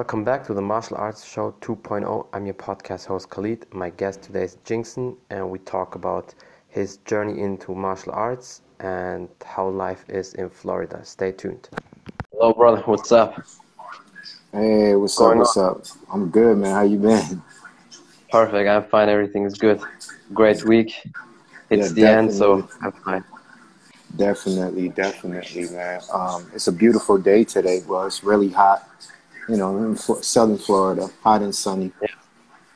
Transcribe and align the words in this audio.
Welcome 0.00 0.24
back 0.24 0.46
to 0.46 0.54
the 0.54 0.62
Martial 0.62 0.96
Arts 0.96 1.22
Show 1.22 1.54
2.0. 1.60 2.26
I'm 2.32 2.46
your 2.46 2.54
podcast 2.54 3.04
host 3.04 3.28
Khalid. 3.28 3.66
My 3.74 3.90
guest 3.90 4.22
today 4.22 4.44
is 4.44 4.56
Ginseng, 4.64 5.14
and 5.28 5.50
we 5.50 5.58
talk 5.58 5.94
about 5.94 6.34
his 6.68 6.96
journey 7.04 7.38
into 7.38 7.74
martial 7.74 8.12
arts 8.12 8.62
and 8.78 9.28
how 9.44 9.68
life 9.68 10.06
is 10.08 10.32
in 10.32 10.48
Florida. 10.48 11.04
Stay 11.04 11.32
tuned. 11.32 11.68
Hello, 12.32 12.54
brother. 12.54 12.80
What's 12.86 13.12
up? 13.12 13.42
Hey, 14.52 14.96
what's 14.96 15.20
up? 15.20 15.36
What's 15.36 15.58
up? 15.58 15.84
I'm 16.10 16.30
good, 16.30 16.56
man. 16.56 16.72
How 16.72 16.82
you 16.82 16.96
been? 16.96 17.42
Perfect. 18.32 18.70
I'm 18.70 18.84
fine. 18.84 19.10
Everything 19.10 19.44
is 19.44 19.58
good. 19.58 19.82
Great 20.32 20.64
week. 20.64 20.94
It's 21.68 21.88
yeah, 21.88 21.92
the 21.92 22.10
end, 22.10 22.32
so 22.32 22.66
I'm 22.80 22.92
fine. 22.92 23.24
Definitely, 24.16 24.88
definitely, 24.88 25.68
man. 25.68 26.00
Um, 26.10 26.50
it's 26.54 26.68
a 26.68 26.72
beautiful 26.72 27.18
day 27.18 27.44
today. 27.44 27.82
Well, 27.86 28.06
it's 28.06 28.24
really 28.24 28.48
hot. 28.48 28.86
You 29.50 29.56
know, 29.56 29.76
in 29.78 29.96
southern 29.96 30.58
Florida, 30.58 31.10
hot 31.24 31.42
and 31.42 31.52
sunny. 31.52 31.90
Yeah. 32.00 32.08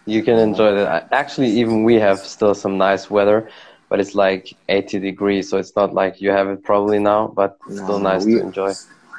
You 0.07 0.25
can 0.25 0.39
enjoy 0.39 0.75
that. 0.75 1.09
Actually, 1.13 1.51
even 1.51 1.85
we 1.85 1.95
have 1.95 2.19
still 2.19 2.53
some 2.55 2.77
nice 2.77 3.09
weather, 3.09 3.49
but 3.89 4.01
it's 4.01 4.17
like 4.17 4.53
80 4.69 4.99
degrees, 4.99 5.49
so 5.49 5.57
it's 5.59 5.77
not 5.77 5.95
like 5.95 6.21
you 6.21 6.31
have 6.31 6.49
it 6.49 6.65
probably 6.65 6.99
now, 6.99 7.29
but 7.29 7.59
it's 7.69 7.81
still 7.81 8.01
nice 8.01 8.25
we, 8.25 8.35
to 8.35 8.41
enjoy. 8.41 8.73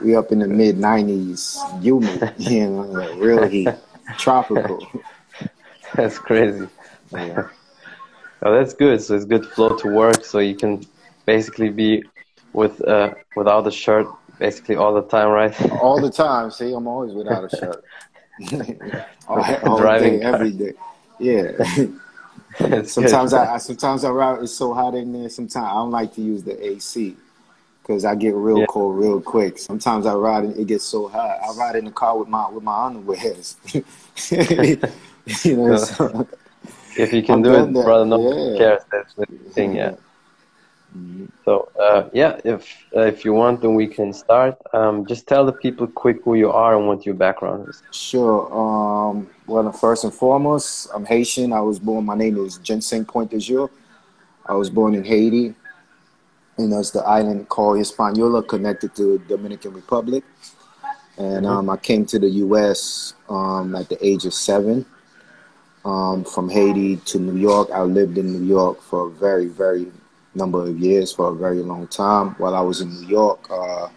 We 0.04 0.18
up 0.18 0.34
in 0.34 0.40
the 0.40 0.50
mid 0.50 0.76
90s, 0.76 1.82
humid, 1.82 2.34
you 2.38 2.70
know, 2.70 3.16
real 3.16 3.48
heat, 3.48 3.70
tropical. 4.18 4.86
That's 5.96 6.20
crazy. 6.20 6.68
Yeah. 7.14 7.48
oh, 8.42 8.54
that's 8.54 8.74
good. 8.74 9.02
So 9.02 9.16
it's 9.16 9.24
good 9.24 9.46
flow 9.46 9.78
to 9.78 9.88
work, 9.88 10.26
so 10.26 10.40
you 10.40 10.56
can 10.56 10.86
basically 11.26 11.70
be 11.70 12.04
with 12.52 12.82
uh, 12.86 13.14
without 13.38 13.66
a 13.68 13.72
shirt 13.72 14.08
basically 14.40 14.76
all 14.76 14.94
the 14.94 15.04
time, 15.04 15.30
right? 15.30 15.72
all 15.82 16.00
the 16.00 16.12
time. 16.12 16.52
See, 16.52 16.74
I'm 16.74 16.88
always 16.88 17.14
without 17.14 17.52
a 17.52 17.56
shirt. 17.56 17.84
all, 19.28 19.44
all 19.64 19.78
Driving 19.78 20.20
day, 20.20 20.26
every 20.26 20.52
day. 20.52 20.74
Yeah. 21.20 21.52
sometimes 22.84 23.34
I, 23.34 23.56
I, 23.56 23.58
sometimes 23.58 24.04
I 24.04 24.10
ride. 24.10 24.44
It's 24.44 24.54
so 24.54 24.74
hot 24.74 24.96
in 24.96 25.14
there. 25.14 25.30
Sometimes 25.30 25.66
I 25.66 25.74
don't 25.74 25.92
like 25.92 26.14
to 26.16 26.22
use 26.22 26.44
the 26.44 26.66
AC 26.66 27.16
because 27.82 28.04
I 28.04 28.16
get 28.16 28.34
real 28.34 28.60
yeah. 28.60 28.66
cold 28.68 28.98
real 28.98 29.22
quick. 29.22 29.58
Sometimes 29.58 30.06
I 30.06 30.14
ride 30.14 30.46
and 30.46 30.58
it 30.58 30.68
gets 30.68 30.84
so 30.84 31.08
hot. 31.08 31.40
I 31.44 31.54
ride 31.54 31.76
in 31.76 31.86
the 31.86 31.92
car 31.92 32.18
with 32.18 32.28
my 32.28 32.50
with 32.50 32.64
my 32.64 32.74
underwears. 32.74 33.56
you 35.46 35.58
know. 35.58 35.78
So, 35.78 36.28
if 36.98 37.14
you 37.14 37.22
can 37.24 37.36
I'm 37.36 37.42
do 37.44 37.54
it, 37.54 37.74
brother, 37.74 38.06
no 38.06 38.52
yeah. 38.54 38.58
cares. 38.58 38.82
That's 38.92 39.14
the 39.14 39.26
thing. 39.52 39.76
Yeah. 39.76 39.96
So 41.44 41.70
uh, 41.80 42.10
yeah, 42.14 42.40
if 42.44 42.86
uh, 42.96 43.02
if 43.02 43.26
you 43.26 43.34
want, 43.34 43.62
then 43.62 43.76
we 43.76 43.88
can 43.88 44.14
start. 44.14 44.58
Um, 44.74 45.06
just 45.06 45.28
tell 45.28 45.46
the 45.46 45.52
people 45.52 45.88
quick 45.88 46.24
who 46.24 46.36
you 46.36 46.52
are 46.52 46.76
and 46.78 46.88
what 46.88 47.06
your 47.06 47.16
background 47.16 47.70
is. 47.70 47.84
Sure. 47.92 48.52
Um, 48.54 49.30
well, 49.46 49.72
first 49.72 50.04
and 50.04 50.14
foremost, 50.14 50.90
I'm 50.94 51.06
Haitian. 51.06 51.54
I 51.54 51.62
was 51.62 51.80
born. 51.80 52.06
My 52.06 52.16
name 52.16 52.38
is 52.38 52.58
Ginseng 52.60 53.06
Point 53.06 53.32
de 53.32 53.40
Jour. 53.40 53.70
I 54.46 54.54
was 54.54 54.70
born 54.70 54.96
in 54.96 55.04
Haiti, 55.04 55.54
and 56.58 56.72
that's 56.72 56.92
the 56.92 57.02
island 57.02 57.50
called 57.50 57.78
Hispaniola, 57.78 58.44
connected 58.44 58.96
to 58.96 59.20
Dominican 59.28 59.74
Republic. 59.74 60.24
And 61.18 61.46
mm-hmm. 61.46 61.58
um, 61.58 61.70
I 61.70 61.78
came 61.78 62.06
to 62.08 62.20
the 62.20 62.30
U.S. 62.46 63.14
Um, 63.30 63.76
at 63.76 63.90
the 63.90 64.04
age 64.06 64.26
of 64.26 64.34
seven. 64.34 64.86
Um, 65.84 66.24
from 66.24 66.50
Haiti 66.50 66.98
to 66.98 67.20
New 67.20 67.38
York. 67.38 67.70
I 67.72 67.84
lived 67.84 68.18
in 68.18 68.34
New 68.34 68.44
York 68.44 68.82
for 68.82 69.06
a 69.06 69.12
very, 69.12 69.46
very 69.46 69.92
number 70.36 70.68
of 70.68 70.78
years 70.80 71.14
for 71.14 71.30
a 71.30 71.36
very 71.36 71.62
long 71.62 71.88
time. 71.88 72.36
While 72.38 72.56
I 72.56 72.62
was 72.62 72.82
in 72.82 72.90
New 72.90 73.08
York, 73.08 73.48
uh, 73.50 73.88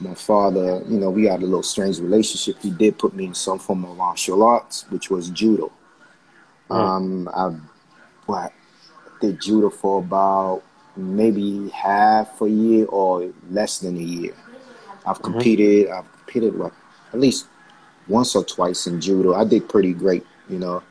my 0.00 0.14
father, 0.14 0.82
you 0.88 0.98
know, 0.98 1.10
we 1.10 1.24
had 1.24 1.42
a 1.42 1.46
little 1.46 1.62
strange 1.62 1.98
relationship. 1.98 2.60
He 2.60 2.70
did 2.70 2.98
put 2.98 3.14
me 3.14 3.26
in 3.26 3.34
some 3.34 3.58
form 3.58 3.84
of 3.84 3.96
martial 3.96 4.42
arts, 4.42 4.86
which 4.90 5.10
was 5.10 5.30
judo. 5.30 5.70
Mm. 6.70 6.76
Um, 6.76 7.30
I 7.34 7.56
what, 8.26 8.52
did 9.20 9.40
judo 9.40 9.70
for 9.70 9.98
about 10.00 10.62
maybe 10.96 11.68
half 11.70 12.40
a 12.40 12.48
year 12.48 12.86
or 12.86 13.32
less 13.50 13.78
than 13.78 13.96
a 13.96 14.00
year. 14.00 14.34
I've 15.06 15.16
mm-hmm. 15.16 15.32
competed. 15.32 15.88
Mm-hmm. 15.88 15.98
I've 15.98 16.12
competed 16.12 16.58
what, 16.58 16.72
at 17.12 17.20
least 17.20 17.46
once 18.08 18.34
or 18.34 18.44
twice 18.44 18.86
in 18.86 19.00
judo. 19.00 19.34
I 19.34 19.44
did 19.44 19.68
pretty 19.68 19.92
great. 19.92 20.24
You 20.48 20.58
know, 20.58 20.82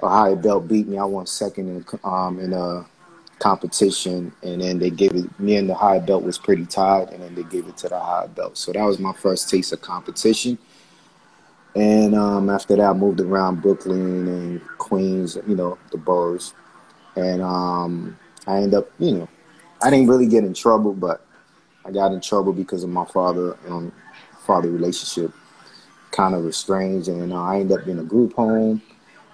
high 0.00 0.34
belt 0.34 0.68
beat 0.68 0.88
me. 0.88 0.98
I 0.98 1.04
won 1.04 1.26
second 1.26 1.68
in 1.68 2.00
um 2.04 2.38
in 2.38 2.52
a 2.52 2.86
competition, 3.38 4.32
and 4.42 4.60
then 4.60 4.78
they 4.78 4.90
gave 4.90 5.14
it. 5.14 5.40
Me 5.40 5.56
and 5.56 5.68
the 5.68 5.74
high 5.74 5.98
belt 5.98 6.22
was 6.22 6.38
pretty 6.38 6.66
tied, 6.66 7.10
and 7.10 7.22
then 7.22 7.34
they 7.34 7.42
gave 7.44 7.66
it 7.68 7.76
to 7.78 7.88
the 7.88 7.98
high 7.98 8.26
belt. 8.26 8.56
So 8.56 8.72
that 8.72 8.84
was 8.84 8.98
my 8.98 9.12
first 9.12 9.50
taste 9.50 9.72
of 9.72 9.80
competition. 9.80 10.58
And 11.74 12.14
um, 12.14 12.50
after 12.50 12.76
that, 12.76 12.84
I 12.84 12.92
moved 12.92 13.20
around 13.20 13.60
Brooklyn 13.60 14.28
and 14.28 14.60
Queens, 14.78 15.36
you 15.46 15.56
know, 15.56 15.76
the 15.90 15.98
boroughs. 15.98 16.54
And 17.16 17.42
um, 17.42 18.18
I 18.46 18.58
ended 18.58 18.74
up, 18.74 18.90
you 18.98 19.12
know, 19.12 19.28
I 19.82 19.90
didn't 19.90 20.08
really 20.08 20.26
get 20.28 20.44
in 20.44 20.54
trouble, 20.54 20.92
but 20.92 21.26
I 21.84 21.90
got 21.90 22.12
in 22.12 22.20
trouble 22.20 22.52
because 22.52 22.84
of 22.84 22.90
my 22.90 23.04
father 23.04 23.56
um, 23.68 23.92
father 24.46 24.70
relationship 24.70 25.32
kind 26.10 26.34
of 26.34 26.46
estranged, 26.46 27.08
and 27.08 27.32
uh, 27.32 27.42
I 27.42 27.60
ended 27.60 27.80
up 27.80 27.88
in 27.88 27.98
a 27.98 28.04
group 28.04 28.34
home 28.34 28.80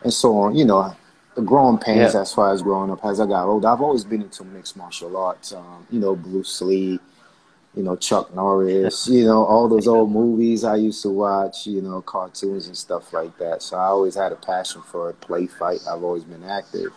and 0.02 0.12
so 0.12 0.36
on. 0.38 0.56
You 0.56 0.64
know, 0.64 0.96
the 1.34 1.42
growing 1.42 1.78
pains 1.78 2.14
yeah. 2.14 2.20
as 2.20 2.32
far 2.32 2.52
as 2.52 2.62
growing 2.62 2.90
up. 2.90 3.04
As 3.04 3.20
I 3.20 3.26
got 3.26 3.46
older, 3.46 3.68
I've 3.68 3.80
always 3.80 4.04
been 4.04 4.22
into 4.22 4.44
mixed 4.44 4.76
martial 4.76 5.16
arts. 5.16 5.52
Um, 5.52 5.86
you 5.90 6.00
know, 6.00 6.16
Bruce 6.16 6.60
Lee, 6.60 6.98
you 7.74 7.82
know, 7.82 7.96
Chuck 7.96 8.34
Norris, 8.34 9.08
you 9.10 9.24
know, 9.24 9.44
all 9.44 9.68
those 9.68 9.86
old 9.86 10.10
movies 10.10 10.64
I 10.64 10.76
used 10.76 11.02
to 11.02 11.10
watch, 11.10 11.66
you 11.66 11.82
know, 11.82 12.02
cartoons 12.02 12.66
and 12.66 12.76
stuff 12.76 13.12
like 13.12 13.36
that. 13.38 13.62
So 13.62 13.76
I 13.76 13.86
always 13.86 14.14
had 14.14 14.32
a 14.32 14.36
passion 14.36 14.82
for 14.82 15.12
play 15.14 15.46
fight. 15.46 15.80
I've 15.88 16.02
always 16.02 16.24
been 16.24 16.44
active. 16.44 16.92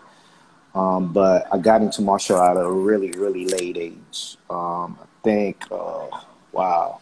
Um, 0.75 1.13
but 1.13 1.47
I 1.51 1.59
got 1.59 1.81
into 1.81 2.01
martial 2.01 2.38
art 2.38 2.57
at 2.57 2.63
a 2.63 2.72
really, 2.72 3.11
really 3.11 3.45
late 3.45 3.77
age. 3.77 4.38
Um, 4.49 4.97
I 4.99 5.05
think, 5.23 5.63
uh, 5.72 6.07
wow, 6.51 6.99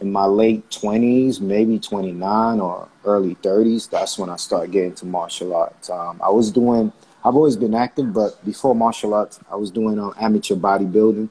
in 0.00 0.12
my 0.12 0.24
late 0.24 0.68
20s, 0.70 1.40
maybe 1.40 1.78
29 1.78 2.60
or 2.60 2.88
early 3.04 3.34
30s, 3.36 3.88
that's 3.88 4.18
when 4.18 4.30
I 4.30 4.36
started 4.36 4.72
getting 4.72 4.94
to 4.96 5.06
martial 5.06 5.54
arts. 5.54 5.90
Um, 5.90 6.20
I 6.22 6.30
was 6.30 6.50
doing, 6.50 6.92
I've 7.24 7.34
always 7.34 7.56
been 7.56 7.74
active, 7.74 8.12
but 8.12 8.44
before 8.44 8.74
martial 8.74 9.14
arts, 9.14 9.40
I 9.50 9.56
was 9.56 9.70
doing 9.70 9.98
um, 9.98 10.14
amateur 10.20 10.54
bodybuilding. 10.54 11.28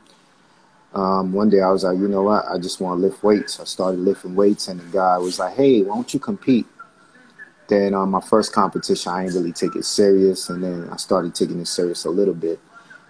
Um, 0.93 1.33
one 1.33 1.49
day 1.49 1.61
I 1.61 1.69
was 1.69 1.83
like, 1.83 1.97
you 1.97 2.07
know 2.07 2.23
what, 2.23 2.45
I 2.47 2.57
just 2.57 2.79
want 2.79 2.99
to 2.99 3.07
lift 3.07 3.21
weights. 3.21 3.59
I 3.59 3.65
started 3.65 3.99
lifting 3.99 4.33
weights, 4.33 4.69
and 4.69 4.79
the 4.79 4.85
guy 4.85 5.17
was 5.17 5.39
like, 5.39 5.55
hey, 5.55 5.81
why 5.81 5.95
don't 5.95 6.13
you 6.13 6.19
compete? 6.19 6.65
Then 7.67 7.93
on 7.93 8.03
um, 8.03 8.11
my 8.11 8.21
first 8.21 8.53
competition, 8.53 9.11
I 9.11 9.25
didn't 9.25 9.37
really 9.37 9.51
take 9.51 9.75
it 9.75 9.85
serious, 9.85 10.49
and 10.49 10.63
then 10.63 10.89
I 10.89 10.97
started 10.97 11.35
taking 11.35 11.59
it 11.59 11.67
serious 11.67 12.05
a 12.05 12.09
little 12.09 12.33
bit. 12.33 12.59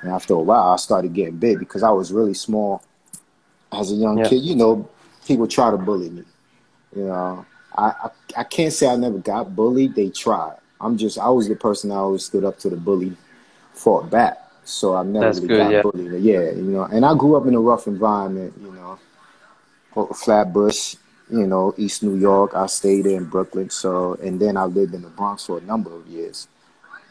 And 0.02 0.12
after 0.12 0.34
a 0.34 0.40
while, 0.40 0.72
I 0.72 0.78
started 0.78 1.14
getting 1.14 1.38
big 1.38 1.60
because 1.60 1.84
I 1.84 1.92
was 1.92 2.12
really 2.12 2.34
small 2.34 2.84
as 3.72 3.92
a 3.92 3.96
young 3.96 4.20
yeah. 4.20 4.30
kid. 4.30 4.42
You 4.44 4.56
know, 4.56 4.90
people 5.26 5.48
try 5.48 5.72
to 5.72 5.78
bully 5.78 6.10
me. 6.10 6.24
You 6.96 7.06
know, 7.06 7.46
I, 7.78 7.84
I, 7.86 8.10
I 8.38 8.44
can't 8.44 8.72
say 8.72 8.88
I 8.88 8.96
never 8.96 9.18
got 9.18 9.56
bullied. 9.56 9.96
They 9.96 10.10
tried. 10.10 10.58
I'm 10.80 10.98
just 10.98 11.18
I 11.18 11.30
was 11.30 11.48
the 11.48 11.56
person 11.56 11.90
that 11.90 11.96
always 11.96 12.24
stood 12.26 12.44
up 12.44 12.60
to 12.60 12.70
the 12.70 12.78
bully, 12.78 13.16
fought 13.74 14.10
back. 14.10 14.42
So 14.64 14.96
I 14.96 15.04
never 15.04 15.26
That's 15.26 15.40
really 15.40 15.48
good, 15.50 15.58
got 15.58 15.72
yeah. 15.72 15.82
bullied. 15.82 16.24
Yeah, 16.24 16.52
you 16.52 16.64
know, 16.64 16.84
and 16.84 17.06
I 17.06 17.16
grew 17.16 17.36
up 17.36 17.48
in 17.48 17.56
a 17.56 17.60
rough 17.60 17.88
environment. 17.88 18.54
You 18.62 18.72
know, 18.72 20.06
Flatbush, 20.14 20.96
you 21.30 21.48
know, 21.48 21.74
East 21.78 22.04
New 22.04 22.16
York. 22.16 22.54
I 22.56 22.66
stayed 22.68 23.06
in 23.06 23.26
Brooklyn. 23.26 23.70
So 23.70 24.16
and 24.16 24.40
then 24.40 24.58
I 24.58 24.66
lived 24.66 24.94
in 24.94 25.02
the 25.02 25.10
Bronx 25.10 25.46
for 25.46 25.58
a 25.58 25.62
number 25.62 25.96
of 25.96 26.06
years. 26.08 26.48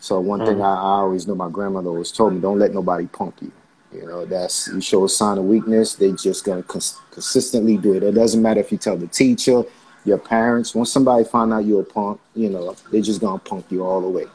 So 0.01 0.21
one 0.21 0.41
mm. 0.41 0.47
thing 0.47 0.61
I, 0.61 0.75
I 0.75 1.01
always 1.01 1.27
knew 1.27 1.35
my 1.35 1.49
grandmother 1.49 1.89
always 1.89 2.13
told 2.13 2.35
me: 2.35 2.41
don't 2.41 2.59
let 2.59 2.73
nobody 2.75 3.07
punk 3.07 3.37
you. 3.41 3.53
You 3.95 4.07
know, 4.07 4.25
that's 4.25 4.69
you 4.69 4.81
show 4.81 5.05
a 5.05 5.09
sign 5.09 5.39
of 5.39 5.45
weakness, 5.45 5.95
they 5.95 6.13
just 6.13 6.45
gonna 6.45 6.63
cons- 6.63 6.99
consistently 7.11 7.77
do 7.77 7.95
it. 7.95 8.03
It 8.03 8.15
doesn't 8.15 8.43
matter 8.43 8.61
if 8.61 8.73
you 8.73 8.79
tell 8.79 8.97
the 8.97 9.07
teacher, 9.07 9.63
your 10.05 10.19
parents. 10.19 10.75
Once 10.75 10.93
somebody 10.93 11.25
find 11.25 11.53
out 11.53 11.65
you're 11.65 11.83
a 11.83 11.85
punk, 11.85 12.21
you 12.35 12.51
know, 12.51 12.75
they're 12.91 13.03
just 13.03 13.21
gonna 13.21 13.39
punk 13.39 13.67
you 13.71 13.85
all 13.85 14.01
the 14.01 14.09
way. 14.09 14.27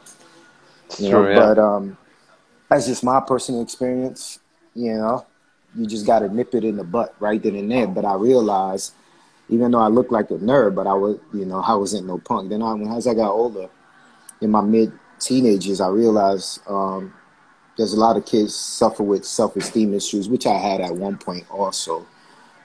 You 0.98 1.12
know, 1.12 1.28
yeah. 1.28 1.36
but 1.36 1.60
um, 1.60 1.98
that's 2.70 2.88
just 2.88 3.04
my 3.04 3.20
personal 3.20 3.62
experience. 3.62 4.40
You 4.76 4.94
know, 4.94 5.26
you 5.76 5.86
just 5.86 6.06
gotta 6.06 6.30
nip 6.30 6.56
it 6.56 6.64
in 6.64 6.78
the 6.78 6.84
butt 6.84 7.16
right 7.20 7.42
then 7.42 7.56
and 7.56 7.72
there. 7.72 7.88
But 7.88 8.06
I 8.06 8.16
realized, 8.16 8.94
even 9.50 9.72
though 9.72 9.82
I 9.82 9.88
looked 9.88 10.12
like 10.12 10.32
a 10.32 10.36
nerd, 10.36 10.76
but 10.76 10.88
I 10.88 10.94
was, 10.94 11.20
you 11.34 11.46
know, 11.46 11.60
I 11.60 11.76
wasn't 11.76 12.08
no 12.08 12.18
punk. 12.18 12.50
Then 12.50 12.64
I, 12.64 12.76
as 12.96 13.08
I 13.08 13.14
got 13.14 13.32
older, 13.32 13.70
in 14.42 14.52
my 14.52 14.62
mid 14.62 14.92
teenagers, 15.20 15.82
I 15.82 15.90
realized 15.90 16.62
um, 16.68 17.14
there's 17.80 17.94
a 17.94 18.00
lot 18.00 18.18
of 18.18 18.26
kids 18.26 18.54
suffer 18.54 19.04
with 19.04 19.24
self-esteem 19.24 19.94
issues, 19.94 20.28
which 20.28 20.46
I 20.46 20.58
had 20.58 20.82
at 20.82 20.94
one 20.94 21.18
point 21.18 21.50
also. 21.50 22.06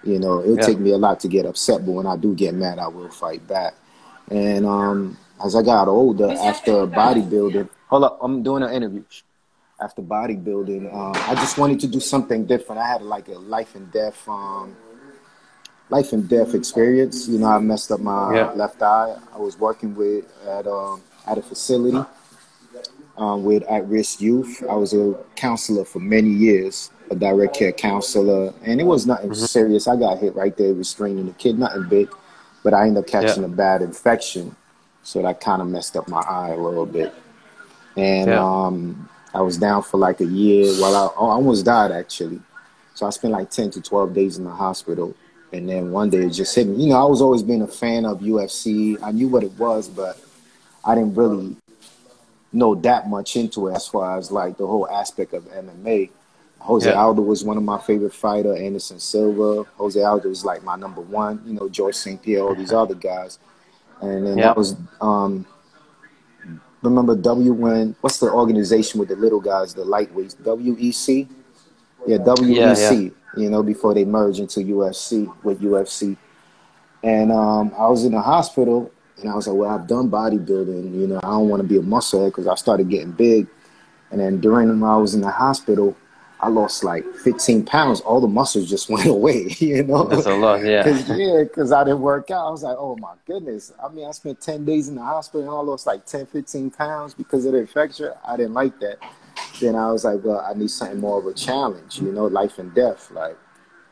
You 0.03 0.19
know, 0.19 0.43
it'll 0.43 0.57
yeah. 0.57 0.67
take 0.67 0.81
me 0.81 0.91
a 0.91 0.97
lot 0.99 1.21
to 1.21 1.29
get 1.29 1.47
upset, 1.47 1.87
but 1.87 1.93
when 1.93 2.05
I 2.05 2.17
do 2.17 2.35
get 2.35 2.53
mad, 2.53 2.81
I 2.81 2.89
will 2.89 3.09
fight 3.09 3.47
back. 3.47 3.75
And 4.29 4.67
um, 4.67 5.17
as 5.43 5.55
I 5.55 5.63
got 5.63 5.87
older, 5.87 6.31
after 6.33 6.73
bodybuilding, 6.89 7.69
hold 7.87 8.03
up, 8.03 8.19
I'm 8.23 8.43
doing 8.43 8.65
an 8.65 8.73
interview. 8.73 9.05
After 9.81 10.03
bodybuilding, 10.03 10.93
um, 10.93 11.13
I 11.15 11.37
just 11.37 11.59
wanted 11.59 11.79
to 11.81 11.87
do 11.87 12.01
something 12.01 12.45
different. 12.45 12.81
I 12.81 12.89
had 12.89 13.03
like 13.03 13.29
a 13.29 13.39
life 13.39 13.77
and 13.77 13.91
death 13.93 14.21
um, 14.29 14.75
life 15.91 16.13
and 16.13 16.29
death 16.29 16.55
experience. 16.55 17.29
You 17.29 17.39
know, 17.39 17.47
I 17.47 17.61
messed 17.61 17.93
up 17.93 18.01
my 18.01 18.35
yeah. 18.35 18.51
left 18.53 18.83
eye. 18.83 19.17
I 19.33 19.39
was 19.39 19.59
working 19.61 19.95
with 19.95 20.25
at 20.49 20.67
um, 20.67 21.03
at 21.27 21.39
a 21.39 21.43
facility 21.43 22.05
um, 23.17 23.45
with 23.45 23.63
at-risk 23.65 24.21
youth. 24.21 24.63
I 24.69 24.75
was 24.75 24.93
a 24.95 25.15
counselor 25.37 25.85
for 25.85 26.01
many 26.01 26.31
years, 26.31 26.91
a 27.11 27.15
direct 27.15 27.57
care 27.57 27.73
counselor, 27.73 28.53
and 28.63 28.81
it 28.81 28.85
was 28.85 29.07
nothing 29.07 29.31
mm-hmm. 29.31 29.45
serious. 29.45 29.87
I 29.87 29.97
got 29.97 30.19
hit 30.19 30.35
right 30.35 30.57
there, 30.57 30.75
restraining 30.75 31.27
the 31.27 31.33
kid, 31.33 31.59
nothing 31.59 31.89
big, 31.89 32.09
but 32.63 32.75
I 32.75 32.87
ended 32.87 33.05
up 33.05 33.09
catching 33.09 33.43
yeah. 33.43 33.49
a 33.49 33.53
bad 33.53 33.83
infection, 33.83 34.55
so 35.03 35.23
that 35.23 35.41
kind 35.41 35.63
of 35.63 35.69
messed 35.69 35.97
up 35.97 36.09
my 36.09 36.21
eye 36.21 36.51
a 36.51 36.59
little 36.59 36.87
bit. 36.87 37.15
And 37.97 38.31
yeah. 38.31 38.43
um, 38.43 39.09
I 39.33 39.41
was 39.41 39.59
down 39.59 39.83
for 39.83 39.99
like 39.99 40.21
a 40.21 40.27
year. 40.27 40.65
Well, 40.81 40.95
I, 40.95 41.07
I 41.07 41.31
almost 41.31 41.65
died 41.65 41.93
actually. 41.93 42.41
So 42.95 43.07
I 43.07 43.11
spent 43.11 43.33
like 43.33 43.51
10 43.51 43.73
to 43.73 43.83
12 43.83 44.15
days 44.15 44.39
in 44.39 44.45
the 44.45 44.51
hospital. 44.51 45.15
And 45.53 45.69
then 45.69 45.91
one 45.93 46.11
day 46.11 46.19
it 46.27 46.31
just 46.31 46.55
hit 46.55 46.67
me. 46.67 46.85
You 46.85 46.91
know, 46.91 47.05
I 47.05 47.09
was 47.09 47.21
always 47.21 47.43
been 47.43 47.63
a 47.63 47.67
fan 47.67 48.05
of 48.05 48.21
UFC. 48.21 49.01
I 49.03 49.13
knew 49.13 49.29
what 49.29 49.45
it 49.45 49.53
was, 49.53 49.89
but 49.89 50.19
I 50.85 50.95
didn't 50.95 51.15
really 51.15 51.57
know 52.55 52.75
that 52.77 53.09
much 53.09 53.37
into 53.37 53.69
it 53.69 53.75
as 53.75 53.87
far 53.87 54.17
as 54.17 54.31
like 54.31 54.57
the 54.57 54.67
whole 54.67 54.89
aspect 54.89 55.35
of 55.35 55.45
MMA. 55.45 56.11
Jose 56.61 56.89
yeah. 56.89 56.97
Aldo 56.97 57.21
was 57.21 57.45
one 57.45 57.59
of 57.59 57.63
my 57.63 57.79
favorite 57.79 58.15
fighter. 58.15 58.57
Anderson 58.57 58.99
Silva. 58.99 59.69
Jose 59.77 60.01
Aldo 60.01 60.29
was 60.29 60.45
like 60.45 60.63
my 60.63 60.77
number 60.77 61.03
one. 61.03 61.43
You 61.45 61.53
know, 61.53 61.69
George 61.69 61.95
St. 61.95 62.23
Pierre, 62.23 62.43
all 62.43 62.55
these 62.55 62.73
other 62.73 62.95
guys. 62.95 63.39
And 64.01 64.27
then 64.27 64.39
yeah. 64.39 64.45
that 64.45 64.57
was 64.57 64.77
um, 65.01 65.47
remember 66.83 67.17
W 67.17 67.53
when 67.53 67.97
what's 68.01 68.19
the 68.19 68.31
organization 68.31 69.01
with 69.01 69.09
the 69.09 69.17
little 69.17 69.41
guys, 69.41 69.75
the 69.75 69.85
lightweights? 69.85 70.37
WEC. 70.37 71.29
Yeah, 72.07 72.19
WEC. 72.19 72.55
Yeah, 72.55 72.75
yeah. 72.75 73.11
You 73.37 73.51
know, 73.51 73.63
before 73.63 73.95
they 73.95 74.05
merge 74.05 74.39
into 74.39 74.61
UFC 74.61 75.33
with 75.43 75.61
UFC. 75.61 76.17
And 77.03 77.33
um, 77.33 77.73
I 77.77 77.89
was 77.89 78.05
in 78.05 78.13
the 78.13 78.21
hospital, 78.21 78.91
and 79.21 79.31
I 79.31 79.35
was 79.35 79.47
like, 79.47 79.57
"Well, 79.57 79.71
I've 79.71 79.87
done 79.87 80.11
bodybuilding. 80.11 80.95
You 80.95 81.07
know, 81.07 81.19
I 81.19 81.29
don't 81.29 81.49
want 81.49 81.63
to 81.63 81.69
be 81.69 81.79
a 81.79 81.83
muscle 81.83 82.27
because 82.27 82.47
I 82.47 82.55
started 82.55 82.89
getting 82.89 83.13
big." 83.13 83.47
And 84.11 84.21
then 84.21 84.41
during 84.41 84.69
when 84.69 84.89
I 84.89 84.97
was 84.97 85.15
in 85.15 85.23
the 85.23 85.31
hospital, 85.31 85.97
I 86.45 86.49
lost 86.49 86.85
like 86.85 87.05
15 87.17 87.65
pounds. 87.65 88.01
All 88.03 88.21
the 88.21 88.29
muscles 88.29 88.69
just 88.69 88.91
went 88.91 89.07
away, 89.07 89.47
you 89.59 89.83
know? 89.83 90.05
That's 90.05 90.27
a 90.27 90.35
lot, 90.35 90.65
yeah. 90.65 90.83
Cause, 90.85 91.09
yeah, 91.09 91.43
because 91.43 91.73
I 91.73 91.85
didn't 91.85 92.01
work 92.01 92.31
out. 92.31 92.47
I 92.47 92.51
was 92.51 92.63
like, 92.63 92.77
oh 92.79 92.97
my 92.97 93.15
goodness. 93.27 93.73
I 93.83 93.89
mean, 93.89 94.07
I 94.07 94.11
spent 94.11 94.41
10 94.41 94.65
days 94.65 94.89
in 94.89 94.97
the 94.97 95.03
hospital 95.03 95.41
and 95.41 95.51
I 95.51 95.61
lost 95.61 95.87
like 95.87 96.05
10, 96.05 96.27
15 96.27 96.71
pounds 96.71 97.15
because 97.15 97.47
of 97.47 97.53
the 97.53 97.59
infection. 97.59 98.13
I 98.27 98.37
didn't 98.37 98.55
like 98.55 98.79
that. 98.81 98.99
Then 99.61 99.75
I 99.75 99.91
was 99.91 100.05
like, 100.05 100.23
well, 100.23 100.41
I 100.41 100.53
need 100.53 100.71
something 100.71 101.01
more 101.01 101.19
of 101.19 101.27
a 101.27 101.33
challenge, 101.33 101.99
you 101.99 102.13
know, 102.13 102.27
life 102.27 102.59
and 102.59 102.75
death. 102.75 103.11
Like, 103.11 103.39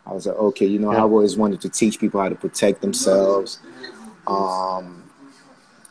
I 0.06 0.12
was 0.12 0.26
like, 0.26 0.36
okay, 0.36 0.66
you 0.66 0.78
know, 0.78 0.92
yeah. 0.92 0.98
I 0.98 1.00
always 1.00 1.36
wanted 1.36 1.60
to 1.62 1.68
teach 1.68 1.98
people 1.98 2.20
how 2.20 2.28
to 2.28 2.34
protect 2.34 2.82
themselves. 2.82 3.60
Um, 4.26 5.01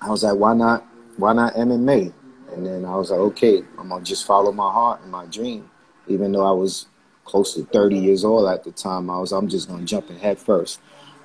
I 0.02 0.10
was 0.10 0.24
like, 0.24 0.38
why 0.38 0.54
not, 0.54 0.86
why 1.18 1.34
not 1.34 1.54
MMA? 1.54 2.14
And 2.54 2.66
then 2.66 2.86
I 2.86 2.96
was 2.96 3.12
like, 3.12 3.20
okay, 3.20 3.64
I'm 3.78 3.90
gonna 3.90 4.04
just 4.04 4.26
follow 4.26 4.52
my 4.52 4.72
heart 4.72 5.02
and 5.02 5.12
my 5.12 5.26
dream 5.26 5.70
even 6.08 6.32
though 6.32 6.46
I 6.46 6.52
was 6.52 6.88
close 7.26 7.54
to 7.56 7.64
30 7.66 7.98
years 7.98 8.26
old 8.26 8.50
at 8.50 8.64
the 8.64 8.72
time, 8.72 9.10
I 9.10 9.20
was 9.20 9.32
I'm 9.32 9.48
just 9.48 9.68
gonna 9.68 9.86
jump 9.86 10.10
in 10.10 10.18
head 10.18 10.40
first. 10.40 10.80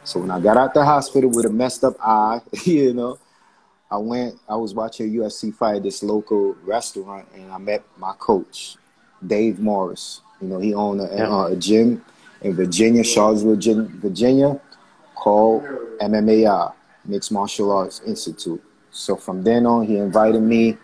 So 0.04 0.20
when 0.20 0.30
I 0.30 0.40
got 0.40 0.56
out 0.56 0.74
the 0.74 0.84
hospital 0.84 1.30
with 1.30 1.46
a 1.46 1.50
messed 1.50 1.82
up 1.84 1.96
eye, 2.00 2.40
you 2.64 2.94
know, 2.94 3.18
I 3.90 3.98
went. 3.98 4.36
I 4.48 4.56
was 4.56 4.74
watching 4.74 5.06
a 5.06 5.18
UFC 5.20 5.54
fight 5.54 5.76
at 5.76 5.82
this 5.82 6.02
local 6.02 6.54
restaurant, 6.64 7.28
and 7.34 7.52
I 7.52 7.58
met 7.58 7.84
my 7.96 8.12
coach, 8.18 8.76
Dave 9.24 9.58
Morris. 9.58 10.22
You 10.40 10.48
know, 10.48 10.58
he 10.58 10.74
owned 10.74 11.00
a, 11.00 11.08
yeah. 11.16 11.28
uh, 11.28 11.46
a 11.46 11.56
gym 11.56 12.04
in 12.42 12.54
Virginia, 12.54 13.02
Charlottesville, 13.02 13.88
Virginia, 13.88 14.60
called 15.14 15.62
MMAI, 16.00 16.72
Mixed 17.04 17.32
Martial 17.32 17.72
Arts 17.72 18.02
Institute. 18.04 18.62
So 18.96 19.16
from 19.16 19.42
then 19.42 19.66
on, 19.66 19.86
he 19.86 19.96
invited 19.98 20.40
me. 20.40 20.76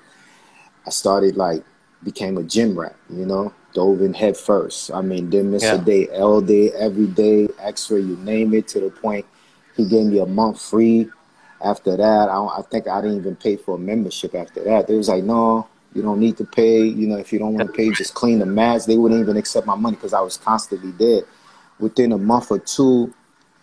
I 0.87 0.91
started 0.91 1.37
like 1.37 1.65
became 2.03 2.37
a 2.37 2.43
gym 2.43 2.79
rat. 2.79 2.97
You 3.11 3.27
know, 3.27 3.55
dove 3.73 4.03
in 4.03 4.15
head 4.15 4.37
first. 4.37 4.93
I 4.93 5.01
mean, 5.01 5.31
didn't 5.31 5.53
miss 5.53 5.63
yeah. 5.63 5.75
a 5.75 5.79
day, 5.79 6.09
all 6.09 6.41
day, 6.41 6.73
every 6.73 7.07
day, 7.07 7.49
X-ray, 7.59 8.01
you 8.01 8.17
name 8.19 8.55
it, 8.55 8.69
to 8.69 8.81
the 8.81 8.91
point 8.91 9.27
he 9.77 9.87
gave 9.87 10.07
me 10.07 10.19
a 10.19 10.27
month 10.27 10.61
free. 10.61 11.09
After 11.65 11.97
that, 11.97 12.29
I, 12.29 12.59
I 12.59 12.63
think 12.71 12.89
I 12.89 13.01
didn't 13.01 13.19
even 13.19 13.37
pay 13.37 13.57
for 13.57 13.77
a 13.77 13.79
membership. 13.79 14.35
After 14.35 14.65
that, 14.65 14.89
they 14.89 14.97
was 14.97 15.09
like, 15.09 15.25
no, 15.25 15.69
you 15.95 16.03
don't 16.03 16.19
need 16.21 16.37
to 16.39 16.45
pay. 16.45 16.85
You 16.85 17.07
know, 17.07 17.17
if 17.17 17.33
you 17.33 17.39
don't 17.39 17.55
want 17.55 17.69
to 17.69 17.73
pay, 17.73 17.91
just 17.91 18.15
clean 18.15 18.41
the 18.41 18.47
mats. 18.47 18.85
They 18.85 18.97
wouldn't 18.97 19.21
even 19.21 19.37
accept 19.37 19.67
my 19.67 19.77
money 19.77 19.97
because 19.97 20.13
I 20.13 20.21
was 20.21 20.37
constantly 20.37 20.91
there. 20.93 21.23
Within 21.79 22.13
a 22.13 22.19
month 22.19 22.51
or 22.51 22.59
two, 22.59 23.15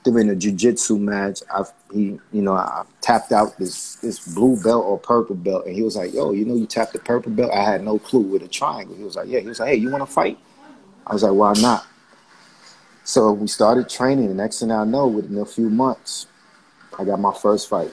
during 0.03 0.29
a 0.29 0.35
jiu-jitsu 0.35 0.97
match, 0.97 1.39
I 1.53 1.63
he 1.93 2.19
you 2.31 2.41
know 2.41 2.53
I 2.53 2.83
tapped 3.09 3.31
out 3.31 3.57
this 3.57 3.95
this 3.95 4.19
blue 4.35 4.61
belt 4.61 4.85
or 4.85 4.99
purple 4.99 5.35
belt, 5.35 5.65
and 5.65 5.75
he 5.75 5.81
was 5.81 5.95
like, 5.95 6.13
"Yo, 6.13 6.31
you 6.31 6.45
know 6.45 6.55
you 6.55 6.67
tapped 6.67 6.93
the 6.93 6.99
purple 6.99 7.31
belt." 7.31 7.51
I 7.51 7.63
had 7.63 7.83
no 7.83 7.97
clue 7.97 8.21
with 8.21 8.43
a 8.43 8.47
triangle. 8.47 8.95
He 8.95 9.03
was 9.03 9.15
like, 9.15 9.27
"Yeah." 9.27 9.39
He 9.39 9.47
was 9.47 9.59
like, 9.59 9.69
"Hey, 9.69 9.77
you 9.77 9.89
want 9.89 10.05
to 10.05 10.13
fight?" 10.13 10.37
I 11.07 11.13
was 11.13 11.23
like, 11.23 11.33
"Why 11.33 11.53
not?" 11.59 11.87
So 13.03 13.31
we 13.31 13.47
started 13.47 13.89
training. 13.89 14.27
The 14.27 14.35
next 14.35 14.59
thing 14.59 14.71
I 14.71 14.83
know, 14.83 15.07
within 15.07 15.39
a 15.39 15.45
few 15.45 15.71
months, 15.71 16.27
I 16.99 17.03
got 17.03 17.19
my 17.19 17.33
first 17.33 17.67
fight, 17.67 17.91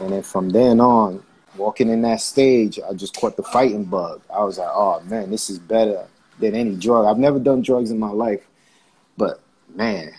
and 0.00 0.12
then 0.12 0.22
from 0.22 0.48
then 0.48 0.80
on, 0.80 1.22
walking 1.58 1.90
in 1.90 2.00
that 2.02 2.22
stage, 2.22 2.80
I 2.88 2.94
just 2.94 3.14
caught 3.14 3.36
the 3.36 3.42
fighting 3.42 3.84
bug. 3.84 4.22
I 4.34 4.42
was 4.44 4.56
like, 4.56 4.70
"Oh 4.72 5.00
man, 5.00 5.30
this 5.30 5.50
is 5.50 5.58
better 5.58 6.06
than 6.40 6.54
any 6.54 6.74
drug." 6.74 7.04
I've 7.04 7.18
never 7.18 7.38
done 7.38 7.60
drugs 7.60 7.90
in 7.90 7.98
my 7.98 8.12
life, 8.12 8.46
but 9.18 9.40
man, 9.74 10.14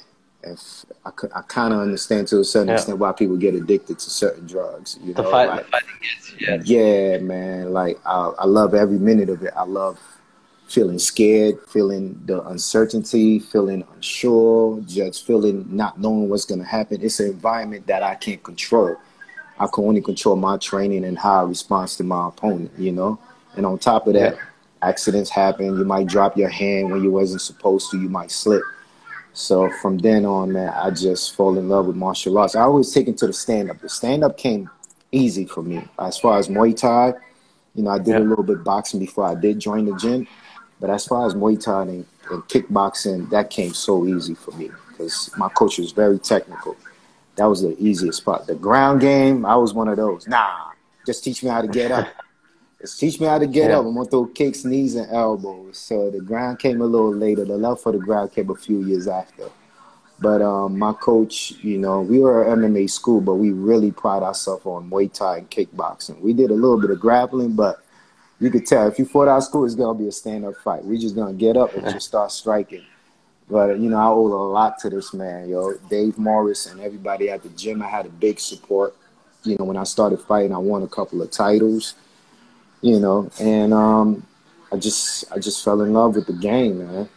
if 0.45 0.85
I, 1.05 1.11
I 1.35 1.41
kind 1.41 1.73
of 1.73 1.79
understand 1.79 2.27
to 2.29 2.39
a 2.39 2.43
certain 2.43 2.69
yeah. 2.69 2.75
extent 2.75 2.97
why 2.97 3.11
people 3.11 3.37
get 3.37 3.55
addicted 3.55 3.99
to 3.99 4.09
certain 4.09 4.45
drugs. 4.47 4.97
You 5.01 5.13
the 5.13 5.23
know, 5.23 5.31
fight, 5.31 5.47
like, 5.49 5.65
the 5.65 5.71
fighting 5.71 5.89
gets, 6.01 6.33
yeah. 6.39 6.61
Yeah, 6.63 7.17
man. 7.19 7.73
Like 7.73 7.99
I, 8.05 8.31
I 8.39 8.45
love 8.45 8.73
every 8.73 8.99
minute 8.99 9.29
of 9.29 9.41
it. 9.43 9.53
I 9.55 9.63
love 9.63 9.99
feeling 10.67 10.99
scared, 10.99 11.59
feeling 11.67 12.19
the 12.25 12.43
uncertainty, 12.47 13.39
feeling 13.39 13.85
unsure, 13.95 14.81
just 14.81 15.25
feeling 15.25 15.65
not 15.69 15.99
knowing 15.99 16.27
what's 16.27 16.45
going 16.45 16.59
to 16.59 16.65
happen. 16.65 17.01
It's 17.01 17.19
an 17.19 17.27
environment 17.27 17.87
that 17.87 18.03
I 18.03 18.15
can't 18.15 18.41
control. 18.41 18.95
I 19.59 19.67
can 19.67 19.85
only 19.85 20.01
control 20.01 20.35
my 20.35 20.57
training 20.57 21.05
and 21.05 21.17
how 21.17 21.41
I 21.41 21.47
respond 21.47 21.89
to 21.89 22.03
my 22.03 22.27
opponent, 22.27 22.71
you 22.77 22.91
know? 22.91 23.19
And 23.55 23.65
on 23.65 23.77
top 23.77 24.07
of 24.07 24.13
that, 24.15 24.35
yeah. 24.35 24.41
accidents 24.81 25.29
happen. 25.29 25.77
You 25.77 25.85
might 25.85 26.07
drop 26.07 26.35
your 26.35 26.49
hand 26.49 26.91
when 26.91 27.03
you 27.03 27.11
wasn't 27.11 27.41
supposed 27.41 27.91
to. 27.91 28.01
You 28.01 28.09
might 28.09 28.31
slip. 28.31 28.63
So 29.35 29.69
from 29.81 29.97
then 29.97 30.25
on, 30.25 30.53
man, 30.53 30.69
I 30.69 30.91
just 30.91 31.35
fall 31.35 31.57
in 31.57 31.67
love 31.67 31.87
with 31.87 31.97
martial 31.97 32.37
arts. 32.37 32.55
I 32.55 32.61
always 32.61 32.93
take 32.93 33.09
it 33.09 33.17
to 33.17 33.27
the 33.27 33.33
stand 33.33 33.69
up. 33.69 33.79
The 33.81 33.89
stand 33.89 34.23
up 34.23 34.37
came 34.37 34.69
easy 35.11 35.45
for 35.45 35.61
me. 35.61 35.85
As 35.99 36.17
far 36.17 36.39
as 36.39 36.47
Muay 36.47 36.75
Thai, 36.75 37.13
you 37.75 37.83
know, 37.83 37.89
I 37.89 37.97
did 37.97 38.07
yeah. 38.07 38.19
a 38.19 38.19
little 38.19 38.45
bit 38.45 38.63
boxing 38.63 38.97
before 38.97 39.25
I 39.25 39.35
did 39.35 39.59
join 39.59 39.85
the 39.85 39.95
gym. 39.97 40.25
But 40.79 40.89
as 40.89 41.05
far 41.05 41.27
as 41.27 41.33
Muay 41.33 41.61
Thai 41.61 41.81
and, 41.81 42.05
and 42.31 42.43
kickboxing, 42.47 43.29
that 43.31 43.49
came 43.49 43.73
so 43.73 44.07
easy 44.07 44.35
for 44.35 44.51
me 44.51 44.71
because 44.89 45.29
my 45.37 45.49
coach 45.49 45.79
was 45.79 45.91
very 45.91 46.17
technical. 46.17 46.77
That 47.35 47.45
was 47.45 47.61
the 47.61 47.75
easiest 47.77 48.23
part. 48.23 48.47
The 48.47 48.55
ground 48.55 49.01
game, 49.01 49.45
I 49.45 49.57
was 49.57 49.73
one 49.73 49.89
of 49.89 49.97
those. 49.97 50.29
Nah, 50.29 50.71
just 51.05 51.25
teach 51.25 51.43
me 51.43 51.49
how 51.49 51.61
to 51.61 51.67
get 51.67 51.91
up. 51.91 52.07
Teach 52.93 53.19
me 53.19 53.27
how 53.27 53.39
to 53.39 53.47
get 53.47 53.69
yeah. 53.69 53.79
up. 53.79 53.85
I'm 53.85 53.95
gonna 53.95 54.09
throw 54.09 54.25
kicks, 54.25 54.65
knees, 54.65 54.95
and 54.95 55.11
elbows. 55.11 55.77
So 55.77 56.09
the 56.11 56.21
ground 56.21 56.59
came 56.59 56.81
a 56.81 56.85
little 56.85 57.13
later. 57.13 57.45
The 57.45 57.57
love 57.57 57.81
for 57.81 57.91
the 57.91 57.97
ground 57.97 58.33
came 58.33 58.49
a 58.49 58.55
few 58.55 58.83
years 58.83 59.07
after. 59.07 59.49
But 60.19 60.41
um, 60.41 60.79
my 60.79 60.93
coach, 60.93 61.51
you 61.61 61.77
know, 61.77 62.01
we 62.01 62.19
were 62.19 62.51
an 62.51 62.59
MMA 62.59 62.89
school, 62.89 63.19
but 63.19 63.35
we 63.35 63.51
really 63.51 63.91
pride 63.91 64.23
ourselves 64.23 64.65
on 64.65 64.89
Muay 64.89 65.11
Thai 65.11 65.39
and 65.39 65.51
kickboxing. 65.51 66.21
We 66.21 66.33
did 66.33 66.51
a 66.51 66.53
little 66.53 66.79
bit 66.79 66.89
of 66.89 66.99
grappling, 66.99 67.53
but 67.53 67.83
you 68.39 68.49
could 68.49 68.65
tell 68.65 68.87
if 68.87 68.97
you 68.97 69.05
fought 69.05 69.27
our 69.27 69.41
school, 69.41 69.65
it's 69.65 69.75
gonna 69.75 69.97
be 69.97 70.07
a 70.07 70.11
stand-up 70.11 70.55
fight. 70.63 70.85
We 70.85 70.97
just 70.97 71.15
gonna 71.15 71.33
get 71.33 71.57
up 71.57 71.73
and 71.73 71.85
just 71.85 72.07
start 72.07 72.31
striking. 72.31 72.85
But 73.49 73.79
you 73.79 73.89
know, 73.89 73.97
I 73.97 74.07
owe 74.07 74.25
a 74.25 74.51
lot 74.51 74.79
to 74.79 74.89
this 74.89 75.13
man, 75.13 75.49
yo. 75.49 75.73
Dave 75.89 76.17
Morris 76.17 76.65
and 76.65 76.79
everybody 76.79 77.29
at 77.29 77.43
the 77.43 77.49
gym. 77.49 77.81
I 77.81 77.87
had 77.87 78.05
a 78.05 78.09
big 78.09 78.39
support. 78.39 78.95
You 79.43 79.57
know, 79.59 79.65
when 79.65 79.77
I 79.77 79.83
started 79.83 80.19
fighting, 80.21 80.53
I 80.53 80.57
won 80.57 80.81
a 80.81 80.87
couple 80.87 81.21
of 81.21 81.29
titles 81.29 81.93
you 82.85 82.99
know, 82.99 83.31
and 83.39 83.73
um, 83.73 84.23
I 84.71 84.77
just 84.77 85.31
I 85.31 85.39
just 85.39 85.65
fell 85.65 85.81
in 85.81 85.91
love 85.93 86.15
with 86.15 86.27
the 86.27 86.33
game, 86.33 86.77
man, 86.77 87.09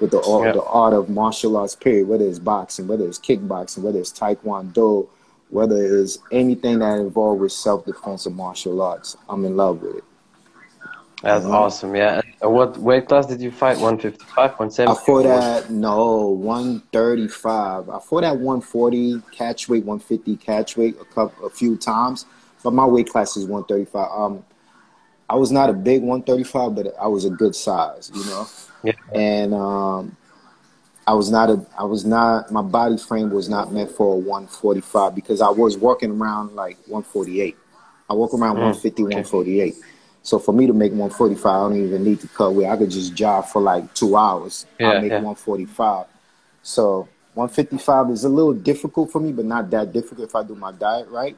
with 0.00 0.12
the 0.12 0.22
art, 0.22 0.54
the 0.54 0.62
art 0.62 0.94
of 0.94 1.08
martial 1.08 1.56
arts. 1.56 1.74
Period. 1.74 2.06
Whether 2.06 2.24
it's 2.24 2.38
boxing, 2.38 2.86
whether 2.86 3.04
it's 3.04 3.18
kickboxing, 3.18 3.82
whether 3.82 3.98
it's 3.98 4.12
taekwondo, 4.12 5.08
whether 5.50 6.00
it's 6.00 6.18
anything 6.30 6.78
that 6.78 7.00
involved 7.00 7.40
with 7.40 7.50
self 7.50 7.84
defense 7.84 8.28
or 8.28 8.30
martial 8.30 8.80
arts, 8.80 9.16
I'm 9.28 9.44
in 9.44 9.56
love 9.56 9.82
with 9.82 9.96
it. 9.96 10.04
That's 11.20 11.44
mm-hmm. 11.44 11.52
awesome, 11.52 11.96
yeah. 11.96 12.20
And 12.40 12.52
what 12.52 12.78
weight 12.78 13.08
class 13.08 13.26
did 13.26 13.40
you 13.40 13.50
fight? 13.50 13.78
155, 13.78 14.36
170? 14.36 14.92
I 14.92 15.04
fought 15.04 15.26
at, 15.26 15.68
no, 15.68 16.28
135. 16.28 17.90
I 17.90 17.98
fought 17.98 18.22
at 18.22 18.36
140, 18.36 19.20
catch 19.32 19.68
weight, 19.68 19.84
150 19.84 20.36
catch 20.36 20.76
weight 20.76 20.96
a 21.00 21.04
couple, 21.06 21.44
a 21.44 21.50
few 21.50 21.76
times. 21.76 22.24
But 22.62 22.72
my 22.72 22.86
weight 22.86 23.08
class 23.08 23.36
is 23.36 23.46
135. 23.46 24.08
Um, 24.12 24.44
I 25.28 25.36
was 25.36 25.52
not 25.52 25.68
a 25.68 25.72
big 25.72 26.02
135, 26.02 26.74
but 26.74 26.94
I 27.00 27.06
was 27.06 27.24
a 27.24 27.30
good 27.30 27.54
size, 27.54 28.10
you 28.14 28.24
know. 28.24 28.46
Yeah. 28.82 28.92
And 29.14 29.54
um, 29.54 30.16
I 31.06 31.12
was 31.14 31.30
not 31.30 31.50
a 31.50 31.64
I 31.78 31.84
was 31.84 32.04
not 32.04 32.50
my 32.50 32.62
body 32.62 32.96
frame 32.96 33.30
was 33.30 33.48
not 33.48 33.72
meant 33.72 33.90
for 33.90 34.14
a 34.14 34.16
145 34.18 35.14
because 35.14 35.40
I 35.40 35.50
was 35.50 35.76
working 35.76 36.12
around 36.20 36.54
like 36.54 36.76
148. 36.86 37.56
I 38.10 38.14
walk 38.14 38.32
around 38.32 38.56
mm, 38.56 38.72
150, 38.72 39.02
okay. 39.02 39.14
148. 39.16 39.74
So 40.22 40.38
for 40.38 40.52
me 40.52 40.66
to 40.66 40.72
make 40.72 40.92
145, 40.92 41.46
I 41.46 41.58
don't 41.60 41.82
even 41.82 42.04
need 42.04 42.20
to 42.20 42.28
cut 42.28 42.52
weight. 42.52 42.68
I 42.68 42.76
could 42.76 42.90
just 42.90 43.14
jog 43.14 43.46
for 43.46 43.60
like 43.62 43.92
two 43.94 44.16
hours. 44.16 44.66
Yeah, 44.78 44.90
I'll 44.90 45.00
make 45.00 45.10
yeah. 45.10 45.16
145. 45.16 46.06
So 46.62 47.08
155 47.34 48.10
is 48.10 48.24
a 48.24 48.28
little 48.28 48.52
difficult 48.52 49.10
for 49.10 49.20
me, 49.20 49.32
but 49.32 49.44
not 49.44 49.70
that 49.70 49.92
difficult 49.92 50.28
if 50.28 50.34
I 50.34 50.42
do 50.42 50.54
my 50.54 50.72
diet 50.72 51.08
right, 51.08 51.36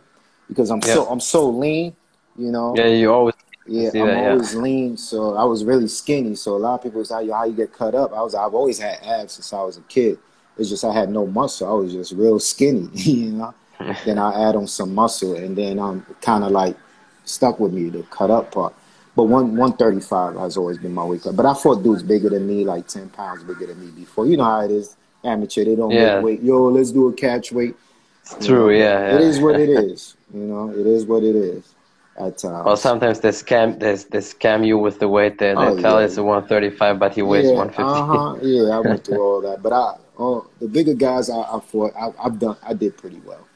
because 0.49 0.71
I'm 0.71 0.81
yeah. 0.81 0.95
so 0.95 1.07
I'm 1.07 1.21
so 1.21 1.49
lean. 1.49 1.95
You 2.37 2.51
know. 2.51 2.75
Yeah, 2.77 2.87
you 2.87 3.13
always. 3.13 3.35
Yeah, 3.71 3.91
I'm 3.95 4.07
that, 4.09 4.31
always 4.31 4.53
yeah. 4.53 4.61
lean. 4.61 4.97
So 4.97 5.37
I 5.37 5.45
was 5.45 5.65
really 5.65 5.87
skinny. 5.87 6.35
So 6.35 6.57
a 6.57 6.59
lot 6.59 6.75
of 6.75 6.83
people 6.83 7.05
say, 7.05 7.29
"How 7.29 7.45
you 7.45 7.55
get 7.55 7.73
cut 7.73 7.95
up?" 7.95 8.13
I 8.13 8.21
was 8.21 8.35
I've 8.35 8.53
always 8.53 8.79
had 8.81 8.99
abs 9.05 9.35
since 9.35 9.53
I 9.53 9.63
was 9.63 9.77
a 9.77 9.83
kid. 9.83 10.19
It's 10.59 10.69
just 10.69 10.85
I 10.85 10.93
had 10.93 11.09
no 11.09 11.27
muscle. 11.27 11.69
I 11.69 11.73
was 11.73 11.93
just 11.93 12.13
real 12.13 12.41
skinny. 12.41 12.89
You 12.95 13.31
know. 13.33 13.55
then 14.05 14.19
I 14.19 14.49
add 14.49 14.57
on 14.57 14.67
some 14.67 14.95
muscle, 14.95 15.37
and 15.37 15.57
then 15.57 15.79
um, 15.79 16.05
I'm 16.09 16.15
kind 16.17 16.45
of 16.45 16.51
like 16.51 16.77
stuck 17.25 17.61
with 17.61 17.73
me 17.73 17.89
the 17.89 18.03
cut 18.05 18.31
up 18.31 18.53
part. 18.53 18.75
But 19.17 19.25
one 19.25 19.57
one 19.57 19.73
thirty 19.75 20.01
five 20.01 20.35
has 20.37 20.57
always 20.57 20.79
been 20.79 20.93
my 20.93 21.05
weight 21.05 21.23
cut. 21.23 21.37
But 21.37 21.47
I 21.47 21.55
fought 21.55 21.83
dudes 21.83 22.03
bigger 22.03 22.29
than 22.29 22.47
me, 22.47 22.65
like 22.65 22.89
ten 22.89 23.09
pounds 23.09 23.45
bigger 23.45 23.67
than 23.67 23.81
me 23.81 23.91
before. 23.93 24.27
You 24.27 24.37
know 24.37 24.45
how 24.45 24.61
it 24.61 24.71
is 24.71 24.97
amateur. 25.25 25.65
They 25.65 25.77
don't 25.77 25.93
yeah. 25.93 26.17
make 26.17 26.25
weight. 26.25 26.43
Yo, 26.43 26.65
let's 26.65 26.91
do 26.91 27.09
a 27.09 27.13
catch 27.13 27.53
weight. 27.53 27.77
It's 28.23 28.47
true, 28.47 28.67
know, 28.67 28.69
yeah, 28.69 29.11
yeah, 29.11 29.15
It 29.15 29.21
is 29.23 29.41
what 29.41 29.59
it 29.59 29.69
is. 29.91 30.17
You 30.35 30.41
know, 30.41 30.71
it 30.71 30.87
is 30.87 31.07
what 31.07 31.23
it 31.23 31.37
is. 31.37 31.75
At 32.17 32.39
times. 32.39 32.67
Well, 32.67 32.77
sometimes 32.77 33.21
they 33.21 33.31
scam 33.31 33.79
they, 33.79 33.95
they 33.95 34.19
scam 34.19 34.67
you 34.67 34.77
with 34.77 34.99
the 34.99 35.09
weight. 35.09 35.39
They, 35.39 35.55
they 35.55 35.55
oh, 35.55 35.81
tell 35.81 36.01
yeah. 36.01 36.07
it's 36.07 36.17
135, 36.17 36.99
but 36.99 37.15
he 37.15 37.23
weighs 37.23 37.47
yeah, 37.47 37.57
150. 37.57 37.83
Uh-huh. 37.83 38.37
Yeah, 38.43 38.77
I 38.77 38.81
went 38.89 39.05
through 39.05 39.23
all 39.23 39.41
that. 39.43 39.63
But 39.63 39.73
I, 39.73 39.97
oh, 40.19 40.47
the 40.61 40.69
bigger 40.69 40.95
guys 40.95 41.31
I, 41.31 41.41
I 41.41 41.61
fought, 41.61 41.95
I, 41.97 42.13
I've 42.23 42.39
done, 42.39 42.57
I 42.63 42.75
did 42.75 42.97
pretty 42.97 43.21
well. 43.25 43.47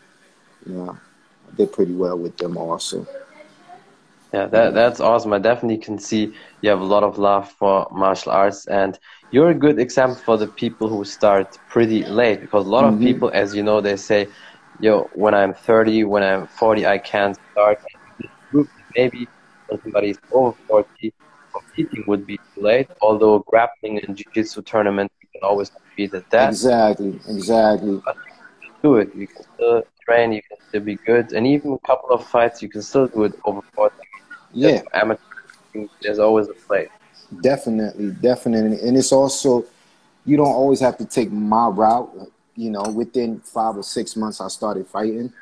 You 0.67 0.75
know, 0.75 0.99
I 1.53 1.57
did 1.57 1.73
pretty 1.73 1.93
well 1.93 2.17
with 2.19 2.37
them 2.39 2.57
also. 2.57 3.07
Yeah, 4.35 4.47
that 4.47 4.75
that's 4.75 4.99
awesome. 4.99 5.33
I 5.33 5.39
definitely 5.39 5.79
can 5.79 5.97
see 5.97 6.35
you 6.61 6.71
have 6.71 6.81
a 6.81 6.85
lot 6.85 7.05
of 7.05 7.19
love 7.19 7.53
for 7.53 7.87
martial 7.93 8.33
arts, 8.33 8.67
and 8.67 8.99
you're 9.31 9.51
a 9.51 9.55
good 9.55 9.79
example 9.79 10.17
for 10.17 10.37
the 10.37 10.49
people 10.49 10.89
who 10.89 11.05
start 11.05 11.57
pretty 11.69 12.05
late. 12.05 12.41
Because 12.41 12.67
a 12.67 12.69
lot 12.69 12.83
mm-hmm. 12.83 12.95
of 12.95 13.01
people, 13.01 13.31
as 13.33 13.55
you 13.55 13.63
know, 13.63 13.81
they 13.81 13.95
say, 13.97 14.27
"Yo, 14.81 15.09
when 15.15 15.35
I'm 15.35 15.55
30, 15.55 16.03
when 16.05 16.25
I'm 16.25 16.49
40, 16.49 16.85
I 16.85 16.99
can't 16.99 17.39
start." 17.53 17.79
Maybe 18.97 19.29
when 19.69 19.81
somebody's 19.83 20.19
over 20.31 20.57
40, 20.69 21.13
competing 21.53 22.05
would 22.07 22.27
be 22.27 22.37
too 22.37 22.63
late. 22.63 22.89
Although 23.01 23.41
grappling 23.41 24.01
and 24.05 24.17
jiu-jitsu 24.17 24.63
tournaments, 24.63 25.15
you 25.21 25.29
can 25.33 25.43
always 25.43 25.71
compete 25.71 26.15
at 26.15 26.29
that. 26.31 26.49
Exactly, 26.49 27.21
exactly. 27.29 28.01
But 28.05 28.17
do 28.83 28.97
it. 28.97 29.15
You 29.15 29.27
can 29.27 29.43
still 29.55 29.83
train. 30.05 30.33
You 30.33 30.43
can 30.43 30.59
still 30.69 30.83
be 30.83 30.97
good, 30.97 31.33
and 31.33 31.47
even 31.47 31.73
a 31.73 31.87
couple 31.87 32.11
of 32.11 32.27
fights, 32.27 32.63
you 32.63 32.69
can 32.69 32.83
still 32.83 33.07
do 33.07 33.25
it 33.25 33.35
over 33.45 33.61
40 33.75 33.95
yeah, 34.55 34.83
amateur. 34.93 35.21
There's 36.01 36.19
always 36.19 36.49
a 36.49 36.55
place. 36.55 36.89
Definitely, 37.41 38.13
definitely, 38.13 38.87
and 38.87 38.97
it's 38.97 39.13
also 39.13 39.65
you 40.25 40.37
don't 40.37 40.47
always 40.47 40.81
have 40.81 40.97
to 40.99 41.05
take 41.05 41.33
my 41.33 41.69
route. 41.69 42.31
You 42.57 42.71
know, 42.71 42.83
within 42.83 43.41
five 43.41 43.77
or 43.77 43.83
six 43.83 44.15
months, 44.15 44.41
I 44.41 44.49
started 44.49 44.87
fighting. 44.87 45.33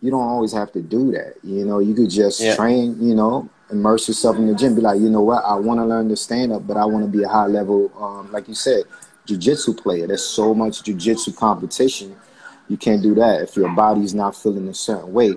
You 0.00 0.10
don't 0.10 0.22
always 0.22 0.52
have 0.52 0.72
to 0.72 0.82
do 0.82 1.10
that. 1.12 1.34
You 1.42 1.64
know, 1.64 1.80
you 1.80 1.94
could 1.94 2.10
just 2.10 2.40
yeah. 2.40 2.54
train. 2.54 2.96
You 3.00 3.14
know, 3.14 3.48
immerse 3.70 4.08
yourself 4.08 4.36
in 4.36 4.46
the 4.46 4.54
gym. 4.54 4.74
Be 4.74 4.80
like, 4.80 5.00
you 5.00 5.10
know 5.10 5.22
what? 5.22 5.44
I 5.44 5.54
want 5.54 5.80
to 5.80 5.84
learn 5.84 6.08
to 6.08 6.16
stand 6.16 6.52
up, 6.52 6.66
but 6.66 6.76
I 6.76 6.84
want 6.84 7.04
to 7.04 7.10
be 7.10 7.24
a 7.24 7.28
high 7.28 7.46
level, 7.46 7.92
um, 8.00 8.30
like 8.32 8.48
you 8.48 8.54
said, 8.54 8.84
jujitsu 9.26 9.76
player. 9.76 10.06
There's 10.06 10.24
so 10.24 10.54
much 10.54 10.82
jujitsu 10.82 11.36
competition. 11.36 12.16
You 12.68 12.76
can't 12.76 13.02
do 13.02 13.14
that 13.16 13.42
if 13.42 13.56
your 13.56 13.70
body's 13.70 14.14
not 14.14 14.36
feeling 14.36 14.68
a 14.68 14.74
certain 14.74 15.12
way 15.12 15.34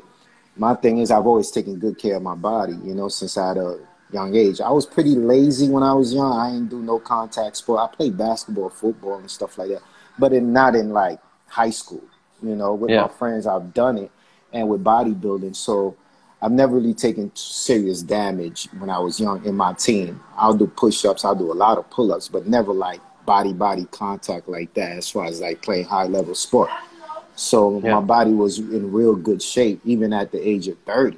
my 0.55 0.75
thing 0.75 0.99
is 0.99 1.11
I've 1.11 1.25
always 1.25 1.51
taken 1.51 1.79
good 1.79 1.97
care 1.97 2.17
of 2.17 2.23
my 2.23 2.35
body, 2.35 2.73
you 2.83 2.93
know, 2.93 3.07
since 3.07 3.37
I 3.37 3.49
had 3.49 3.57
a 3.57 3.79
young 4.11 4.35
age. 4.35 4.59
I 4.59 4.69
was 4.69 4.85
pretty 4.85 5.15
lazy 5.15 5.69
when 5.69 5.83
I 5.83 5.93
was 5.93 6.13
young. 6.13 6.33
I 6.33 6.51
didn't 6.51 6.69
do 6.69 6.79
no 6.79 6.99
contact 6.99 7.57
sport. 7.57 7.79
I 7.79 7.95
played 7.95 8.17
basketball, 8.17 8.69
football, 8.69 9.15
and 9.15 9.31
stuff 9.31 9.57
like 9.57 9.69
that, 9.69 9.81
but 10.19 10.33
in, 10.33 10.51
not 10.51 10.75
in 10.75 10.91
like 10.91 11.19
high 11.47 11.69
school. 11.69 12.03
You 12.43 12.55
know, 12.55 12.73
with 12.73 12.89
yeah. 12.89 13.03
my 13.03 13.07
friends, 13.07 13.47
I've 13.47 13.73
done 13.73 13.97
it, 13.97 14.11
and 14.53 14.67
with 14.69 14.83
bodybuilding. 14.83 15.55
So 15.55 15.95
I've 16.41 16.51
never 16.51 16.75
really 16.75 16.93
taken 16.93 17.31
serious 17.35 18.01
damage 18.01 18.67
when 18.79 18.89
I 18.89 18.99
was 18.99 19.19
young 19.19 19.45
in 19.45 19.55
my 19.55 19.73
team. 19.73 20.21
I'll 20.35 20.55
do 20.55 20.67
push-ups, 20.67 21.23
I'll 21.23 21.35
do 21.35 21.51
a 21.51 21.53
lot 21.53 21.77
of 21.77 21.89
pull-ups, 21.89 22.29
but 22.29 22.47
never 22.47 22.73
like 22.73 22.99
body 23.25 23.53
body 23.53 23.85
contact 23.91 24.49
like 24.49 24.73
that 24.73 24.97
as 24.97 25.09
far 25.09 25.25
as 25.25 25.39
like 25.39 25.61
playing 25.61 25.85
high 25.85 26.05
level 26.05 26.33
sport. 26.33 26.69
So 27.35 27.79
yeah. 27.79 27.95
my 27.95 28.01
body 28.01 28.31
was 28.31 28.59
in 28.59 28.91
real 28.91 29.15
good 29.15 29.41
shape, 29.41 29.81
even 29.85 30.13
at 30.13 30.31
the 30.31 30.47
age 30.47 30.67
of 30.67 30.77
30. 30.79 31.17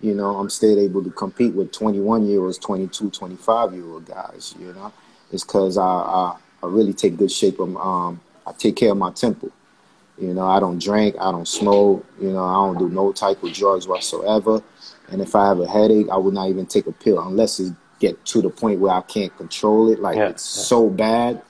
You 0.00 0.14
know, 0.14 0.36
I'm 0.36 0.50
still 0.50 0.78
able 0.78 1.02
to 1.04 1.10
compete 1.10 1.54
with 1.54 1.72
21 1.72 2.26
year 2.26 2.40
olds, 2.40 2.58
22, 2.58 3.10
25 3.10 3.74
year 3.74 3.84
old 3.84 4.06
guys. 4.06 4.54
You 4.58 4.72
know, 4.72 4.92
it's 5.32 5.44
because 5.44 5.78
I, 5.78 5.82
I, 5.82 6.36
I 6.62 6.66
really 6.66 6.92
take 6.92 7.16
good 7.16 7.32
shape 7.32 7.60
of 7.60 7.76
um 7.76 8.20
I 8.46 8.52
take 8.52 8.76
care 8.76 8.90
of 8.90 8.98
my 8.98 9.10
temple. 9.12 9.50
You 10.18 10.32
know, 10.32 10.46
I 10.46 10.60
don't 10.60 10.80
drink, 10.80 11.16
I 11.20 11.32
don't 11.32 11.48
smoke. 11.48 12.06
You 12.20 12.30
know, 12.30 12.44
I 12.44 12.54
don't 12.66 12.78
do 12.78 12.88
no 12.88 13.12
type 13.12 13.42
of 13.42 13.52
drugs 13.52 13.88
whatsoever. 13.88 14.62
And 15.08 15.20
if 15.20 15.34
I 15.34 15.46
have 15.46 15.60
a 15.60 15.66
headache, 15.66 16.06
I 16.10 16.16
would 16.16 16.34
not 16.34 16.48
even 16.48 16.66
take 16.66 16.86
a 16.86 16.92
pill 16.92 17.20
unless 17.20 17.60
it 17.60 17.74
get 18.00 18.24
to 18.26 18.42
the 18.42 18.50
point 18.50 18.80
where 18.80 18.92
I 18.92 19.00
can't 19.02 19.36
control 19.36 19.90
it. 19.90 20.00
Like 20.00 20.16
yeah, 20.16 20.28
it's 20.28 20.56
yeah. 20.56 20.62
so 20.64 20.88
bad 20.88 21.42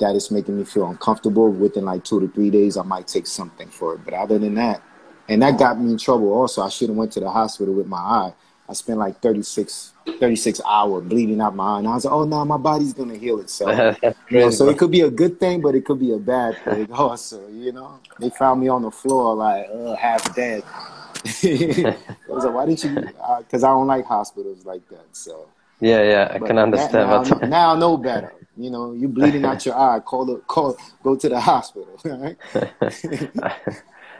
that 0.00 0.16
it's 0.16 0.30
making 0.30 0.58
me 0.58 0.64
feel 0.64 0.88
uncomfortable. 0.88 1.50
Within 1.50 1.84
like 1.84 2.04
two 2.04 2.20
to 2.20 2.28
three 2.28 2.50
days, 2.50 2.76
I 2.76 2.82
might 2.82 3.06
take 3.06 3.26
something 3.26 3.68
for 3.68 3.94
it. 3.94 4.04
But 4.04 4.14
other 4.14 4.38
than 4.38 4.54
that, 4.56 4.82
and 5.28 5.40
that 5.42 5.58
got 5.58 5.80
me 5.80 5.92
in 5.92 5.98
trouble 5.98 6.32
also. 6.32 6.62
I 6.62 6.68
should 6.68 6.88
have 6.88 6.96
went 6.96 7.12
to 7.12 7.20
the 7.20 7.30
hospital 7.30 7.74
with 7.74 7.86
my 7.86 7.98
eye. 7.98 8.34
I 8.68 8.72
spent 8.74 8.98
like 8.98 9.20
36, 9.20 9.92
36 10.18 10.60
hour 10.68 11.00
bleeding 11.00 11.40
out 11.40 11.54
my 11.54 11.76
eye. 11.76 11.78
And 11.78 11.88
I 11.88 11.94
was 11.94 12.04
like, 12.04 12.14
oh, 12.14 12.24
no, 12.24 12.44
my 12.44 12.56
body's 12.56 12.92
going 12.92 13.10
to 13.10 13.18
heal 13.18 13.38
itself. 13.40 13.98
you 14.30 14.38
know, 14.38 14.50
so 14.50 14.68
it 14.68 14.78
could 14.78 14.90
be 14.90 15.02
a 15.02 15.10
good 15.10 15.40
thing, 15.40 15.60
but 15.60 15.74
it 15.74 15.84
could 15.84 16.00
be 16.00 16.12
a 16.12 16.18
bad 16.18 16.56
thing 16.64 16.90
also, 16.92 17.46
you 17.48 17.72
know. 17.72 17.98
They 18.20 18.30
found 18.30 18.60
me 18.60 18.68
on 18.68 18.82
the 18.82 18.90
floor 18.90 19.34
like 19.34 19.68
uh, 19.72 19.94
half 19.96 20.34
dead. 20.34 20.62
I 21.24 21.96
was 22.28 22.44
like, 22.44 22.54
why 22.54 22.66
didn't 22.66 22.84
you? 22.84 22.90
Because 23.38 23.64
uh, 23.64 23.68
I 23.68 23.70
don't 23.70 23.86
like 23.86 24.04
hospitals 24.04 24.66
like 24.66 24.86
that. 24.90 25.06
So 25.12 25.48
yeah, 25.80 26.02
yeah, 26.02 26.28
I 26.30 26.38
but 26.38 26.46
can 26.46 26.58
understand. 26.58 27.08
Now, 27.08 27.22
now, 27.22 27.46
now 27.46 27.74
I 27.74 27.78
know 27.78 27.96
better. 27.96 28.34
You 28.56 28.70
know, 28.70 28.92
you 28.92 29.08
bleeding 29.08 29.44
out 29.44 29.64
your 29.64 29.76
eye. 29.76 30.00
Call 30.00 30.26
the 30.26 30.36
call. 30.46 30.76
Go 31.02 31.16
to 31.16 31.28
the 31.28 31.40
hospital. 31.40 31.98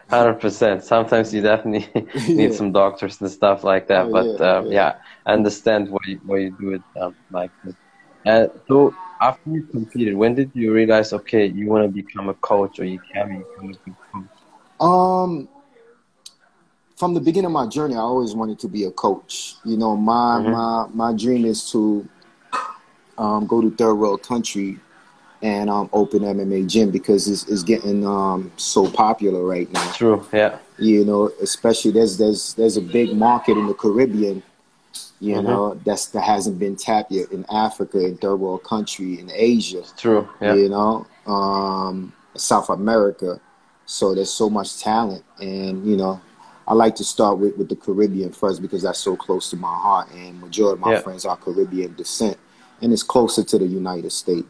Hundred 0.09 0.35
percent. 0.35 0.85
Sometimes 0.85 1.33
you 1.33 1.41
definitely 1.41 1.89
need 2.29 2.51
yeah. 2.51 2.57
some 2.57 2.73
doctors 2.73 3.21
and 3.21 3.31
stuff 3.31 3.65
like 3.65 3.89
that. 3.89 4.07
Oh, 4.07 4.13
but 4.13 4.27
yeah, 4.27 4.57
um, 4.57 4.67
yeah. 4.67 4.73
yeah, 4.73 4.95
I 5.27 5.33
understand 5.33 5.89
why 5.89 6.01
you, 6.07 6.21
why 6.27 6.39
you 6.39 6.57
do 6.61 6.75
it 6.75 6.83
um, 7.01 7.17
like 7.31 7.51
this. 7.65 7.75
And 8.27 8.51
so, 8.69 8.95
after 9.21 9.51
you 9.51 9.63
completed, 9.65 10.15
when 10.15 10.35
did 10.35 10.51
you 10.55 10.73
realize, 10.73 11.13
okay, 11.13 11.47
you 11.47 11.69
want 11.69 11.85
to 11.85 11.89
become 11.89 12.29
a 12.29 12.35
coach 12.35 12.79
or 12.79 12.85
you 12.85 13.01
can 13.13 13.39
become 13.39 13.71
a 13.71 13.75
coach? 14.13 14.29
Um, 14.81 15.49
from 16.97 17.15
the 17.15 17.21
beginning 17.21 17.47
of 17.47 17.53
my 17.53 17.67
journey, 17.67 17.95
I 17.95 17.99
always 17.99 18.35
wanted 18.35 18.59
to 18.61 18.69
be 18.69 18.85
a 18.85 18.91
coach. 18.91 19.57
You 19.65 19.77
know, 19.77 19.97
my 19.97 20.41
mm-hmm. 20.41 20.53
my 20.53 21.11
my 21.11 21.17
dream 21.17 21.45
is 21.45 21.71
to 21.73 22.09
um, 23.19 23.47
go 23.47 23.61
to 23.61 23.71
third 23.71 23.95
world 23.95 24.23
country 24.23 24.79
and 25.45 25.69
um, 25.69 25.91
open 25.93 26.21
MMA 26.21 26.67
gym 26.67 26.91
because 26.91 27.29
it's, 27.29 27.47
it's 27.49 27.63
getting 27.63 28.07
um, 28.07 28.51
so 28.57 28.91
popular 28.91 29.45
right 29.45 29.71
now. 29.71 29.93
True. 29.93 30.27
Yeah. 30.33 30.59
You 30.79 31.05
know, 31.05 31.31
especially 31.43 31.91
there's 31.91 32.17
there's 32.17 32.55
there's 32.55 32.79
a 32.79 32.81
big 32.81 33.15
market 33.15 33.59
in 33.59 33.67
the 33.67 33.75
Caribbean. 33.75 34.43
You 35.21 35.37
mm-hmm. 35.37 35.47
know, 35.47 35.75
that's 35.85 36.07
that 36.07 36.23
hasn't 36.23 36.59
been 36.59 36.77
tapped 36.77 37.13
yet 37.13 37.31
in 37.31 37.45
Africa, 37.53 38.03
in 38.05 38.17
third 38.17 38.37
world 38.37 38.65
country, 38.65 39.21
in 39.21 39.31
Asia. 39.33 39.81
It's 39.81 39.93
true. 39.93 40.27
Yeah. 40.41 40.55
You 40.55 40.71
know, 40.71 41.07
um, 41.27 42.15
South 42.35 42.71
America. 42.71 43.39
So 43.85 44.15
there's 44.15 44.33
so 44.33 44.49
much 44.49 44.81
talent, 44.81 45.25
and 45.41 45.87
you 45.87 45.99
know, 45.99 46.23
I 46.67 46.73
like 46.73 46.95
to 46.97 47.05
start 47.05 47.37
with, 47.37 47.59
with 47.59 47.69
the 47.69 47.77
Caribbean 47.77 48.33
first 48.33 48.63
because 48.63 48.83
that's 48.83 48.99
so 48.99 49.15
close 49.15 49.51
to 49.51 49.57
my 49.57 49.75
heart, 49.75 50.11
and 50.15 50.41
majority 50.41 50.79
of 50.79 50.81
my 50.81 50.93
yeah. 50.95 51.01
friends 51.01 51.27
are 51.27 51.37
Caribbean 51.37 51.95
descent, 51.97 52.39
and 52.81 52.95
it's 52.95 53.03
closer 53.03 53.45
to 53.45 53.59
the 53.59 53.67
United 53.67 54.11
States. 54.11 54.47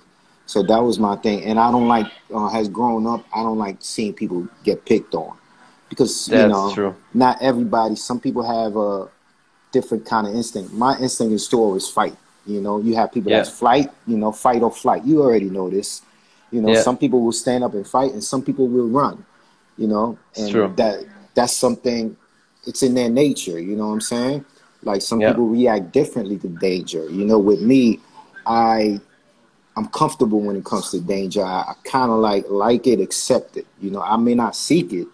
So 0.47 0.63
that 0.63 0.79
was 0.79 0.99
my 0.99 1.17
thing, 1.17 1.43
and 1.45 1.59
I 1.59 1.71
don't 1.71 1.89
like 1.89 2.07
uh, 2.33 2.49
has 2.49 2.69
grown 2.69 3.07
up. 3.07 3.25
I 3.35 3.43
don't 3.43 3.59
like 3.59 3.77
seeing 3.81 4.13
people 4.13 4.47
get 4.63 4.85
picked 4.85 5.15
on 5.15 5.37
because 5.89 6.27
that's 6.27 6.43
you 6.43 6.49
know 6.49 6.73
true. 6.75 6.95
not 7.15 7.41
everybody. 7.41 7.97
Some 7.97 8.21
people 8.21 8.43
have 8.43 8.77
a 8.77 9.09
different 9.73 10.05
kind 10.05 10.27
of 10.27 10.35
instinct. 10.35 10.73
My 10.73 10.99
instinct 10.99 11.33
is 11.33 11.49
to 11.49 11.57
always 11.57 11.89
fight. 11.89 12.17
You 12.47 12.61
know, 12.61 12.79
you 12.79 12.95
have 12.97 13.11
people 13.11 13.31
yeah. 13.31 13.39
that's 13.39 13.51
flight. 13.51 13.91
You 14.07 14.19
know, 14.19 14.33
fight 14.33 14.63
or 14.63 14.71
flight. 14.71 15.05
You 15.05 15.23
already 15.23 15.49
know 15.49 15.71
this. 15.71 16.03
You 16.51 16.61
know, 16.61 16.73
yeah. 16.73 16.83
some 16.83 16.99
people 16.99 17.23
will 17.23 17.33
stand 17.33 17.65
up 17.65 17.73
and 17.73 17.87
fight, 17.87 18.13
and 18.13 18.23
some 18.23 18.43
people 18.43 18.69
will 18.69 18.89
run. 18.89 19.25
You 19.79 19.89
know, 19.89 20.19
and 20.37 20.77
that 20.77 21.07
that's 21.35 21.55
something 21.55 22.17
it's 22.67 22.83
in 22.83 22.95
their 22.95 23.11
nature 23.11 23.61
you 23.61 23.77
know 23.77 23.89
what 23.89 23.95
i'm 23.95 24.01
saying 24.01 24.45
like 24.83 25.03
some 25.03 25.21
people 25.21 25.47
react 25.47 25.93
differently 25.93 26.39
to 26.39 26.49
danger 26.49 27.09
you 27.11 27.25
know 27.25 27.39
with 27.39 27.61
me 27.61 28.01
i 28.47 29.01
I'm 29.77 29.89
comfortable 29.89 30.41
when 30.41 30.57
it 30.57 30.65
comes 30.65 30.91
to 30.91 31.01
danger. 31.01 31.45
I, 31.45 31.61
I 31.61 31.75
kind 31.85 32.11
of 32.11 32.19
like 32.19 32.45
like 32.49 32.87
it, 32.87 33.01
accept 33.01 33.57
it. 33.57 33.67
You 33.81 33.91
know, 33.91 34.03
I 34.03 34.17
may 34.17 34.35
not 34.35 34.55
seek 34.55 34.93
it, 34.93 35.09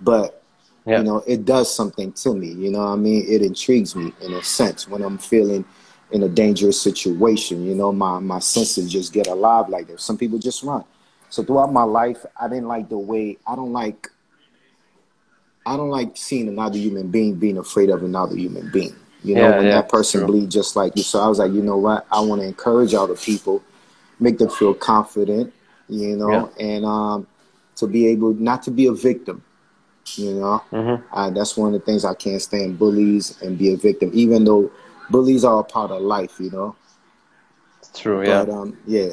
but 0.00 0.42
yeah. 0.86 0.98
you 0.98 1.04
know, 1.04 1.22
it 1.26 1.44
does 1.44 1.72
something 1.72 2.12
to 2.12 2.34
me. 2.34 2.48
You 2.48 2.70
know, 2.70 2.86
I 2.86 2.96
mean, 2.96 3.24
it 3.28 3.42
intrigues 3.42 3.94
me 3.94 4.12
in 4.22 4.32
a 4.34 4.42
sense 4.42 4.88
when 4.88 5.02
I'm 5.02 5.18
feeling 5.18 5.64
in 6.10 6.24
a 6.24 6.28
dangerous 6.28 6.80
situation. 6.80 7.64
You 7.64 7.74
know, 7.74 7.92
my 7.92 8.18
my 8.18 8.40
senses 8.40 8.90
just 8.90 9.12
get 9.12 9.26
alive 9.28 9.68
like 9.68 9.86
that. 9.88 10.00
Some 10.00 10.18
people 10.18 10.38
just 10.38 10.62
run. 10.62 10.84
So 11.28 11.44
throughout 11.44 11.72
my 11.72 11.84
life, 11.84 12.26
I 12.38 12.48
didn't 12.48 12.66
like 12.66 12.88
the 12.88 12.98
way 12.98 13.38
I 13.46 13.54
don't 13.54 13.72
like. 13.72 14.08
I 15.64 15.76
don't 15.76 15.90
like 15.90 16.16
seeing 16.16 16.48
another 16.48 16.78
human 16.78 17.08
being 17.08 17.36
being 17.36 17.58
afraid 17.58 17.90
of 17.90 18.02
another 18.02 18.34
human 18.34 18.70
being. 18.70 18.96
You 19.22 19.34
know, 19.34 19.42
yeah, 19.42 19.56
when 19.56 19.66
yeah, 19.66 19.72
that 19.72 19.88
person 19.88 20.26
bleeds 20.26 20.54
just 20.54 20.76
like 20.76 20.96
you. 20.96 21.02
So 21.02 21.20
I 21.20 21.28
was 21.28 21.38
like, 21.38 21.52
you 21.52 21.62
know 21.62 21.76
what? 21.76 22.06
I 22.10 22.20
want 22.20 22.40
to 22.40 22.46
encourage 22.46 22.94
other 22.94 23.14
people, 23.14 23.62
make 24.20 24.38
them 24.38 24.50
feel 24.50 24.74
confident, 24.74 25.52
you 25.88 26.16
know, 26.16 26.52
yeah. 26.56 26.66
and 26.66 26.84
um, 26.84 27.26
to 27.76 27.86
be 27.86 28.06
able 28.08 28.34
not 28.34 28.62
to 28.64 28.70
be 28.70 28.86
a 28.86 28.92
victim. 28.92 29.42
You 30.16 30.34
know, 30.34 30.64
mm-hmm. 30.72 31.14
uh, 31.14 31.30
that's 31.30 31.56
one 31.56 31.74
of 31.74 31.80
the 31.80 31.86
things 31.86 32.04
I 32.04 32.14
can't 32.14 32.42
stand 32.42 32.78
bullies 32.78 33.40
and 33.42 33.56
be 33.56 33.72
a 33.72 33.76
victim, 33.76 34.10
even 34.12 34.44
though 34.44 34.70
bullies 35.08 35.44
are 35.44 35.60
a 35.60 35.64
part 35.64 35.90
of 35.90 36.02
life. 36.02 36.40
You 36.40 36.50
know, 36.50 36.76
it's 37.78 37.98
true. 37.98 38.26
Yeah. 38.26 38.44
But, 38.44 38.52
um, 38.52 38.78
yeah, 38.86 39.10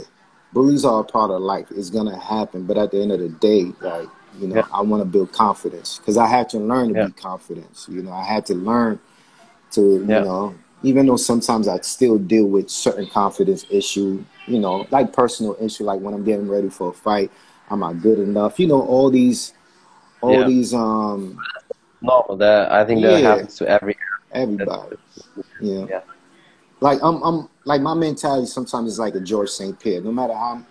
bullies 0.53 0.85
are 0.85 1.01
a 1.01 1.03
part 1.03 1.29
of 1.29 1.41
life. 1.41 1.67
It's 1.71 1.89
gonna 1.89 2.19
happen, 2.19 2.65
but 2.65 2.77
at 2.77 2.91
the 2.91 3.01
end 3.01 3.11
of 3.11 3.19
the 3.19 3.29
day, 3.29 3.71
like 3.81 4.07
you 4.39 4.47
know, 4.47 4.55
yeah. 4.57 4.67
I 4.73 4.81
want 4.81 5.01
to 5.01 5.05
build 5.05 5.31
confidence 5.33 5.97
because 5.97 6.17
I 6.17 6.27
had 6.27 6.49
to 6.49 6.57
learn 6.57 6.93
to 6.93 7.07
be 7.07 7.13
confident. 7.13 7.85
You 7.87 8.01
know, 8.01 8.11
I 8.11 8.23
had 8.23 8.45
to 8.47 8.55
learn 8.55 8.99
to 9.71 9.81
you 9.81 10.05
know 10.05 10.55
even 10.83 11.07
though 11.07 11.17
sometimes 11.17 11.67
I 11.67 11.79
still 11.81 12.17
deal 12.17 12.45
with 12.45 12.69
certain 12.69 13.07
confidence 13.07 13.65
issue, 13.69 14.23
you 14.47 14.59
know, 14.59 14.87
like 14.91 15.13
personal 15.13 15.57
issue, 15.61 15.83
like 15.83 15.99
when 15.99 16.13
I'm 16.13 16.23
getting 16.23 16.47
ready 16.47 16.69
for 16.69 16.89
a 16.89 16.93
fight, 16.93 17.31
am 17.69 17.83
I 17.83 17.93
good 17.93 18.19
enough? 18.19 18.59
You 18.59 18.67
know, 18.67 18.81
all 18.81 19.09
these, 19.09 19.53
all 20.21 20.33
yeah. 20.33 20.47
these, 20.47 20.73
um, 20.73 21.39
normal. 22.01 22.37
That 22.37 22.71
I 22.71 22.85
think 22.85 23.01
that 23.03 23.21
happens 23.21 23.55
to 23.57 23.67
every 23.67 23.95
everybody. 24.31 24.97
Yeah. 25.61 25.85
yeah. 25.89 26.01
Like 26.79 26.99
I'm, 27.03 27.21
I'm 27.23 27.49
like 27.65 27.81
my 27.81 27.93
mentality 27.93 28.47
sometimes 28.47 28.93
is 28.93 28.99
like 28.99 29.15
a 29.15 29.19
George 29.19 29.49
St. 29.49 29.77
Pierre. 29.79 30.01
No 30.01 30.11
matter 30.11 30.33
how 30.33 30.63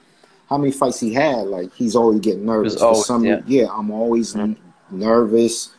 how 0.49 0.59
many 0.59 0.73
fights 0.73 1.01
he 1.01 1.13
had, 1.13 1.47
like 1.47 1.73
he's 1.75 1.97
always 1.97 2.21
getting 2.21 2.47
nervous. 2.47 2.77
Always, 2.77 3.07
some, 3.07 3.25
yeah. 3.25 3.41
yeah. 3.47 3.67
I'm 3.71 3.91
always 3.91 4.35
mm-hmm. 4.35 4.99
nervous. 4.99 5.75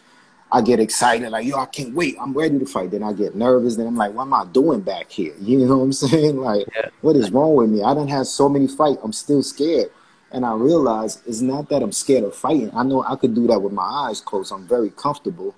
I 0.51 0.61
get 0.61 0.79
excited, 0.79 1.29
like, 1.29 1.45
yo, 1.45 1.57
I 1.57 1.65
can't 1.65 1.93
wait. 1.93 2.15
I'm 2.19 2.33
ready 2.33 2.57
to 2.57 2.65
fight. 2.65 2.91
Then 2.91 3.03
I 3.03 3.11
get 3.11 3.35
nervous. 3.35 3.75
Then 3.75 3.87
I'm 3.87 3.97
like, 3.97 4.13
what 4.13 4.23
am 4.23 4.33
I 4.33 4.45
doing 4.45 4.81
back 4.81 5.11
here? 5.11 5.33
You 5.41 5.65
know 5.65 5.77
what 5.77 5.83
I'm 5.83 5.93
saying? 5.93 6.37
Like, 6.37 6.67
yeah. 6.75 6.89
what 7.01 7.15
is 7.15 7.31
wrong 7.31 7.55
with 7.55 7.69
me? 7.69 7.83
I 7.83 7.93
don't 7.93 8.07
have 8.07 8.27
so 8.27 8.47
many 8.47 8.67
fights. 8.67 8.99
I'm 9.03 9.13
still 9.13 9.43
scared. 9.43 9.91
And 10.31 10.45
I 10.45 10.53
realize 10.53 11.21
it's 11.25 11.41
not 11.41 11.69
that 11.69 11.81
I'm 11.81 11.91
scared 11.91 12.23
of 12.23 12.35
fighting. 12.35 12.71
I 12.73 12.83
know 12.83 13.03
I 13.03 13.15
could 13.15 13.33
do 13.33 13.47
that 13.47 13.61
with 13.61 13.73
my 13.73 13.83
eyes 13.83 14.19
closed. 14.21 14.51
I'm 14.51 14.67
very 14.67 14.89
comfortable. 14.89 15.55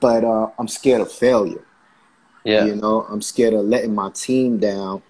But 0.00 0.24
uh, 0.24 0.50
I'm 0.58 0.68
scared 0.68 1.00
of 1.00 1.10
failure. 1.10 1.64
Yeah. 2.44 2.64
You 2.64 2.76
know, 2.76 3.04
I'm 3.08 3.22
scared 3.22 3.54
of 3.54 3.64
letting 3.64 3.94
my 3.94 4.10
team 4.10 4.58
down 4.58 5.02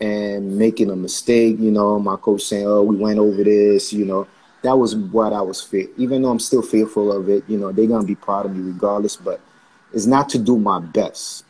and 0.00 0.58
making 0.58 0.90
a 0.90 0.96
mistake. 0.96 1.58
You 1.58 1.70
know, 1.70 1.98
my 1.98 2.16
coach 2.16 2.42
saying, 2.42 2.66
oh, 2.66 2.82
we 2.82 2.96
went 2.96 3.18
over 3.18 3.44
this, 3.44 3.92
you 3.92 4.04
know 4.04 4.26
that 4.64 4.76
was 4.78 4.96
what 4.96 5.32
I 5.32 5.42
was 5.42 5.60
fear. 5.60 5.86
Even 5.98 6.22
though 6.22 6.30
I'm 6.30 6.40
still 6.40 6.62
fearful 6.62 7.12
of 7.12 7.28
it, 7.28 7.44
you 7.46 7.58
know, 7.58 7.70
they're 7.70 7.86
gonna 7.86 8.06
be 8.06 8.14
proud 8.14 8.46
of 8.46 8.56
me 8.56 8.72
regardless. 8.72 9.14
But 9.14 9.40
it's 9.92 10.06
not 10.06 10.28
to 10.30 10.38
do 10.38 10.58
my 10.58 10.80
best. 10.80 11.44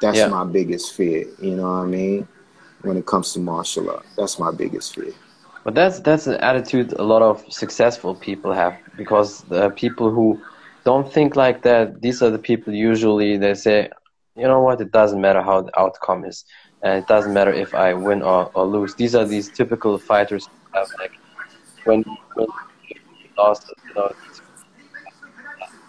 That's 0.00 0.16
yeah. 0.16 0.28
my 0.28 0.44
biggest 0.44 0.94
fear. 0.94 1.26
You 1.42 1.56
know 1.56 1.64
what 1.64 1.82
I 1.82 1.86
mean? 1.86 2.28
When 2.82 2.96
it 2.96 3.04
comes 3.04 3.32
to 3.34 3.40
martial 3.40 3.90
art, 3.90 4.06
that's 4.16 4.38
my 4.38 4.52
biggest 4.52 4.94
fear. 4.94 5.12
But 5.64 5.74
that's 5.74 5.98
that's 6.00 6.26
an 6.28 6.36
attitude 6.36 6.92
a 6.94 7.02
lot 7.02 7.20
of 7.20 7.44
successful 7.52 8.14
people 8.14 8.52
have 8.52 8.78
because 8.96 9.42
the 9.42 9.70
people 9.70 10.10
who 10.10 10.40
don't 10.84 11.12
think 11.12 11.36
like 11.36 11.62
that, 11.62 12.00
these 12.00 12.22
are 12.22 12.30
the 12.30 12.38
people 12.38 12.72
usually 12.72 13.36
they 13.36 13.54
say, 13.54 13.90
you 14.36 14.44
know 14.44 14.60
what, 14.60 14.80
it 14.80 14.92
doesn't 14.92 15.20
matter 15.20 15.42
how 15.42 15.62
the 15.62 15.78
outcome 15.78 16.24
is, 16.24 16.44
and 16.82 17.02
it 17.02 17.08
doesn't 17.08 17.34
matter 17.34 17.52
if 17.52 17.74
I 17.74 17.92
win 17.92 18.22
or, 18.22 18.50
or 18.54 18.64
lose. 18.64 18.94
These 18.94 19.14
are 19.14 19.26
these 19.26 19.50
typical 19.50 19.98
fighters 19.98 20.46
who 20.46 20.78
have 20.78 20.88
like 20.98 21.19
when 21.84 22.02
when 22.34 22.48
you 22.88 22.96
lost, 23.36 23.72
you 23.86 23.94
know, 23.94 24.12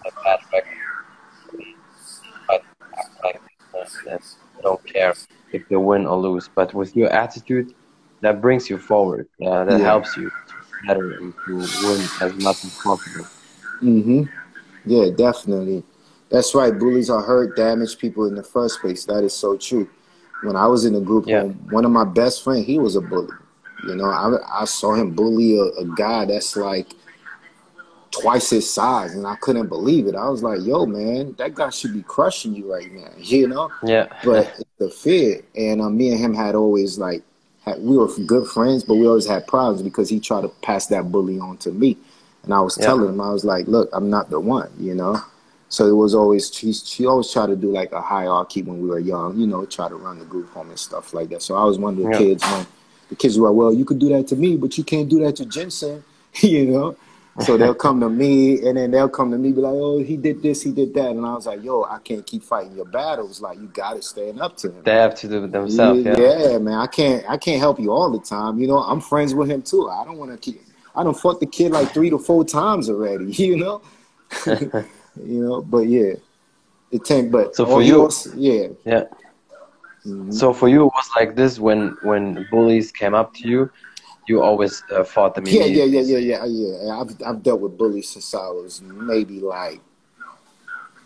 a 0.05 0.23
bad 0.23 0.39
record, 0.51 1.75
but 2.47 2.63
like 3.23 3.41
don't 4.61 4.85
care 4.85 5.13
if 5.51 5.67
they 5.69 5.75
win 5.75 6.05
or 6.05 6.17
lose. 6.17 6.49
But 6.53 6.73
with 6.73 6.95
your 6.95 7.09
attitude, 7.09 7.73
that 8.21 8.41
brings 8.41 8.69
you 8.69 8.77
forward. 8.77 9.27
Uh, 9.43 9.65
that 9.65 9.79
yeah. 9.79 9.85
helps 9.85 10.15
you 10.17 10.31
better 10.87 11.13
and 11.13 11.33
to 11.45 11.57
win 11.57 12.01
as 12.21 12.33
much 12.43 12.63
as 12.65 12.77
possible. 12.83 13.27
Mhm. 13.81 14.29
Yeah, 14.85 15.09
definitely. 15.15 15.83
That's 16.29 16.55
right. 16.55 16.77
Bullies 16.77 17.09
are 17.09 17.21
hurt, 17.21 17.55
damage 17.55 17.97
people 17.97 18.25
in 18.25 18.35
the 18.35 18.43
first 18.43 18.79
place. 18.79 19.05
That 19.05 19.23
is 19.23 19.33
so 19.33 19.57
true. 19.57 19.89
When 20.43 20.55
I 20.55 20.65
was 20.65 20.85
in 20.85 20.93
the 20.93 21.01
group 21.01 21.27
yeah. 21.27 21.41
home, 21.41 21.67
one 21.69 21.85
of 21.85 21.91
my 21.91 22.05
best 22.05 22.43
friends, 22.43 22.65
he 22.65 22.79
was 22.79 22.95
a 22.95 23.01
bully. 23.01 23.35
You 23.87 23.95
know, 23.95 24.05
I, 24.05 24.61
I 24.61 24.65
saw 24.65 24.93
him 24.93 25.11
bully 25.11 25.57
a, 25.57 25.63
a 25.63 25.85
guy 25.95 26.25
that's 26.25 26.55
like 26.55 26.93
twice 28.11 28.49
his 28.49 28.71
size, 28.71 29.15
and 29.15 29.25
I 29.25 29.35
couldn't 29.35 29.67
believe 29.67 30.07
it. 30.07 30.15
I 30.15 30.29
was 30.29 30.43
like, 30.43 30.59
"Yo, 30.61 30.85
man, 30.85 31.33
that 31.37 31.55
guy 31.55 31.69
should 31.69 31.93
be 31.93 32.03
crushing 32.03 32.53
you 32.53 32.71
right 32.71 32.91
now," 32.91 33.09
you 33.17 33.47
know. 33.47 33.71
Yeah. 33.83 34.07
But 34.23 34.61
the 34.77 34.89
fear, 34.89 35.41
and 35.55 35.81
uh, 35.81 35.89
me 35.89 36.11
and 36.11 36.19
him 36.19 36.33
had 36.33 36.55
always 36.55 36.97
like, 36.97 37.23
had, 37.65 37.81
we 37.81 37.97
were 37.97 38.09
good 38.25 38.47
friends, 38.47 38.83
but 38.83 38.95
we 38.95 39.07
always 39.07 39.27
had 39.27 39.47
problems 39.47 39.81
because 39.81 40.09
he 40.09 40.19
tried 40.19 40.41
to 40.41 40.49
pass 40.61 40.87
that 40.87 41.11
bully 41.11 41.39
on 41.39 41.57
to 41.57 41.71
me, 41.71 41.97
and 42.43 42.53
I 42.53 42.59
was 42.59 42.77
yeah. 42.77 42.85
telling 42.85 43.09
him, 43.09 43.21
I 43.21 43.31
was 43.31 43.45
like, 43.45 43.67
"Look, 43.67 43.89
I'm 43.93 44.09
not 44.09 44.29
the 44.29 44.39
one," 44.39 44.69
you 44.77 44.93
know. 44.93 45.21
So 45.69 45.87
it 45.87 45.93
was 45.93 46.13
always 46.13 46.53
she 46.53 46.73
she 46.73 47.05
always 47.05 47.31
tried 47.31 47.47
to 47.47 47.55
do 47.55 47.71
like 47.71 47.93
a 47.93 48.01
hierarchy 48.01 48.61
when 48.61 48.81
we 48.81 48.89
were 48.89 48.99
young, 48.99 49.39
you 49.39 49.47
know, 49.47 49.65
try 49.65 49.87
to 49.87 49.95
run 49.95 50.19
the 50.19 50.25
group 50.25 50.51
home 50.51 50.69
and 50.69 50.77
stuff 50.77 51.13
like 51.13 51.29
that. 51.29 51.41
So 51.41 51.55
I 51.55 51.63
was 51.63 51.79
one 51.79 51.93
of 51.93 52.03
the 52.03 52.11
yeah. 52.11 52.17
kids 52.17 52.43
when 52.43 52.67
the 53.11 53.17
kids 53.17 53.37
were 53.37 53.49
like, 53.49 53.57
well, 53.57 53.73
you 53.73 53.83
could 53.83 53.99
do 53.99 54.07
that 54.09 54.27
to 54.27 54.37
me, 54.37 54.55
but 54.55 54.77
you 54.77 54.85
can't 54.85 55.09
do 55.09 55.19
that 55.19 55.35
to 55.35 55.45
Ginseng, 55.45 56.01
you 56.41 56.65
know? 56.65 56.95
So 57.41 57.57
they'll 57.57 57.75
come 57.75 57.99
to 58.01 58.09
me 58.09 58.65
and 58.67 58.77
then 58.77 58.91
they'll 58.91 59.09
come 59.09 59.31
to 59.31 59.37
me, 59.37 59.51
be 59.51 59.61
like, 59.61 59.73
oh, 59.73 60.01
he 60.03 60.15
did 60.17 60.41
this, 60.41 60.61
he 60.61 60.71
did 60.71 60.93
that. 60.93 61.11
And 61.11 61.25
I 61.25 61.33
was 61.33 61.45
like, 61.45 61.63
yo, 61.63 61.83
I 61.83 61.99
can't 61.99 62.25
keep 62.25 62.43
fighting 62.43 62.75
your 62.75 62.85
battles. 62.85 63.41
Like, 63.41 63.57
you 63.57 63.67
got 63.67 63.93
to 63.93 64.01
stand 64.01 64.39
up 64.41 64.57
to 64.57 64.71
him. 64.71 64.83
They 64.83 64.95
have 64.95 65.15
to 65.15 65.27
do 65.27 65.43
it 65.43 65.51
themselves. 65.51 66.03
Yeah, 66.03 66.17
yeah, 66.17 66.49
yeah, 66.51 66.57
man. 66.57 66.75
I 66.75 66.87
can't, 66.87 67.29
I 67.29 67.37
can't 67.37 67.59
help 67.59 67.79
you 67.79 67.91
all 67.91 68.09
the 68.11 68.19
time. 68.19 68.59
You 68.59 68.67
know, 68.67 68.79
I'm 68.79 69.01
friends 69.01 69.33
with 69.33 69.49
him 69.49 69.61
too. 69.61 69.89
I 69.89 70.05
don't 70.05 70.17
want 70.17 70.31
to 70.31 70.37
keep, 70.37 70.61
I 70.95 71.03
don't 71.03 71.17
fought 71.17 71.39
the 71.39 71.45
kid 71.45 71.71
like 71.71 71.93
three 71.93 72.09
to 72.09 72.17
four 72.17 72.45
times 72.45 72.89
already, 72.89 73.25
you 73.31 73.57
know? 73.57 73.81
you 74.45 74.85
know, 75.15 75.61
but 75.61 75.87
yeah. 75.87 76.13
It 76.91 77.05
take, 77.05 77.31
but 77.31 77.55
so 77.55 77.65
for 77.65 77.81
you, 77.81 78.09
yeah, 78.35 78.67
yeah. 78.83 79.03
Mm-hmm. 80.05 80.31
So 80.31 80.53
for 80.53 80.67
you, 80.67 80.87
it 80.87 80.93
was 80.95 81.09
like 81.15 81.35
this 81.35 81.59
when 81.59 81.95
when 82.01 82.47
bullies 82.49 82.91
came 82.91 83.13
up 83.13 83.33
to 83.35 83.47
you, 83.47 83.71
you 84.27 84.41
always 84.41 84.83
uh, 84.91 85.03
fought 85.03 85.35
them. 85.35 85.45
Yeah, 85.45 85.65
yeah, 85.65 85.83
yeah, 85.83 86.01
yeah, 86.01 86.17
yeah, 86.17 86.45
yeah. 86.45 86.99
I've 86.99 87.15
I've 87.25 87.43
dealt 87.43 87.61
with 87.61 87.77
bullies 87.77 88.09
since 88.09 88.33
I 88.33 88.47
was 88.49 88.81
maybe 88.81 89.39
like 89.39 89.79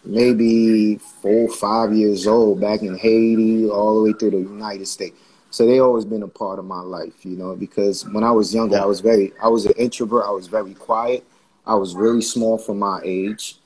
maybe 0.06 0.98
four, 1.22 1.50
five 1.50 1.94
years 1.94 2.28
old, 2.28 2.62
back 2.62 2.82
in 2.84 2.98
Haiti, 2.98 3.70
all 3.70 3.96
the 3.96 4.02
way 4.04 4.18
through 4.18 4.32
the 4.32 4.38
United 4.38 4.88
States. 4.88 5.18
So 5.50 5.66
they 5.66 5.80
always 5.80 6.06
been 6.06 6.24
a 6.24 6.28
part 6.28 6.60
of 6.60 6.66
my 6.66 6.82
life, 6.82 7.26
you 7.26 7.38
know. 7.38 7.56
Because 7.56 8.06
when 8.10 8.24
I 8.24 8.32
was 8.32 8.54
younger, 8.54 8.78
I 8.78 8.86
was 8.86 9.02
very, 9.02 9.34
I 9.42 9.48
was 9.48 9.66
an 9.66 9.74
introvert. 9.78 10.26
I 10.26 10.32
was 10.32 10.48
very 10.48 10.74
quiet. 10.74 11.26
I 11.66 11.76
was 11.76 11.96
really 11.96 12.22
small 12.22 12.58
for 12.58 12.76
my 12.76 13.02
age, 13.04 13.58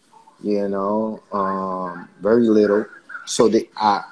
you 0.42 0.70
know, 0.70 1.22
um, 1.34 2.08
very 2.22 2.48
little. 2.48 2.86
So 3.26 3.50
that 3.50 3.68
I 3.76 4.04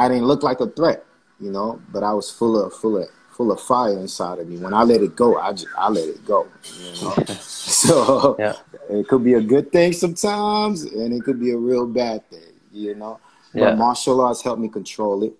I 0.00 0.08
didn't 0.08 0.24
look 0.24 0.42
like 0.42 0.60
a 0.60 0.66
threat, 0.66 1.04
you 1.38 1.50
know, 1.50 1.78
but 1.92 2.02
I 2.02 2.14
was 2.14 2.30
full 2.30 2.58
of 2.58 2.72
full 2.72 2.96
of 2.96 3.06
full 3.32 3.52
of 3.52 3.60
fire 3.60 3.98
inside 3.98 4.38
of 4.38 4.48
me. 4.48 4.56
When 4.56 4.72
I 4.72 4.82
let 4.82 5.02
it 5.02 5.14
go, 5.14 5.38
I 5.38 5.52
just 5.52 5.66
I 5.76 5.90
let 5.90 6.08
it 6.08 6.24
go. 6.24 6.48
You 6.78 7.02
know? 7.02 7.14
so 7.38 8.34
yeah. 8.38 8.54
it 8.88 9.06
could 9.08 9.22
be 9.22 9.34
a 9.34 9.42
good 9.42 9.70
thing 9.70 9.92
sometimes, 9.92 10.84
and 10.84 11.12
it 11.12 11.22
could 11.22 11.38
be 11.38 11.50
a 11.50 11.56
real 11.58 11.86
bad 11.86 12.26
thing. 12.30 12.54
You 12.72 12.94
know, 12.94 13.20
yeah. 13.52 13.66
but 13.66 13.76
martial 13.76 14.22
arts 14.22 14.40
helped 14.42 14.62
me 14.62 14.70
control 14.70 15.22
it. 15.22 15.34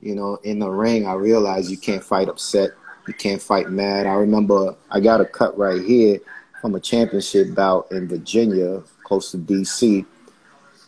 You 0.00 0.14
know, 0.14 0.36
in 0.44 0.60
the 0.60 0.70
ring, 0.70 1.06
I 1.06 1.12
realized 1.12 1.70
you 1.70 1.76
can't 1.76 2.02
fight 2.02 2.30
upset. 2.30 2.70
You 3.06 3.12
can't 3.12 3.42
fight 3.42 3.68
mad. 3.68 4.06
I 4.06 4.14
remember 4.14 4.76
I 4.90 5.00
got 5.00 5.20
a 5.20 5.26
cut 5.26 5.58
right 5.58 5.82
here 5.82 6.20
from 6.62 6.74
a 6.74 6.80
championship 6.80 7.54
bout 7.54 7.92
in 7.92 8.08
Virginia, 8.08 8.82
close 9.04 9.30
to 9.32 9.36
DC, 9.36 10.06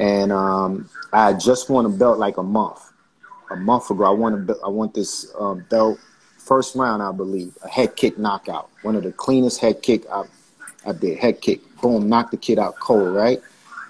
and 0.01 0.33
um, 0.33 0.89
I 1.13 1.35
just 1.35 1.69
won 1.69 1.85
a 1.85 1.91
belt 1.91 2.19
like 2.19 2.39
a 2.39 2.43
month 2.43 2.92
a 3.53 3.57
month 3.57 3.91
ago. 3.91 4.05
I 4.05 4.11
won 4.11 4.49
a, 4.49 4.65
I 4.65 4.69
want 4.69 4.95
this 4.95 5.33
um, 5.39 5.65
belt 5.71 5.99
first 6.39 6.75
round, 6.75 7.03
I 7.03 7.13
believe, 7.13 7.57
a 7.63 7.69
head 7.69 7.97
kick 7.97 8.19
knockout. 8.19 8.71
One 8.83 8.97
of 8.97 9.03
the 9.05 9.13
cleanest 9.13 9.61
head 9.61 9.83
kick 9.83 10.05
I, 10.11 10.25
I 10.85 10.93
did. 10.93 11.19
Head 11.19 11.41
kick, 11.41 11.61
boom, 11.81 12.09
knocked 12.09 12.33
the 12.33 12.37
kid 12.37 12.59
out 12.59 12.77
cold, 12.81 13.15
right? 13.15 13.41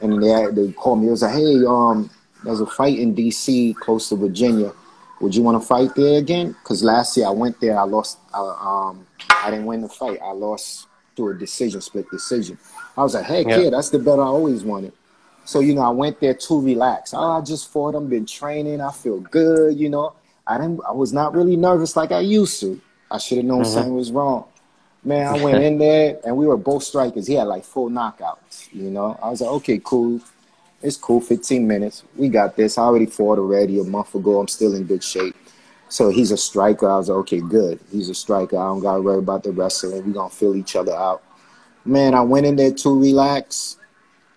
And 0.01 0.23
they 0.23 0.47
they 0.53 0.73
called 0.73 1.01
me. 1.01 1.09
It 1.09 1.11
was 1.11 1.23
like, 1.23 1.35
hey, 1.35 1.65
um, 1.67 2.11
there's 2.45 2.61
a 2.61 2.67
fight 2.67 2.99
in 2.99 3.15
D.C. 3.15 3.75
close 3.81 4.09
to 4.09 4.17
Virginia. 4.17 4.73
would 5.21 5.35
you 5.35 5.43
want 5.43 5.61
to 5.63 5.67
fight 5.67 5.95
there 5.95 6.19
again? 6.19 6.53
Because 6.53 6.83
last 6.83 7.17
year 7.17 7.27
I 7.27 7.31
went 7.31 7.61
there, 7.61 7.79
I 7.79 7.85
lost. 7.85 8.19
Uh, 8.35 8.55
um, 8.55 9.07
I 9.31 9.51
didn't 9.51 9.67
win 9.67 9.81
the 9.81 9.89
fight. 9.89 10.19
I 10.23 10.33
lost 10.33 10.89
through 11.15 11.31
a 11.31 11.39
decision, 11.39 11.81
split 11.81 12.11
decision. 12.11 12.59
I 12.97 13.03
was 13.03 13.15
like, 13.15 13.25
hey, 13.25 13.45
yeah. 13.47 13.57
kid, 13.57 13.73
that's 13.73 13.91
the 13.91 13.99
bet 13.99 14.19
I 14.19 14.23
always 14.23 14.65
wanted. 14.65 14.93
So, 15.45 15.61
you 15.61 15.75
know, 15.75 15.83
I 15.83 15.91
went 15.91 16.21
there 16.21 16.35
to 16.35 16.61
relax. 16.61 17.15
Oh, 17.15 17.39
I 17.39 17.41
just 17.41 17.71
fought. 17.71 17.95
I've 17.95 18.09
been 18.09 18.27
training. 18.27 18.81
I 18.81 18.93
feel 18.93 19.21
good, 19.21 19.79
you 19.79 19.89
know. 19.89 20.15
I 20.47 20.59
didn't 20.59 20.81
I 20.87 20.93
was 20.93 21.13
not 21.13 21.35
really 21.35 21.57
nervous 21.57 21.97
like 21.97 22.13
I 22.13 22.21
used 22.21 22.61
to. 22.61 22.81
I 23.11 23.19
should 23.19 23.39
have 23.39 23.47
known 23.47 23.63
mm-hmm. 23.63 23.73
something 23.73 23.95
was 23.95 24.11
wrong. 24.11 24.47
Man, 25.05 25.27
I 25.27 25.43
went 25.43 25.63
in 25.63 25.79
there 25.79 26.19
and 26.25 26.37
we 26.37 26.47
were 26.47 26.57
both 26.57 26.85
strikers. 26.85 27.27
He 27.27 27.35
had 27.35 27.49
like 27.49 27.65
four 27.65 27.91
knockouts, 27.91 28.73
you 28.73 28.89
know. 28.89 29.19
I 29.23 29.31
was 29.31 29.41
like, 29.41 29.51
okay, 29.51 29.81
cool. 29.83 30.21
It's 30.81 30.97
cool, 30.97 31.21
15 31.21 31.67
minutes. 31.67 32.05
We 32.17 32.29
got 32.29 32.57
this. 32.57 32.79
I 32.79 32.83
already 32.83 33.07
fought 33.07 33.39
already 33.39 33.81
a 33.81 33.85
month 33.85 34.15
ago. 34.15 34.41
I'm 34.41 34.49
still 34.49 34.75
in 34.75 34.85
good 34.85 35.03
shape. 35.03 35.35
So 35.89 36.09
he's 36.09 36.31
a 36.31 36.37
striker. 36.37 36.89
I 36.89 36.97
was 36.97 37.09
like, 37.09 37.19
okay, 37.19 37.41
good. 37.41 37.79
He's 37.91 38.09
a 38.09 38.15
striker. 38.15 38.57
I 38.57 38.65
don't 38.65 38.81
got 38.81 38.97
to 38.97 39.03
worry 39.03 39.19
about 39.19 39.45
the 39.45 39.53
wrestling. 39.53 40.07
We're 40.07 40.13
going 40.13 40.31
to 40.31 40.35
fill 40.35 40.57
each 40.57 40.75
other 40.75 40.95
out. 40.95 41.23
Man, 41.85 42.15
I 42.15 42.23
went 42.23 42.47
in 42.47 42.57
there 42.57 42.73
to 42.73 43.01
relax. 43.01 43.77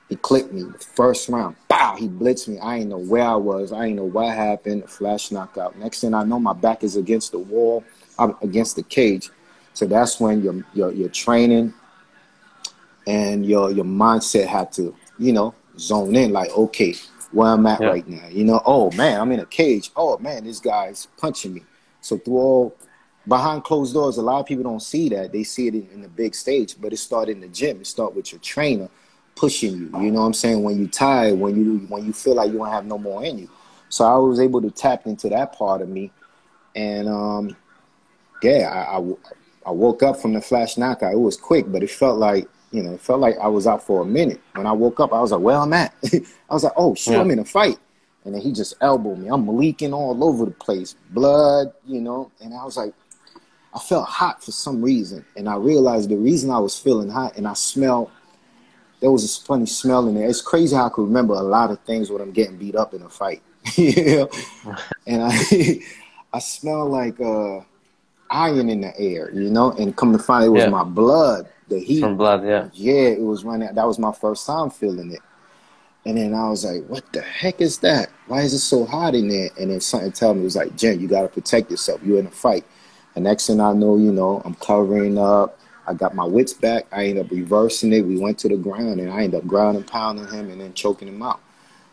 He 0.09 0.15
clipped 0.15 0.53
me 0.53 0.63
first 0.95 1.29
round. 1.29 1.55
Bow! 1.67 1.95
He 1.97 2.07
blitzed 2.07 2.47
me. 2.47 2.59
I 2.59 2.77
ain't 2.77 2.89
know 2.89 2.99
where 2.99 3.23
I 3.23 3.35
was. 3.35 3.71
I 3.71 3.85
ain't 3.85 3.95
know 3.95 4.03
what 4.03 4.35
happened. 4.35 4.87
Flash 4.89 5.31
knockout. 5.31 5.77
Next 5.77 6.01
thing 6.01 6.13
I 6.13 6.23
know, 6.23 6.39
my 6.39 6.53
back 6.53 6.83
is 6.83 6.95
against 6.95 7.31
the 7.31 7.39
wall. 7.39 7.83
I'm 8.19 8.35
against 8.41 8.75
the 8.75 8.83
cage. 8.83 9.29
So 9.73 9.85
that's 9.85 10.19
when 10.19 10.43
your 10.43 10.63
your 10.73 10.91
your 10.91 11.09
training 11.09 11.73
and 13.07 13.45
your 13.45 13.71
your 13.71 13.85
mindset 13.85 14.45
had 14.45 14.71
to, 14.73 14.95
you 15.17 15.33
know, 15.33 15.55
zone 15.79 16.15
in. 16.15 16.31
Like, 16.31 16.51
okay, 16.51 16.93
where 17.31 17.49
I'm 17.49 17.65
at 17.65 17.81
yeah. 17.81 17.87
right 17.87 18.07
now. 18.07 18.27
You 18.27 18.45
know, 18.45 18.61
oh 18.63 18.91
man, 18.91 19.19
I'm 19.19 19.31
in 19.31 19.39
a 19.39 19.45
cage. 19.45 19.89
Oh 19.95 20.19
man, 20.19 20.43
this 20.43 20.59
guy's 20.59 21.07
punching 21.17 21.53
me. 21.53 21.63
So 22.01 22.19
through 22.19 22.37
all 22.37 22.75
behind 23.27 23.63
closed 23.63 23.95
doors, 23.95 24.17
a 24.17 24.21
lot 24.21 24.39
of 24.39 24.45
people 24.45 24.63
don't 24.63 24.83
see 24.83 25.09
that. 25.09 25.31
They 25.31 25.43
see 25.43 25.67
it 25.67 25.73
in, 25.73 25.89
in 25.95 26.01
the 26.03 26.07
big 26.07 26.35
stage, 26.35 26.75
but 26.79 26.93
it 26.93 26.97
started 26.97 27.31
in 27.31 27.41
the 27.41 27.47
gym. 27.47 27.81
It 27.81 27.87
start 27.87 28.15
with 28.15 28.31
your 28.31 28.39
trainer 28.41 28.87
pushing 29.35 29.73
you. 29.73 30.01
You 30.01 30.11
know 30.11 30.21
what 30.21 30.27
I'm 30.27 30.33
saying? 30.33 30.63
When 30.63 30.79
you 30.79 30.87
tired, 30.87 31.37
when 31.39 31.55
you 31.55 31.77
when 31.87 32.05
you 32.05 32.13
feel 32.13 32.35
like 32.35 32.51
you 32.51 32.57
don't 32.57 32.69
have 32.69 32.85
no 32.85 32.97
more 32.97 33.23
in 33.23 33.37
you. 33.37 33.49
So 33.89 34.05
I 34.05 34.17
was 34.17 34.39
able 34.39 34.61
to 34.61 34.71
tap 34.71 35.05
into 35.05 35.29
that 35.29 35.53
part 35.53 35.81
of 35.81 35.89
me, 35.89 36.11
and 36.75 37.07
um, 37.07 37.55
yeah, 38.41 38.69
I, 38.69 38.97
I, 38.97 39.13
I 39.67 39.71
woke 39.71 40.03
up 40.03 40.17
from 40.19 40.33
the 40.33 40.41
flash 40.41 40.77
knockout. 40.77 41.13
It 41.13 41.19
was 41.19 41.37
quick, 41.37 41.71
but 41.71 41.83
it 41.83 41.91
felt 41.91 42.17
like 42.17 42.47
you 42.71 42.83
know, 42.83 42.93
it 42.93 43.01
felt 43.01 43.19
like 43.19 43.37
I 43.37 43.47
was 43.47 43.67
out 43.67 43.83
for 43.83 44.01
a 44.01 44.05
minute. 44.05 44.41
When 44.53 44.65
I 44.67 44.71
woke 44.71 44.99
up, 44.99 45.13
I 45.13 45.21
was 45.21 45.31
like, 45.31 45.41
"Well, 45.41 45.61
I'm 45.61 45.73
at." 45.73 45.93
I 46.13 46.53
was 46.53 46.63
like, 46.63 46.73
"Oh 46.75 46.95
shit, 46.95 47.13
yeah. 47.13 47.21
I'm 47.21 47.31
in 47.31 47.39
a 47.39 47.45
fight," 47.45 47.77
and 48.25 48.33
then 48.33 48.41
he 48.41 48.51
just 48.51 48.73
elbowed 48.81 49.19
me. 49.19 49.29
I'm 49.29 49.47
leaking 49.47 49.93
all 49.93 50.23
over 50.23 50.45
the 50.45 50.51
place, 50.51 50.95
blood, 51.11 51.71
you 51.85 52.01
know, 52.01 52.31
and 52.41 52.53
I 52.53 52.65
was 52.65 52.75
like, 52.75 52.93
I 53.73 53.79
felt 53.79 54.07
hot 54.07 54.43
for 54.43 54.51
some 54.51 54.81
reason, 54.81 55.25
and 55.37 55.47
I 55.47 55.55
realized 55.55 56.09
the 56.09 56.17
reason 56.17 56.49
I 56.49 56.59
was 56.59 56.77
feeling 56.77 57.09
hot, 57.09 57.37
and 57.37 57.47
I 57.47 57.53
smelled 57.53 58.11
there 58.99 59.11
was 59.11 59.23
a 59.23 59.41
funny 59.41 59.65
smell 59.65 60.07
in 60.07 60.15
there. 60.15 60.27
It's 60.27 60.41
crazy 60.41 60.75
how 60.75 60.87
I 60.87 60.89
could 60.89 61.03
remember 61.03 61.33
a 61.33 61.41
lot 61.41 61.71
of 61.71 61.79
things 61.81 62.09
when 62.09 62.21
I'm 62.21 62.31
getting 62.31 62.57
beat 62.57 62.75
up 62.75 62.93
in 62.93 63.01
a 63.01 63.09
fight. 63.09 63.41
know? 63.77 64.29
and 65.07 65.23
I 65.23 65.79
I 66.33 66.39
smell 66.39 66.89
like 66.89 67.19
uh, 67.21 67.61
iron 68.29 68.69
in 68.69 68.81
the 68.81 68.99
air, 68.99 69.31
you 69.33 69.49
know, 69.49 69.71
and 69.71 69.95
come 69.95 70.11
to 70.11 70.19
find 70.19 70.43
it 70.43 70.49
was 70.49 70.63
yeah. 70.63 70.69
my 70.69 70.83
blood, 70.83 71.47
the 71.69 71.79
heat. 71.79 72.01
From 72.01 72.17
blood, 72.17 72.45
yeah. 72.45 72.69
Yeah, 72.73 73.09
it 73.09 73.21
was 73.21 73.45
running. 73.45 73.73
That 73.73 73.87
was 73.87 73.99
my 73.99 74.11
first 74.11 74.45
time 74.45 74.69
feeling 74.69 75.11
it. 75.11 75.21
And 76.05 76.17
then 76.17 76.33
I 76.35 76.49
was 76.49 76.63
like, 76.65 76.85
what 76.87 77.11
the 77.13 77.21
heck 77.21 77.61
is 77.61 77.79
that? 77.79 78.09
Why 78.27 78.41
is 78.41 78.53
it 78.53 78.59
so 78.59 78.85
hot 78.85 79.15
in 79.15 79.27
there? 79.27 79.49
And 79.59 79.71
then 79.71 79.81
something 79.81 80.11
told 80.11 80.37
me, 80.37 80.41
it 80.41 80.45
was 80.45 80.55
like, 80.55 80.75
Jen, 80.75 80.99
you 80.99 81.07
got 81.07 81.23
to 81.23 81.27
protect 81.29 81.71
yourself. 81.71 82.01
You're 82.03 82.19
in 82.19 82.27
a 82.27 82.31
fight. 82.31 82.63
The 83.15 83.21
next 83.21 83.47
thing 83.47 83.59
I 83.59 83.73
know, 83.73 83.97
you 83.97 84.11
know, 84.11 84.41
I'm 84.45 84.55
covering 84.55 85.17
up. 85.17 85.57
I 85.87 85.93
got 85.93 86.15
my 86.15 86.25
wits 86.25 86.53
back. 86.53 86.87
I 86.91 87.05
ended 87.05 87.25
up 87.25 87.31
reversing 87.31 87.93
it. 87.93 88.05
We 88.05 88.17
went 88.17 88.39
to 88.39 88.49
the 88.49 88.57
ground, 88.57 88.99
and 88.99 89.11
I 89.11 89.23
ended 89.23 89.41
up 89.41 89.47
grounding, 89.47 89.83
pounding 89.83 90.27
him, 90.27 90.49
and 90.49 90.59
then 90.59 90.73
choking 90.73 91.07
him 91.07 91.21
out. 91.21 91.39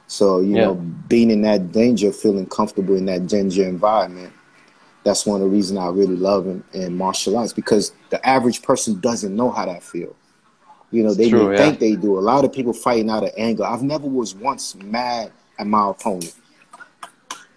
So 0.06 0.40
you 0.40 0.56
yeah. 0.56 0.64
know, 0.64 0.74
being 0.74 1.30
in 1.30 1.42
that 1.42 1.72
danger, 1.72 2.12
feeling 2.12 2.46
comfortable 2.46 2.96
in 2.96 3.06
that 3.06 3.26
danger 3.26 3.64
environment, 3.64 4.32
that's 5.04 5.26
one 5.26 5.40
of 5.40 5.48
the 5.48 5.54
reasons 5.54 5.78
I 5.78 5.88
really 5.88 6.16
love 6.16 6.46
him 6.46 6.64
in 6.72 6.96
martial 6.96 7.36
arts 7.36 7.52
because 7.52 7.92
the 8.10 8.24
average 8.26 8.62
person 8.62 9.00
doesn't 9.00 9.34
know 9.34 9.50
how 9.50 9.66
that 9.66 9.82
feel. 9.82 10.14
You 10.90 11.02
know, 11.02 11.14
they 11.14 11.30
True, 11.30 11.56
think 11.56 11.80
yeah. 11.80 11.88
they 11.88 11.96
do. 11.96 12.18
A 12.18 12.20
lot 12.20 12.44
of 12.44 12.52
people 12.52 12.74
fighting 12.74 13.08
out 13.08 13.24
of 13.24 13.30
anger. 13.36 13.64
I've 13.64 13.82
never 13.82 14.06
was 14.06 14.34
once 14.34 14.74
mad 14.76 15.32
at 15.58 15.66
my 15.66 15.90
opponent. 15.90 16.34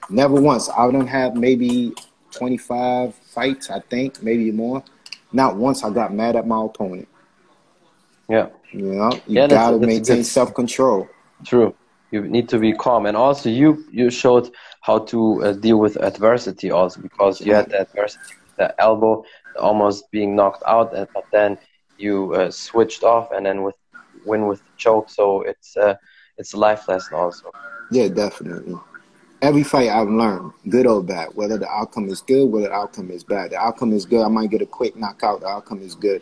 Never 0.10 0.36
once. 0.36 0.70
I 0.70 0.90
don't 0.90 1.08
have 1.08 1.36
maybe 1.36 1.94
25 2.32 3.14
fights, 3.16 3.70
I 3.70 3.80
think, 3.80 4.24
maybe 4.24 4.52
more. 4.52 4.84
Not 5.36 5.58
once 5.58 5.84
I 5.84 5.90
got 5.90 6.14
mad 6.14 6.38
at 6.38 6.48
my 6.48 6.64
opponent. 6.64 7.10
Yeah. 8.30 8.48
You 8.72 8.94
know, 8.94 9.12
you 9.28 9.42
yeah, 9.42 9.48
gotta 9.48 9.78
that's, 9.78 9.88
maintain 9.88 10.24
self 10.24 10.54
control. 10.54 11.10
True. 11.46 11.76
You 12.12 12.22
need 12.22 12.48
to 12.50 12.58
be 12.58 12.72
calm, 12.72 13.06
and 13.06 13.18
also 13.18 13.50
you 13.50 13.86
you 13.92 14.10
showed 14.10 14.50
how 14.82 15.00
to 15.12 15.44
uh, 15.44 15.54
deal 15.54 15.78
with 15.78 15.98
adversity 15.98 16.72
also 16.72 17.02
because 17.02 17.42
you 17.42 17.54
had 17.54 17.70
the 17.70 17.82
adversity, 17.82 18.36
the 18.58 18.68
elbow 18.82 19.24
almost 19.60 20.10
being 20.12 20.36
knocked 20.36 20.64
out, 20.66 20.92
but 20.92 21.26
then 21.32 21.58
you 21.98 22.34
uh, 22.34 22.50
switched 22.52 23.04
off 23.04 23.32
and 23.32 23.46
then 23.46 23.64
with 23.64 23.76
win 24.26 24.48
with 24.48 24.62
choke. 24.78 25.10
So 25.10 25.42
it's 25.42 25.76
uh, 25.76 25.96
it's 26.38 26.54
a 26.54 26.58
life 26.58 26.88
lesson 26.88 27.16
also. 27.16 27.52
Yeah, 27.92 28.08
definitely 28.08 28.78
every 29.42 29.64
fight 29.64 29.90
I've 29.90 30.10
learned, 30.10 30.52
good 30.70 30.88
or 30.88 31.04
bad, 31.04 31.30
whether 31.36 31.58
the 31.58 31.70
outcome 31.70 32.10
is 32.10 32.22
good, 32.22 32.46
whether 32.46 32.68
the 32.68 32.74
outcome 32.74 33.12
is 33.12 33.24
bad. 33.24 33.52
The 33.52 33.58
outcome 33.58 33.94
is 33.94 34.06
good, 34.06 34.24
I 34.24 34.28
might 34.28 34.50
get 34.50 34.62
a 34.62 34.66
quick 34.66 34.96
knockout. 34.96 35.42
The 35.42 35.48
outcome 35.48 35.82
is 35.82 35.96
good. 35.96 36.22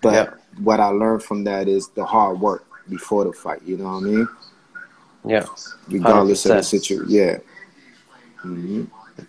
But 0.00 0.12
yeah. 0.12 0.34
what 0.62 0.80
I 0.80 0.88
learned 0.88 1.22
from 1.22 1.44
that 1.44 1.68
is 1.68 1.88
the 1.88 2.04
hard 2.04 2.40
work 2.40 2.66
before 2.88 3.24
the 3.24 3.32
fight. 3.32 3.62
You 3.62 3.78
know 3.78 3.84
what 3.84 3.90
I 3.90 4.00
mean? 4.00 4.28
Yeah. 5.24 5.46
Regardless 5.88 6.44
100%. 6.44 6.50
of 6.50 6.56
the 6.56 6.62
situation. 6.62 7.06
Yeah. 7.08 7.38
Mm-hmm. 8.44 8.84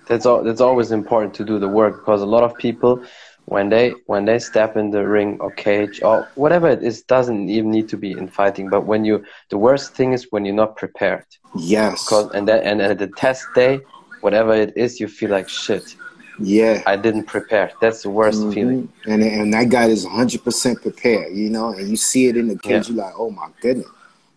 That's 0.07 0.25
all. 0.25 0.43
That's 0.43 0.61
always 0.61 0.91
important 0.91 1.33
to 1.35 1.45
do 1.45 1.59
the 1.59 1.67
work 1.67 2.01
because 2.01 2.21
a 2.21 2.25
lot 2.25 2.43
of 2.43 2.57
people 2.57 3.03
when 3.45 3.69
they 3.69 3.93
when 4.07 4.25
they 4.25 4.39
step 4.39 4.75
in 4.75 4.89
the 4.89 5.07
ring 5.07 5.37
or 5.39 5.51
cage 5.51 6.01
or 6.01 6.27
whatever 6.35 6.67
it 6.67 6.83
is 6.83 7.03
doesn't 7.03 7.49
even 7.49 7.69
need 7.71 7.87
to 7.87 7.97
be 7.97 8.11
in 8.11 8.27
fighting 8.27 8.69
but 8.69 8.85
when 8.85 9.05
you 9.05 9.23
the 9.49 9.57
worst 9.57 9.93
thing 9.93 10.13
is 10.13 10.27
when 10.31 10.45
you're 10.45 10.55
not 10.55 10.75
prepared. 10.75 11.25
Yes. 11.55 12.03
Because 12.03 12.31
and 12.31 12.47
then 12.47 12.63
and 12.63 12.81
at 12.81 12.97
the 12.97 13.07
test 13.07 13.45
day 13.53 13.79
whatever 14.21 14.53
it 14.53 14.75
is 14.75 14.99
you 14.99 15.07
feel 15.07 15.29
like 15.29 15.47
shit. 15.47 15.95
Yeah. 16.39 16.83
I 16.85 16.97
didn't 16.97 17.25
prepare. 17.25 17.71
That's 17.79 18.01
the 18.03 18.09
worst 18.09 18.41
mm-hmm. 18.41 18.51
feeling. 18.51 18.93
And 19.05 19.21
and 19.21 19.53
that 19.53 19.69
guy 19.69 19.85
is 19.85 20.05
100% 20.05 20.81
prepared 20.81 21.35
you 21.35 21.49
know 21.49 21.69
and 21.69 21.87
you 21.87 21.97
see 21.97 22.27
it 22.27 22.37
in 22.37 22.47
the 22.47 22.57
cage 22.57 22.89
yeah. 22.89 22.95
you're 22.95 23.05
like 23.05 23.13
oh 23.17 23.29
my 23.29 23.49
goodness. 23.61 23.87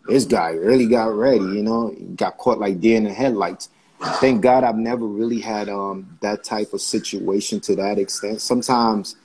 This 0.06 0.24
guy 0.24 0.50
really 0.50 0.86
got 0.86 1.14
ready 1.14 1.44
you 1.56 1.62
know 1.62 1.94
got 2.14 2.36
caught 2.36 2.58
like 2.58 2.80
deer 2.80 2.96
in 2.98 3.04
the 3.04 3.12
headlights 3.12 3.70
thank 4.00 4.42
God 4.42 4.64
I've 4.64 4.76
never 4.76 5.06
really 5.06 5.40
had 5.40 5.68
um, 5.68 6.18
that 6.20 6.44
type 6.44 6.72
of 6.72 6.80
situation 6.80 7.60
to 7.60 7.76
that 7.76 7.98
extent. 7.98 8.40
Sometimes 8.40 9.16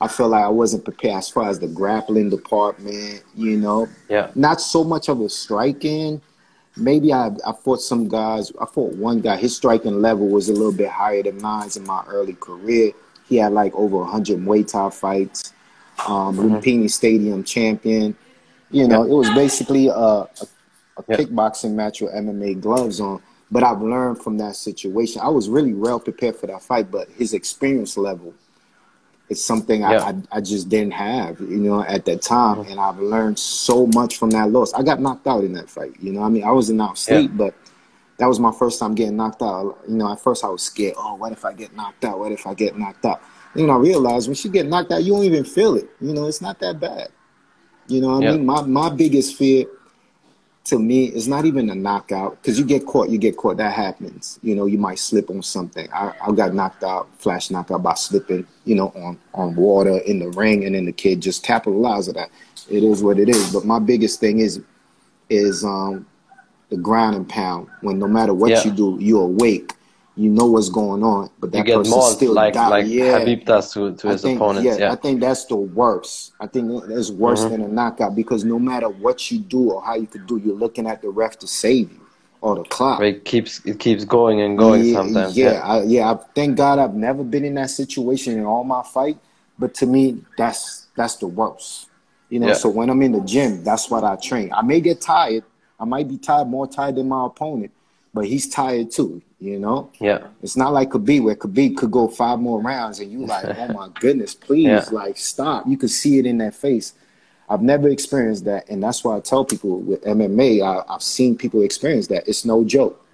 I 0.00 0.08
feel 0.08 0.28
like 0.28 0.44
I 0.44 0.48
wasn't 0.48 0.84
prepared 0.84 1.16
as 1.16 1.28
far 1.28 1.48
as 1.48 1.58
the 1.58 1.68
grappling 1.68 2.30
department, 2.30 3.22
you 3.34 3.56
know. 3.56 3.88
Yeah. 4.08 4.30
Not 4.34 4.60
so 4.60 4.84
much 4.84 5.08
of 5.08 5.20
a 5.20 5.28
striking. 5.28 6.20
Maybe 6.76 7.12
I, 7.12 7.30
I 7.46 7.52
fought 7.52 7.80
some 7.80 8.08
guys. 8.08 8.52
I 8.60 8.66
fought 8.66 8.94
one 8.94 9.20
guy. 9.20 9.36
His 9.36 9.56
striking 9.56 10.02
level 10.02 10.28
was 10.28 10.48
a 10.48 10.52
little 10.52 10.72
bit 10.72 10.88
higher 10.88 11.22
than 11.22 11.40
mine 11.40 11.70
in 11.76 11.84
my 11.84 12.04
early 12.08 12.34
career. 12.34 12.92
He 13.28 13.36
had 13.36 13.52
like 13.52 13.74
over 13.74 13.98
100 13.98 14.38
Muay 14.38 14.70
Thai 14.70 14.90
fights. 14.90 15.52
Um, 16.06 16.36
mm-hmm. 16.36 16.56
Lumpini 16.56 16.90
Stadium 16.90 17.44
champion. 17.44 18.16
You 18.70 18.88
know, 18.88 19.04
yeah. 19.04 19.12
it 19.12 19.14
was 19.14 19.30
basically 19.30 19.86
a, 19.86 19.92
a, 19.92 20.28
a 20.98 21.04
yeah. 21.08 21.16
kickboxing 21.16 21.74
match 21.74 22.00
with 22.00 22.12
MMA 22.12 22.60
gloves 22.60 23.00
on. 23.00 23.22
But 23.50 23.62
I've 23.62 23.82
learned 23.82 24.22
from 24.22 24.38
that 24.38 24.56
situation. 24.56 25.20
I 25.22 25.28
was 25.28 25.48
really 25.48 25.74
well 25.74 26.00
prepared 26.00 26.36
for 26.36 26.46
that 26.46 26.62
fight, 26.62 26.90
but 26.90 27.08
his 27.10 27.34
experience 27.34 27.96
level 27.96 28.34
is 29.28 29.42
something 29.42 29.82
yeah. 29.82 30.12
I, 30.32 30.36
I, 30.38 30.40
just 30.40 30.68
didn't 30.68 30.92
have, 30.92 31.40
you 31.40 31.58
know, 31.58 31.82
at 31.82 32.04
that 32.06 32.22
time. 32.22 32.58
Mm-hmm. 32.58 32.72
And 32.72 32.80
I've 32.80 32.98
learned 32.98 33.38
so 33.38 33.86
much 33.88 34.18
from 34.18 34.30
that 34.30 34.50
loss. 34.50 34.72
I 34.74 34.82
got 34.82 35.00
knocked 35.00 35.26
out 35.26 35.44
in 35.44 35.52
that 35.54 35.70
fight. 35.70 35.94
You 36.00 36.12
know, 36.12 36.22
I 36.22 36.28
mean, 36.28 36.44
I 36.44 36.50
wasn't 36.50 36.80
out 36.80 36.98
sleep, 36.98 37.30
yeah. 37.30 37.36
but 37.36 37.54
that 38.18 38.26
was 38.26 38.38
my 38.38 38.52
first 38.52 38.78
time 38.78 38.94
getting 38.94 39.16
knocked 39.16 39.42
out. 39.42 39.78
You 39.88 39.96
know, 39.96 40.12
at 40.12 40.20
first 40.20 40.44
I 40.44 40.48
was 40.48 40.62
scared. 40.62 40.94
Oh, 40.96 41.14
what 41.14 41.32
if 41.32 41.44
I 41.44 41.52
get 41.52 41.74
knocked 41.74 42.04
out? 42.04 42.18
What 42.18 42.32
if 42.32 42.46
I 42.46 42.54
get 42.54 42.78
knocked 42.78 43.04
out? 43.04 43.22
You 43.54 43.66
know, 43.66 43.74
I 43.74 43.78
realized 43.78 44.28
when 44.28 44.36
you 44.38 44.50
get 44.50 44.66
knocked 44.66 44.92
out, 44.92 45.04
you 45.04 45.12
don't 45.12 45.24
even 45.24 45.44
feel 45.44 45.76
it. 45.76 45.88
You 46.00 46.12
know, 46.12 46.26
it's 46.26 46.40
not 46.40 46.58
that 46.60 46.80
bad. 46.80 47.08
You 47.86 48.00
know 48.00 48.18
what 48.18 48.26
I 48.26 48.32
mean? 48.32 48.46
My 48.46 48.62
my 48.62 48.88
biggest 48.88 49.36
fear 49.36 49.66
to 50.64 50.78
me 50.78 51.06
it's 51.06 51.26
not 51.26 51.44
even 51.44 51.68
a 51.68 51.74
knockout 51.74 52.40
because 52.40 52.58
you 52.58 52.64
get 52.64 52.86
caught 52.86 53.10
you 53.10 53.18
get 53.18 53.36
caught. 53.36 53.58
That 53.58 53.72
happens. 53.72 54.38
You 54.42 54.56
know 54.56 54.66
you 54.66 54.78
might 54.78 54.98
slip 54.98 55.30
on 55.30 55.42
something. 55.42 55.88
I, 55.92 56.12
I 56.26 56.32
got 56.32 56.54
knocked 56.54 56.82
out 56.82 57.08
flash 57.18 57.50
knockout 57.50 57.82
by 57.82 57.94
slipping 57.94 58.46
you 58.64 58.74
know 58.74 58.88
on 58.96 59.18
on 59.34 59.54
water 59.54 59.98
in 59.98 60.18
the 60.18 60.30
ring 60.30 60.64
and 60.64 60.74
then 60.74 60.86
the 60.86 60.92
kid 60.92 61.20
just 61.20 61.42
capitalized 61.42 62.08
on 62.08 62.14
that. 62.14 62.30
It 62.70 62.82
is 62.82 63.02
what 63.02 63.18
it 63.18 63.28
is. 63.28 63.52
But 63.52 63.66
my 63.66 63.78
biggest 63.78 64.20
thing 64.20 64.40
is 64.40 64.60
is 65.28 65.64
um 65.64 66.06
the 66.70 66.76
ground 66.78 67.14
and 67.16 67.28
pound. 67.28 67.68
When 67.82 67.98
no 67.98 68.08
matter 68.08 68.32
what 68.32 68.50
yeah. 68.50 68.64
you 68.64 68.70
do 68.70 68.98
you're 69.00 69.24
awake 69.24 69.74
you 70.16 70.30
know 70.30 70.46
what's 70.46 70.68
going 70.68 71.02
on, 71.02 71.28
but 71.40 71.50
that 71.50 71.58
you 71.58 71.64
get 71.64 71.78
person 71.78 72.02
still 72.02 72.32
like 72.32 72.54
like 72.54 72.86
yeah. 72.86 73.18
Khabib 73.18 73.44
does 73.44 73.72
to, 73.74 73.94
to 73.96 74.08
his 74.08 74.22
think, 74.22 74.38
opponents. 74.38 74.66
Yeah, 74.66 74.86
yeah, 74.86 74.92
I 74.92 74.96
think 74.96 75.20
that's 75.20 75.44
the 75.46 75.56
worst. 75.56 76.32
I 76.40 76.46
think 76.46 76.70
that's 76.86 77.10
worse 77.10 77.40
mm-hmm. 77.40 77.50
than 77.50 77.60
a 77.62 77.68
knockout 77.68 78.14
because 78.14 78.44
no 78.44 78.58
matter 78.58 78.88
what 78.88 79.30
you 79.30 79.40
do 79.40 79.72
or 79.72 79.82
how 79.82 79.96
you 79.96 80.06
could 80.06 80.26
do, 80.26 80.36
you're 80.38 80.54
looking 80.54 80.86
at 80.86 81.02
the 81.02 81.08
ref 81.08 81.38
to 81.40 81.46
save 81.48 81.90
you 81.90 82.00
or 82.44 82.56
the 82.56 82.64
clock. 82.64 83.00
It 83.00 83.24
keeps 83.24 83.64
it 83.64 83.80
keeps 83.80 84.04
going 84.04 84.40
and 84.40 84.56
going 84.56 84.84
yeah, 84.84 84.92
sometimes. 84.94 85.36
Yeah, 85.36 85.60
I, 85.64 85.82
yeah. 85.82 86.12
I, 86.12 86.16
thank 86.34 86.56
God 86.56 86.78
I've 86.78 86.94
never 86.94 87.24
been 87.24 87.44
in 87.44 87.54
that 87.54 87.70
situation 87.70 88.38
in 88.38 88.44
all 88.44 88.62
my 88.62 88.82
fight, 88.82 89.18
but 89.58 89.74
to 89.74 89.86
me, 89.86 90.22
that's 90.38 90.86
that's 90.94 91.16
the 91.16 91.26
worst. 91.26 91.88
You 92.28 92.40
know, 92.40 92.48
yeah. 92.48 92.54
so 92.54 92.68
when 92.68 92.90
I'm 92.90 93.02
in 93.02 93.12
the 93.12 93.20
gym, 93.20 93.64
that's 93.64 93.90
what 93.90 94.04
I 94.04 94.16
train. 94.16 94.52
I 94.52 94.62
may 94.62 94.80
get 94.80 95.00
tired. 95.00 95.44
I 95.80 95.84
might 95.84 96.06
be 96.06 96.18
tired, 96.18 96.46
more 96.46 96.68
tired 96.68 96.96
than 96.96 97.08
my 97.08 97.26
opponent, 97.26 97.72
but 98.14 98.24
he's 98.24 98.48
tired 98.48 98.90
too. 98.90 99.20
You 99.40 99.58
know. 99.58 99.90
Yeah. 100.00 100.28
It's 100.42 100.56
not 100.56 100.72
like 100.72 100.90
Khabib 100.90 101.24
where 101.24 101.36
Khabib 101.36 101.76
could 101.76 101.90
go 101.90 102.08
five 102.08 102.38
more 102.38 102.62
rounds 102.62 103.00
and 103.00 103.12
you 103.12 103.26
like, 103.26 103.44
oh 103.44 103.72
my 103.74 103.88
goodness, 104.00 104.34
please, 104.34 104.64
yeah. 104.64 104.84
like 104.90 105.18
stop. 105.18 105.66
You 105.66 105.76
could 105.76 105.90
see 105.90 106.18
it 106.18 106.24
in 106.24 106.38
their 106.38 106.52
face. 106.52 106.94
I've 107.46 107.60
never 107.60 107.88
experienced 107.88 108.46
that, 108.46 108.70
and 108.70 108.82
that's 108.82 109.04
why 109.04 109.18
I 109.18 109.20
tell 109.20 109.44
people 109.44 109.80
with 109.80 110.02
MMA, 110.04 110.62
I, 110.62 110.90
have 110.90 111.02
seen 111.02 111.36
people 111.36 111.62
experience 111.62 112.06
that. 112.06 112.26
It's 112.26 112.46
no 112.46 112.64
joke. 112.64 113.04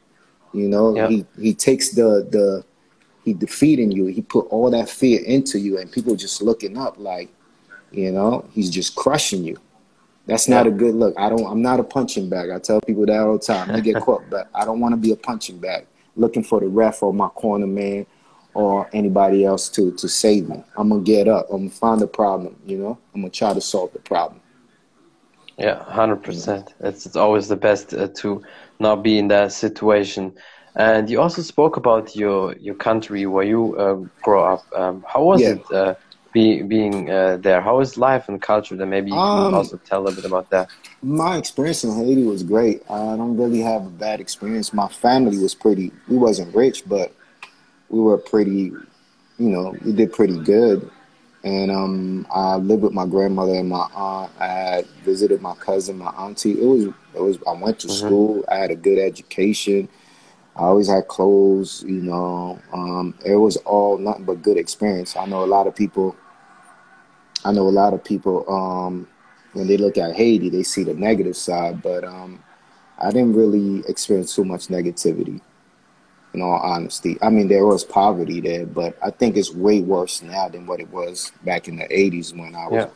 You 0.52 0.68
know, 0.68 0.94
yeah. 0.94 1.08
he 1.08 1.26
he 1.40 1.52
takes 1.52 1.90
the 1.90 2.28
the 2.30 2.64
he 3.24 3.34
defeating 3.34 3.90
you. 3.90 4.06
He 4.06 4.22
put 4.22 4.46
all 4.46 4.70
that 4.70 4.88
fear 4.88 5.20
into 5.24 5.58
you, 5.58 5.78
and 5.78 5.90
people 5.90 6.14
just 6.14 6.42
looking 6.42 6.78
up 6.78 6.94
like, 6.96 7.28
you 7.90 8.12
know, 8.12 8.48
he's 8.52 8.70
just 8.70 8.94
crushing 8.94 9.42
you. 9.42 9.56
That's 10.30 10.46
not 10.46 10.66
a 10.68 10.70
good 10.70 10.94
look. 10.94 11.12
I 11.18 11.28
don't. 11.28 11.44
I'm 11.44 11.60
not 11.60 11.80
a 11.80 11.82
punching 11.82 12.28
bag. 12.28 12.50
I 12.50 12.60
tell 12.60 12.80
people 12.80 13.04
that 13.06 13.18
all 13.18 13.36
the 13.36 13.44
time. 13.44 13.68
I 13.72 13.80
get 13.80 14.00
caught, 14.00 14.22
but 14.30 14.48
I 14.54 14.64
don't 14.64 14.78
want 14.78 14.92
to 14.92 14.96
be 14.96 15.10
a 15.10 15.16
punching 15.16 15.58
bag, 15.58 15.86
looking 16.14 16.44
for 16.44 16.60
the 16.60 16.68
ref 16.68 17.02
or 17.02 17.12
my 17.12 17.28
corner 17.30 17.66
man 17.66 18.06
or 18.54 18.88
anybody 18.92 19.44
else 19.44 19.68
to 19.70 19.90
to 19.96 20.08
save 20.08 20.48
me. 20.48 20.62
I'm 20.76 20.90
gonna 20.90 21.02
get 21.02 21.26
up. 21.26 21.48
I'm 21.50 21.62
gonna 21.66 21.70
find 21.70 22.00
the 22.00 22.06
problem. 22.06 22.54
You 22.64 22.78
know, 22.78 22.98
I'm 23.12 23.22
gonna 23.22 23.30
try 23.30 23.52
to 23.54 23.60
solve 23.60 23.92
the 23.92 23.98
problem. 23.98 24.40
Yeah, 25.58 25.82
hundred 25.82 26.22
percent. 26.22 26.74
It's 26.78 27.06
it's 27.06 27.16
always 27.16 27.48
the 27.48 27.56
best 27.56 27.92
uh, 27.92 28.06
to 28.18 28.44
not 28.78 29.02
be 29.02 29.18
in 29.18 29.26
that 29.28 29.52
situation. 29.52 30.32
And 30.76 31.10
you 31.10 31.20
also 31.20 31.42
spoke 31.42 31.76
about 31.76 32.14
your 32.14 32.54
your 32.58 32.76
country 32.76 33.26
where 33.26 33.44
you 33.44 33.76
uh, 33.76 33.94
grow 34.22 34.44
up. 34.44 34.64
Um, 34.76 35.04
how 35.08 35.24
was 35.24 35.40
yeah. 35.40 35.48
it 35.48 35.72
uh, 35.72 35.94
be, 36.32 36.62
being 36.62 37.10
uh, 37.10 37.36
there? 37.38 37.60
How 37.60 37.80
is 37.80 37.96
life 37.96 38.28
and 38.28 38.40
culture? 38.40 38.76
Then 38.76 38.90
maybe 38.90 39.10
you 39.10 39.16
um, 39.16 39.48
can 39.50 39.54
also 39.54 39.76
tell 39.78 40.00
a 40.00 40.02
little 40.04 40.22
bit 40.22 40.24
about 40.24 40.50
that. 40.50 40.70
My 41.02 41.36
experience 41.36 41.84
in 41.84 41.94
Haiti 41.94 42.24
was 42.24 42.42
great. 42.42 42.82
I 42.90 43.16
don't 43.16 43.36
really 43.36 43.60
have 43.60 43.86
a 43.86 43.90
bad 43.90 44.20
experience. 44.20 44.72
My 44.72 44.88
family 44.88 45.38
was 45.38 45.54
pretty. 45.54 45.92
We 46.08 46.16
wasn't 46.16 46.54
rich, 46.54 46.84
but 46.86 47.14
we 47.88 48.00
were 48.00 48.18
pretty, 48.18 48.72
you 49.38 49.48
know, 49.48 49.74
we 49.84 49.92
did 49.92 50.12
pretty 50.12 50.38
good. 50.38 50.90
And 51.42 51.70
um, 51.70 52.26
I 52.30 52.56
lived 52.56 52.82
with 52.82 52.92
my 52.92 53.06
grandmother 53.06 53.54
and 53.54 53.68
my 53.68 53.88
aunt. 53.94 54.30
I 54.38 54.46
had 54.46 54.86
visited 55.04 55.40
my 55.40 55.54
cousin, 55.54 55.96
my 55.96 56.10
auntie. 56.10 56.60
It 56.60 56.66
was, 56.66 56.84
it 57.14 57.20
was. 57.20 57.38
I 57.46 57.52
went 57.52 57.78
to 57.80 57.86
mm-hmm. 57.86 58.06
school. 58.06 58.44
I 58.50 58.56
had 58.56 58.70
a 58.70 58.76
good 58.76 58.98
education. 58.98 59.88
I 60.54 60.64
always 60.64 60.88
had 60.88 61.08
clothes. 61.08 61.82
You 61.86 62.02
know, 62.02 62.60
um, 62.74 63.14
it 63.24 63.36
was 63.36 63.56
all 63.58 63.96
nothing 63.96 64.24
but 64.24 64.42
good 64.42 64.58
experience. 64.58 65.16
I 65.16 65.24
know 65.24 65.42
a 65.42 65.46
lot 65.46 65.66
of 65.66 65.74
people. 65.74 66.14
I 67.44 67.52
know 67.52 67.68
a 67.68 67.70
lot 67.70 67.94
of 67.94 68.04
people. 68.04 68.48
Um, 68.50 69.08
when 69.52 69.66
they 69.66 69.76
look 69.76 69.98
at 69.98 70.14
Haiti, 70.14 70.48
they 70.48 70.62
see 70.62 70.84
the 70.84 70.94
negative 70.94 71.36
side, 71.36 71.82
but 71.82 72.04
um, 72.04 72.42
I 72.98 73.10
didn't 73.10 73.34
really 73.34 73.82
experience 73.88 74.34
too 74.34 74.44
much 74.44 74.68
negativity 74.68 75.40
in 76.34 76.42
all 76.42 76.58
honesty. 76.58 77.18
I 77.20 77.30
mean, 77.30 77.48
there 77.48 77.66
was 77.66 77.82
poverty 77.82 78.40
there, 78.40 78.66
but 78.66 78.96
I 79.02 79.10
think 79.10 79.36
it's 79.36 79.52
way 79.52 79.80
worse 79.80 80.22
now 80.22 80.48
than 80.48 80.66
what 80.66 80.80
it 80.80 80.88
was 80.90 81.32
back 81.44 81.66
in 81.66 81.76
the 81.76 81.84
'80s 81.88 82.36
when 82.36 82.54
I 82.54 82.68
was 82.68 82.84
yeah. 82.84 82.90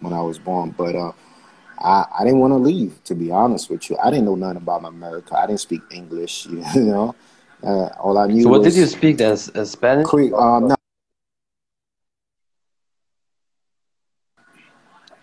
when 0.00 0.12
I 0.12 0.22
was 0.22 0.38
born. 0.38 0.74
But 0.76 0.96
uh, 0.96 1.12
I, 1.78 2.06
I 2.18 2.24
didn't 2.24 2.40
want 2.40 2.52
to 2.52 2.58
leave, 2.58 3.02
to 3.04 3.14
be 3.14 3.30
honest 3.30 3.70
with 3.70 3.88
you. 3.88 3.96
I 4.02 4.10
didn't 4.10 4.24
know 4.24 4.34
nothing 4.34 4.58
about 4.58 4.84
America. 4.84 5.36
I 5.38 5.46
didn't 5.46 5.60
speak 5.60 5.82
English, 5.90 6.46
you 6.46 6.64
know. 6.74 7.14
Uh, 7.62 7.86
all 8.00 8.16
I 8.18 8.26
knew. 8.26 8.42
So, 8.44 8.48
what 8.48 8.62
did 8.62 8.74
you 8.74 8.86
speak 8.86 9.20
as, 9.20 9.48
as 9.50 9.72
Spanish? 9.72 10.06
Um, 10.12 10.68
no. 10.68 10.76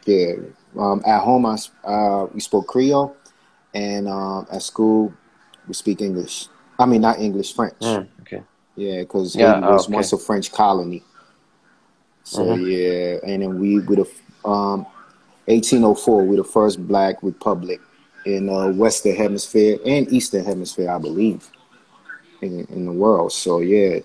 Yeah, 0.07 0.35
um, 0.79 1.03
at 1.05 1.19
home 1.19 1.45
I 1.45 1.57
uh, 1.83 2.27
we 2.33 2.39
spoke 2.39 2.67
Creole, 2.67 3.15
and 3.73 4.07
um, 4.07 4.47
at 4.49 4.63
school 4.63 5.13
we 5.67 5.73
speak 5.73 6.01
English. 6.01 6.47
I 6.79 6.85
mean, 6.85 7.01
not 7.01 7.19
English, 7.19 7.53
French. 7.53 7.79
Mm, 7.81 8.07
okay. 8.21 8.41
Yeah, 8.77 9.01
because 9.01 9.35
yeah, 9.35 9.55
Haiti 9.55 9.67
was 9.67 9.85
okay. 9.85 9.95
once 9.95 10.13
a 10.13 10.17
French 10.17 10.51
colony. 10.53 11.03
So 12.23 12.45
mm-hmm. 12.45 12.65
yeah, 12.67 13.31
and 13.33 13.43
then 13.43 13.59
we 13.59 13.79
with 13.79 13.99
a 13.99 14.47
um, 14.47 14.85
1804, 15.45 16.25
we 16.25 16.37
the 16.37 16.43
first 16.45 16.87
Black 16.87 17.21
republic 17.21 17.81
in 18.25 18.47
uh, 18.47 18.69
Western 18.69 19.15
Hemisphere 19.15 19.77
and 19.85 20.11
Eastern 20.11 20.45
Hemisphere, 20.45 20.89
I 20.89 20.99
believe, 20.99 21.49
in, 22.41 22.65
in 22.69 22.85
the 22.85 22.93
world. 22.93 23.33
So 23.33 23.59
yeah, 23.59 23.99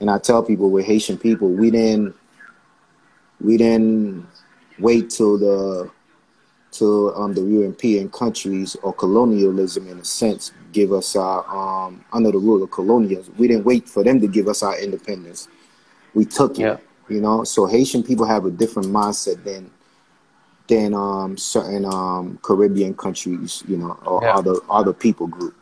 and 0.00 0.10
I 0.10 0.18
tell 0.18 0.42
people 0.42 0.70
we're 0.70 0.82
Haitian 0.82 1.16
people. 1.16 1.48
We 1.48 1.70
didn't 1.70 2.14
we 3.40 3.56
didn't 3.56 4.26
wait 4.78 5.10
till 5.10 5.38
the 5.38 5.90
to 6.72 7.14
um, 7.14 7.32
the 7.32 7.40
European 7.40 8.10
countries 8.10 8.76
or 8.82 8.92
colonialism 8.92 9.88
in 9.88 9.98
a 9.98 10.04
sense 10.04 10.52
give 10.72 10.92
us 10.92 11.16
our 11.16 11.44
um, 11.48 12.04
under 12.12 12.30
the 12.30 12.38
rule 12.38 12.62
of 12.62 12.70
colonialism. 12.70 13.34
We 13.38 13.48
didn't 13.48 13.64
wait 13.64 13.88
for 13.88 14.04
them 14.04 14.20
to 14.20 14.28
give 14.28 14.46
us 14.46 14.62
our 14.62 14.78
independence. 14.78 15.48
We 16.14 16.24
took 16.24 16.58
it. 16.58 16.62
Yeah. 16.62 16.76
You 17.08 17.20
know, 17.20 17.44
so 17.44 17.66
Haitian 17.66 18.02
people 18.02 18.26
have 18.26 18.44
a 18.44 18.50
different 18.50 18.88
mindset 18.88 19.42
than 19.44 19.70
than 20.66 20.92
um, 20.92 21.36
certain 21.38 21.84
um, 21.84 22.38
Caribbean 22.42 22.94
countries, 22.94 23.62
you 23.68 23.76
know, 23.76 23.96
or 24.04 24.22
yeah. 24.22 24.34
other 24.34 24.56
other 24.68 24.92
people 24.92 25.26
group. 25.26 25.54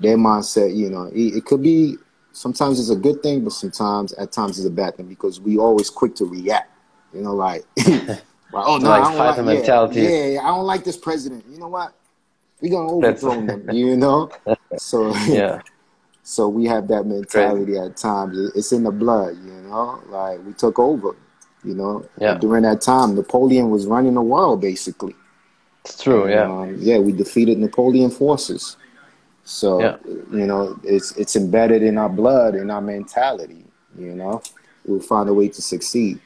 Their 0.00 0.16
mindset, 0.16 0.76
you 0.76 0.90
know, 0.90 1.04
it, 1.06 1.36
it 1.36 1.44
could 1.44 1.62
be 1.62 1.96
sometimes 2.32 2.78
it's 2.78 2.90
a 2.90 2.96
good 2.96 3.22
thing, 3.22 3.42
but 3.42 3.52
sometimes 3.52 4.12
at 4.14 4.32
times 4.32 4.58
it's 4.58 4.66
a 4.66 4.70
bad 4.70 4.96
thing 4.96 5.06
because 5.06 5.40
we 5.40 5.58
always 5.58 5.88
quick 5.90 6.14
to 6.16 6.24
react. 6.26 6.70
You 7.14 7.22
know, 7.22 7.34
like 7.34 7.64
Well, 8.52 8.64
oh 8.66 8.76
no, 8.76 8.90
like 8.90 9.02
I 9.02 9.34
don't 9.36 9.46
like, 9.46 9.56
mentality. 9.56 10.00
Yeah, 10.02 10.26
yeah, 10.26 10.40
I 10.42 10.48
don't 10.48 10.66
like 10.66 10.84
this 10.84 10.96
president. 10.96 11.44
You 11.48 11.58
know 11.58 11.68
what? 11.68 11.94
We're 12.60 12.70
gonna 12.70 12.92
overthrow 12.92 13.44
them. 13.44 13.68
You 13.72 13.96
know, 13.96 14.30
so 14.76 15.14
yeah. 15.26 15.60
So 16.24 16.48
we 16.48 16.66
have 16.66 16.86
that 16.86 17.04
mentality 17.04 17.76
at 17.76 17.96
times. 17.96 18.38
It's 18.54 18.70
in 18.70 18.84
the 18.84 18.92
blood. 18.92 19.36
You 19.44 19.54
know, 19.62 20.00
like 20.06 20.38
we 20.46 20.52
took 20.52 20.78
over. 20.78 21.16
You 21.64 21.74
know, 21.74 22.08
yeah. 22.20 22.34
during 22.38 22.62
that 22.62 22.80
time, 22.80 23.16
Napoleon 23.16 23.70
was 23.70 23.86
running 23.86 24.14
the 24.14 24.22
world 24.22 24.60
basically. 24.60 25.16
It's 25.84 26.00
true. 26.00 26.24
And, 26.24 26.32
yeah. 26.32 26.44
Um, 26.44 26.76
yeah, 26.78 26.98
we 26.98 27.10
defeated 27.10 27.58
Napoleon 27.58 28.08
forces. 28.08 28.76
So 29.42 29.80
yeah. 29.80 29.96
you 30.04 30.46
know, 30.46 30.78
it's 30.84 31.10
it's 31.16 31.34
embedded 31.34 31.82
in 31.82 31.98
our 31.98 32.08
blood, 32.08 32.54
in 32.54 32.70
our 32.70 32.80
mentality. 32.80 33.64
You 33.98 34.14
know, 34.14 34.42
we'll 34.86 35.00
find 35.00 35.28
a 35.28 35.34
way 35.34 35.48
to 35.48 35.60
succeed. 35.60 36.20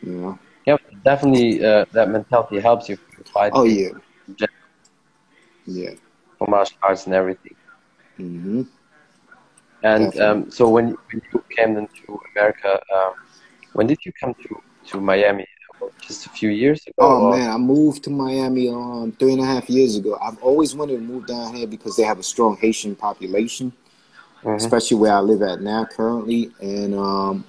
You 0.00 0.12
know. 0.12 0.38
Yeah, 0.66 0.76
definitely. 1.04 1.64
Uh, 1.64 1.84
that 1.92 2.08
mentality 2.10 2.60
helps 2.60 2.88
you 2.88 2.96
fight. 3.32 3.52
Oh 3.54 3.64
yeah. 3.64 3.90
Yeah. 5.66 5.90
For 6.38 6.46
martial 6.48 6.78
arts 6.82 7.06
and 7.06 7.14
everything. 7.14 7.54
Mm-hmm. 8.18 8.62
And 9.82 10.20
um, 10.20 10.50
so 10.50 10.68
when, 10.68 10.96
when 11.10 11.22
you 11.32 11.44
came 11.50 11.76
into 11.76 12.20
America, 12.32 12.80
um, 12.94 13.14
when 13.72 13.86
did 13.86 13.98
you 14.04 14.12
come 14.12 14.34
to 14.34 14.62
to 14.88 15.00
Miami? 15.00 15.46
Just 16.00 16.26
a 16.26 16.28
few 16.28 16.50
years 16.50 16.86
ago. 16.86 16.94
Oh 16.98 17.26
or? 17.26 17.36
man, 17.36 17.50
I 17.50 17.56
moved 17.56 18.04
to 18.04 18.10
Miami 18.10 18.68
um 18.68 19.12
three 19.18 19.32
and 19.32 19.42
a 19.42 19.44
half 19.44 19.68
years 19.68 19.96
ago. 19.96 20.16
I've 20.22 20.40
always 20.40 20.76
wanted 20.76 20.94
to 20.94 21.00
move 21.00 21.26
down 21.26 21.54
here 21.54 21.66
because 21.66 21.96
they 21.96 22.04
have 22.04 22.20
a 22.20 22.22
strong 22.22 22.56
Haitian 22.56 22.94
population, 22.94 23.72
mm-hmm. 24.44 24.50
especially 24.50 24.98
where 24.98 25.12
I 25.12 25.18
live 25.18 25.42
at 25.42 25.60
now 25.60 25.84
currently, 25.84 26.52
and 26.60 26.94
um, 26.94 27.44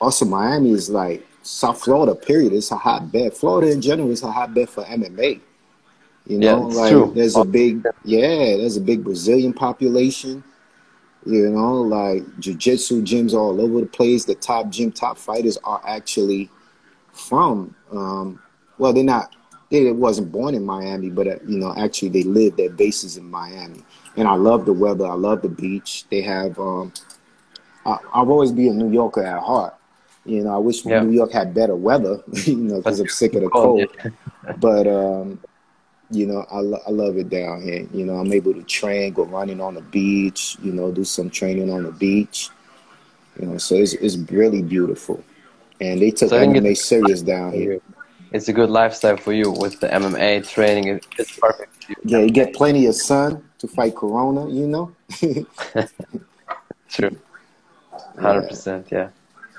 also 0.00 0.26
Miami 0.26 0.72
is 0.72 0.90
like 0.90 1.26
South 1.42 1.80
Florida, 1.82 2.14
period, 2.14 2.52
is 2.52 2.70
a 2.70 2.76
hotbed. 2.76 3.34
Florida 3.34 3.70
in 3.72 3.80
general 3.80 4.10
is 4.10 4.22
a 4.22 4.30
hotbed 4.30 4.68
for 4.68 4.84
MMA. 4.84 5.40
You 6.26 6.38
know, 6.38 6.68
yeah, 6.70 6.76
like 6.76 6.92
true. 6.92 7.12
there's 7.14 7.36
a 7.36 7.44
big 7.44 7.86
yeah, 8.04 8.56
there's 8.56 8.76
a 8.76 8.82
big 8.82 9.02
Brazilian 9.02 9.54
population. 9.54 10.44
You 11.24 11.50
know, 11.50 11.80
like 11.82 12.22
jiu-jitsu 12.38 13.02
gyms 13.02 13.32
all 13.32 13.60
over 13.60 13.80
the 13.80 13.86
place. 13.86 14.24
The 14.24 14.34
top 14.34 14.68
gym, 14.68 14.92
top 14.92 15.16
fighters 15.16 15.56
are 15.64 15.80
actually 15.86 16.50
from 17.12 17.74
um, 17.90 18.40
well, 18.76 18.92
they're 18.92 19.04
not 19.04 19.34
they 19.70 19.90
wasn't 19.92 20.32
born 20.32 20.54
in 20.54 20.64
Miami, 20.64 21.10
but 21.10 21.26
uh, 21.26 21.36
you 21.46 21.58
know, 21.58 21.74
actually 21.76 22.08
they 22.10 22.22
live 22.22 22.56
their 22.56 22.70
bases 22.70 23.16
in 23.16 23.30
Miami. 23.30 23.82
And 24.16 24.26
I 24.26 24.34
love 24.34 24.66
the 24.66 24.72
weather. 24.72 25.06
I 25.06 25.14
love 25.14 25.42
the 25.42 25.48
beach. 25.48 26.04
They 26.10 26.22
have 26.22 26.58
um, 26.58 26.92
I, 27.84 27.98
I've 28.14 28.28
always 28.28 28.52
be 28.52 28.68
a 28.68 28.72
New 28.72 28.90
Yorker 28.92 29.24
at 29.24 29.42
heart. 29.42 29.77
You 30.24 30.44
know, 30.44 30.54
I 30.54 30.58
wish 30.58 30.84
yeah. 30.84 31.02
New 31.02 31.10
York 31.10 31.32
had 31.32 31.54
better 31.54 31.74
weather, 31.76 32.22
you 32.44 32.56
know, 32.56 32.78
because 32.78 33.00
I'm 33.00 33.08
sick 33.08 33.34
of 33.34 33.42
the 33.42 33.48
cold. 33.48 33.88
but 34.58 34.86
um, 34.86 35.40
you 36.10 36.26
know, 36.26 36.46
I, 36.50 36.60
lo- 36.60 36.82
I 36.86 36.90
love 36.90 37.16
it 37.16 37.28
down 37.28 37.62
here. 37.62 37.86
You 37.92 38.04
know, 38.04 38.14
I'm 38.14 38.32
able 38.32 38.54
to 38.54 38.62
train, 38.62 39.12
go 39.12 39.24
running 39.24 39.60
on 39.60 39.74
the 39.74 39.80
beach, 39.80 40.56
you 40.62 40.72
know, 40.72 40.90
do 40.90 41.04
some 41.04 41.30
training 41.30 41.70
on 41.70 41.82
the 41.82 41.92
beach. 41.92 42.50
You 43.40 43.46
know, 43.46 43.58
so 43.58 43.76
it's 43.76 43.94
it's 43.94 44.16
really 44.30 44.62
beautiful. 44.62 45.22
And 45.80 46.00
they 46.02 46.10
took 46.10 46.30
so 46.30 46.38
MMA 46.38 46.76
serious 46.76 47.22
down 47.22 47.52
here. 47.52 47.80
It's 48.32 48.48
a 48.48 48.52
good 48.52 48.68
lifestyle 48.68 49.16
for 49.16 49.32
you 49.32 49.50
with 49.50 49.80
the 49.80 49.88
MMA 49.88 50.46
training. 50.46 51.00
It's 51.18 51.38
perfect. 51.38 51.86
Yeah, 52.04 52.18
you 52.18 52.30
get 52.30 52.52
plenty 52.52 52.86
of 52.86 52.94
sun 52.94 53.42
to 53.58 53.68
fight 53.68 53.96
Corona, 53.96 54.48
you 54.48 54.66
know? 54.66 54.94
True. 56.88 57.16
100%, 58.16 58.90
yeah. 58.90 59.08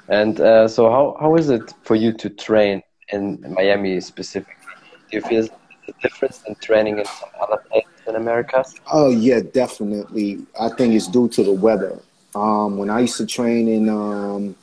And 0.10 0.42
uh, 0.42 0.68
so 0.68 0.90
how, 0.90 1.18
how 1.20 1.36
is 1.36 1.50
it 1.50 1.74
for 1.84 1.96
you 1.96 2.12
to 2.14 2.30
train 2.30 2.82
in 3.10 3.44
Miami 3.56 4.00
specifically? 4.02 4.56
Do 5.10 5.18
you 5.18 5.22
feel 5.22 5.48
the 5.86 5.94
difference 6.02 6.44
in 6.48 6.56
training 6.56 7.00
in 7.00 7.06
some 7.06 7.30
other 7.42 7.58
places 7.70 7.90
in 8.08 8.16
America? 8.16 8.64
Oh 8.92 9.12
yeah, 9.12 9.40
definitely. 9.40 10.46
I 10.60 10.70
think 10.70 10.94
it's 10.94 11.08
due 11.08 11.30
to 11.30 11.44
the 11.44 11.54
weather. 11.54 12.00
Um, 12.36 12.78
when 12.78 12.90
I 12.90 13.02
used 13.02 13.18
to 13.18 13.26
train 13.26 13.68
in 13.68 13.90
um, 13.90 14.56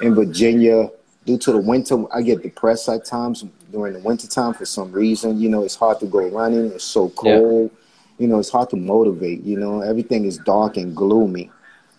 in 0.00 0.14
Virginia, 0.14 0.90
due 1.24 1.38
to 1.38 1.52
the 1.52 1.58
winter, 1.58 2.04
I 2.14 2.22
get 2.22 2.42
depressed 2.42 2.88
at 2.88 3.04
times 3.04 3.44
during 3.72 3.94
the 3.94 4.00
winter 4.00 4.28
time 4.28 4.54
for 4.54 4.64
some 4.64 4.92
reason. 4.92 5.40
You 5.40 5.48
know, 5.48 5.62
it's 5.62 5.76
hard 5.76 6.00
to 6.00 6.06
go 6.06 6.26
running. 6.28 6.66
It's 6.66 6.84
so 6.84 7.08
cold. 7.10 7.70
Yeah. 7.72 7.78
You 8.18 8.28
know, 8.28 8.38
it's 8.38 8.50
hard 8.50 8.70
to 8.70 8.76
motivate. 8.76 9.42
You 9.42 9.58
know, 9.58 9.82
everything 9.82 10.24
is 10.24 10.38
dark 10.38 10.76
and 10.76 10.94
gloomy. 10.94 11.50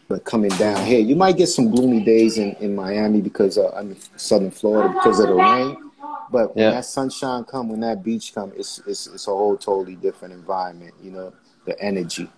But 0.07 0.23
coming 0.23 0.51
down 0.51 0.85
here, 0.85 0.99
you 0.99 1.15
might 1.15 1.35
get 1.35 1.47
some 1.47 1.69
gloomy 1.69 2.01
days 2.01 2.37
in, 2.37 2.53
in 2.61 2.75
Miami 2.75 3.19
because 3.19 3.57
uh, 3.57 3.69
I'm 3.75 3.91
in 3.91 3.97
Southern 4.15 4.51
Florida 4.51 4.93
because 4.93 5.19
of 5.19 5.27
the 5.27 5.33
rain. 5.33 5.91
But 6.31 6.55
when 6.55 6.65
yeah. 6.65 6.71
that 6.71 6.85
sunshine 6.85 7.43
come, 7.43 7.69
when 7.69 7.81
that 7.81 8.03
beach 8.03 8.33
come, 8.33 8.51
it's, 8.55 8.79
it's 8.85 9.07
it's 9.07 9.27
a 9.27 9.31
whole 9.31 9.57
totally 9.57 9.95
different 9.95 10.33
environment. 10.33 10.93
You 11.01 11.11
know, 11.11 11.33
the 11.65 11.79
energy. 11.81 12.29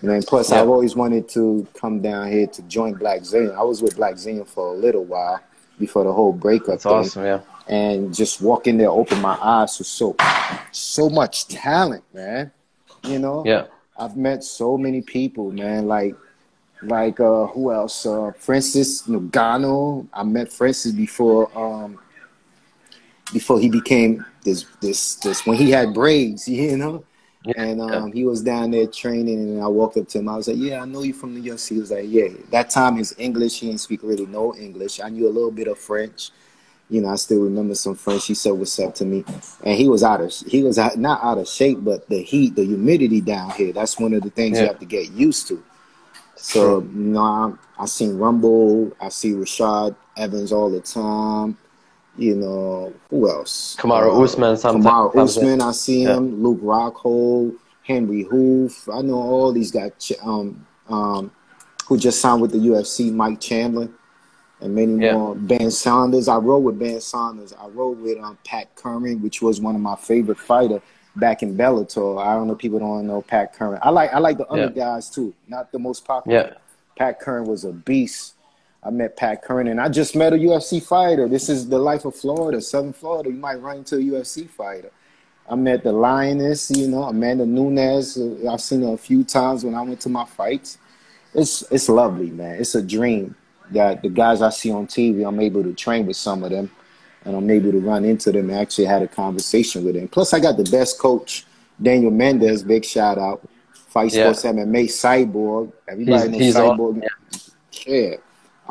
And 0.00 0.10
then 0.10 0.22
plus, 0.22 0.50
yeah. 0.50 0.60
I've 0.60 0.68
always 0.68 0.96
wanted 0.96 1.28
to 1.30 1.66
come 1.74 2.00
down 2.00 2.30
here 2.30 2.46
to 2.46 2.62
join 2.62 2.94
Blackzilian. 2.94 3.54
I 3.54 3.62
was 3.62 3.82
with 3.82 3.96
Blackzilian 3.96 4.46
for 4.46 4.74
a 4.74 4.76
little 4.76 5.04
while 5.04 5.40
before 5.78 6.04
the 6.04 6.12
whole 6.12 6.32
breakup. 6.32 6.66
That's 6.66 6.84
thing. 6.84 6.92
awesome, 6.92 7.24
yeah. 7.24 7.40
And 7.68 8.14
just 8.14 8.40
walk 8.40 8.66
in 8.66 8.78
there, 8.78 8.90
open 8.90 9.20
my 9.20 9.38
eyes 9.40 9.76
to 9.76 9.84
so 9.84 10.16
so 10.72 11.08
much 11.08 11.48
talent, 11.48 12.04
man. 12.12 12.52
You 13.04 13.18
know. 13.18 13.42
Yeah. 13.46 13.66
I've 13.98 14.16
met 14.16 14.42
so 14.42 14.78
many 14.78 15.02
people, 15.02 15.52
man. 15.52 15.86
Like 15.86 16.14
like 16.82 17.20
uh, 17.20 17.46
who 17.46 17.72
else? 17.72 18.06
Uh, 18.06 18.32
Francis 18.38 19.02
Ngannou. 19.06 20.08
I 20.12 20.22
met 20.22 20.52
Francis 20.52 20.92
before 20.92 21.50
um, 21.56 21.98
before 23.32 23.60
he 23.60 23.68
became 23.68 24.24
this 24.44 24.66
this 24.80 25.16
this 25.16 25.46
when 25.46 25.56
he 25.56 25.70
had 25.70 25.94
braids, 25.94 26.48
you 26.48 26.76
know. 26.76 27.04
And 27.56 27.80
um, 27.80 28.12
he 28.12 28.24
was 28.26 28.42
down 28.42 28.70
there 28.70 28.86
training, 28.86 29.38
and 29.38 29.62
I 29.62 29.66
walked 29.66 29.96
up 29.96 30.06
to 30.08 30.18
him. 30.18 30.28
I 30.28 30.36
was 30.36 30.48
like, 30.48 30.58
"Yeah, 30.58 30.82
I 30.82 30.84
know 30.84 31.02
you 31.02 31.14
from 31.14 31.34
the 31.34 31.48
UFC." 31.48 31.70
He 31.70 31.80
was 31.80 31.90
like, 31.90 32.04
"Yeah." 32.06 32.28
That 32.50 32.68
time 32.68 32.96
his 32.96 33.14
English, 33.16 33.60
he 33.60 33.68
didn't 33.68 33.80
speak 33.80 34.00
really 34.02 34.26
no 34.26 34.54
English. 34.54 35.00
I 35.00 35.08
knew 35.08 35.26
a 35.26 35.32
little 35.32 35.50
bit 35.50 35.66
of 35.66 35.78
French. 35.78 36.32
You 36.90 37.00
know, 37.00 37.08
I 37.08 37.16
still 37.16 37.40
remember 37.40 37.74
some 37.76 37.94
French. 37.94 38.26
He 38.26 38.34
said, 38.34 38.50
"What's 38.50 38.78
up?" 38.78 38.94
to 38.96 39.06
me, 39.06 39.24
and 39.64 39.78
he 39.78 39.88
was 39.88 40.02
out 40.02 40.20
of 40.20 40.34
he 40.48 40.62
was 40.62 40.78
out, 40.78 40.98
not 40.98 41.24
out 41.24 41.38
of 41.38 41.48
shape, 41.48 41.78
but 41.80 42.06
the 42.10 42.20
heat, 42.20 42.56
the 42.56 42.64
humidity 42.64 43.22
down 43.22 43.50
here. 43.52 43.72
That's 43.72 43.98
one 43.98 44.12
of 44.12 44.22
the 44.22 44.30
things 44.30 44.58
yeah. 44.58 44.64
you 44.64 44.68
have 44.68 44.80
to 44.80 44.86
get 44.86 45.10
used 45.12 45.48
to. 45.48 45.62
So 46.40 46.80
you 46.80 46.88
know, 46.88 47.20
I, 47.78 47.82
I 47.82 47.86
seen 47.86 48.16
Rumble, 48.16 48.92
I 49.00 49.10
see 49.10 49.32
Rashad 49.32 49.94
Evans 50.16 50.52
all 50.52 50.70
the 50.70 50.80
time. 50.80 51.56
You 52.16 52.34
know, 52.36 52.92
who 53.08 53.30
else? 53.30 53.76
Kamaru 53.78 54.08
uh, 54.08 54.22
Usman. 54.22 54.56
Sometimes. 54.56 54.86
Kamaru 54.86 55.22
Usman, 55.22 55.60
I 55.60 55.72
see 55.72 56.02
him. 56.02 56.30
Yeah. 56.30 56.44
Luke 56.44 56.60
Rockhold, 56.60 57.56
Henri 57.86 58.24
Hooft. 58.24 58.92
I 58.92 59.02
know 59.02 59.14
all 59.14 59.52
these 59.52 59.70
guys 59.70 60.12
um, 60.22 60.66
um, 60.88 61.30
who 61.86 61.96
just 61.98 62.20
signed 62.20 62.42
with 62.42 62.52
the 62.52 62.58
UFC. 62.58 63.12
Mike 63.12 63.40
Chandler 63.40 63.88
and 64.60 64.74
many 64.74 65.04
yeah. 65.04 65.12
more. 65.12 65.34
Ben 65.34 65.70
Saunders. 65.70 66.26
I 66.26 66.36
rode 66.36 66.64
with 66.64 66.78
Ben 66.78 67.00
Saunders. 67.00 67.52
I 67.52 67.68
rode 67.68 68.00
with 68.00 68.18
um, 68.18 68.38
Pat 68.44 68.74
Curran, 68.76 69.22
which 69.22 69.40
was 69.42 69.60
one 69.60 69.74
of 69.74 69.80
my 69.80 69.96
favorite 69.96 70.38
fighter 70.38 70.82
back 71.16 71.42
in 71.42 71.56
Bellator. 71.56 72.24
I 72.24 72.34
don't 72.34 72.46
know 72.46 72.54
people 72.54 72.78
don't 72.78 73.06
know 73.06 73.22
Pat 73.22 73.52
Curran. 73.54 73.80
I 73.82 73.90
like 73.90 74.12
I 74.12 74.18
like 74.18 74.38
the 74.38 74.46
other 74.46 74.72
yeah. 74.74 74.84
guys 74.84 75.10
too, 75.10 75.34
not 75.48 75.72
the 75.72 75.78
most 75.78 76.04
popular. 76.04 76.38
Yeah. 76.38 76.54
Pat 76.96 77.20
Curran 77.20 77.46
was 77.46 77.64
a 77.64 77.72
beast. 77.72 78.34
I 78.82 78.90
met 78.90 79.16
Pat 79.16 79.42
Curran, 79.42 79.68
and 79.68 79.80
I 79.80 79.88
just 79.88 80.16
met 80.16 80.32
a 80.32 80.36
UFC 80.36 80.82
fighter. 80.82 81.28
This 81.28 81.48
is 81.50 81.68
the 81.68 81.78
life 81.78 82.06
of 82.06 82.14
Florida, 82.14 82.60
Southern 82.62 82.94
Florida. 82.94 83.28
You 83.28 83.36
might 83.36 83.60
run 83.60 83.78
into 83.78 83.96
a 83.96 84.00
UFC 84.00 84.48
fighter. 84.48 84.90
I 85.48 85.56
met 85.56 85.82
the 85.82 85.92
Lioness, 85.92 86.70
you 86.70 86.88
know, 86.88 87.02
Amanda 87.02 87.44
Nunes. 87.44 88.16
Uh, 88.16 88.50
I've 88.50 88.60
seen 88.60 88.82
her 88.82 88.94
a 88.94 88.96
few 88.96 89.24
times 89.24 89.64
when 89.64 89.74
I 89.74 89.82
went 89.82 90.00
to 90.02 90.08
my 90.08 90.24
fights. 90.24 90.78
It's 91.34 91.62
it's 91.70 91.88
lovely, 91.88 92.30
man. 92.30 92.60
It's 92.60 92.74
a 92.74 92.82
dream 92.82 93.34
that 93.70 94.02
the 94.02 94.08
guys 94.08 94.42
I 94.42 94.50
see 94.50 94.70
on 94.70 94.86
TV, 94.86 95.26
I'm 95.26 95.40
able 95.40 95.62
to 95.62 95.72
train 95.74 96.06
with 96.06 96.16
some 96.16 96.42
of 96.42 96.50
them, 96.50 96.70
and 97.24 97.36
I'm 97.36 97.50
able 97.50 97.72
to 97.72 97.80
run 97.80 98.04
into 98.04 98.32
them 98.32 98.50
and 98.50 98.58
actually 98.58 98.86
had 98.86 99.02
a 99.02 99.08
conversation 99.08 99.84
with 99.84 99.94
them. 99.94 100.08
Plus, 100.08 100.32
I 100.32 100.40
got 100.40 100.56
the 100.56 100.64
best 100.64 100.98
coach, 100.98 101.44
Daniel 101.80 102.10
Mendez. 102.10 102.62
Big 102.62 102.84
shout 102.84 103.18
out, 103.18 103.46
Fight 103.72 104.12
yeah. 104.12 104.32
Sports 104.32 104.44
MMA 104.44 104.84
Cyborg. 104.84 105.72
Everybody 105.88 106.22
he's, 106.22 106.30
knows 106.30 106.40
he's 106.40 106.54
Cyborg. 106.56 107.02
yeah. 107.86 107.94
yeah 107.94 108.16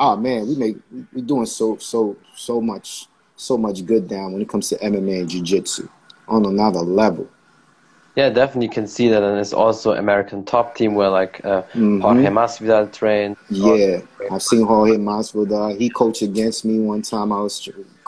oh 0.00 0.16
man, 0.16 0.48
we 0.48 0.56
make 0.56 0.76
we 1.12 1.22
doing 1.22 1.46
so 1.46 1.76
so 1.76 2.16
so 2.34 2.60
much 2.60 3.06
so 3.36 3.56
much 3.56 3.86
good 3.86 4.08
down 4.08 4.32
when 4.32 4.42
it 4.42 4.48
comes 4.48 4.68
to 4.70 4.76
MMA 4.78 5.20
and 5.20 5.28
jiu-jitsu 5.28 5.88
on 6.26 6.44
another 6.44 6.80
level. 6.80 7.28
Yeah, 8.16 8.28
definitely 8.28 8.66
you 8.66 8.72
can 8.72 8.86
see 8.88 9.08
that, 9.08 9.22
and 9.22 9.38
it's 9.38 9.52
also 9.52 9.92
American 9.92 10.44
top 10.44 10.74
team 10.74 10.94
where 10.94 11.10
like 11.10 11.40
uh, 11.44 11.62
mm-hmm. 11.62 12.00
Jorge 12.00 12.26
Masvidal 12.26 12.92
trained. 12.92 13.36
Yeah, 13.50 14.00
I've 14.30 14.42
seen 14.42 14.66
Jorge 14.66 14.96
Masvidal. 14.96 15.78
He 15.78 15.90
coached 15.90 16.22
against 16.22 16.64
me 16.64 16.80
one 16.80 17.02
time. 17.02 17.32
I 17.32 17.40
was 17.40 17.60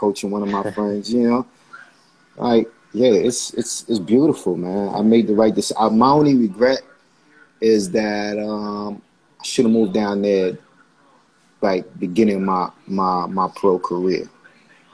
coaching 0.02 0.32
one 0.32 0.42
of 0.42 0.48
my 0.48 0.68
friends. 0.72 1.12
You 1.12 1.30
know, 1.30 1.46
like 2.36 2.68
yeah, 2.92 3.12
it's 3.12 3.54
it's 3.54 3.88
it's 3.88 4.00
beautiful, 4.00 4.56
man. 4.56 4.92
I 4.92 5.00
made 5.02 5.28
the 5.28 5.34
right 5.34 5.54
decision. 5.54 5.96
My 5.96 6.10
only 6.10 6.34
regret 6.34 6.82
is 7.60 7.90
that 7.92 8.36
um, 8.38 9.00
I 9.40 9.44
should 9.44 9.64
have 9.66 9.72
moved 9.72 9.94
down 9.94 10.22
there 10.22 10.58
like 11.60 11.84
beginning 12.00 12.44
my 12.44 12.70
my 12.88 13.26
my 13.26 13.48
pro 13.54 13.78
career. 13.78 14.28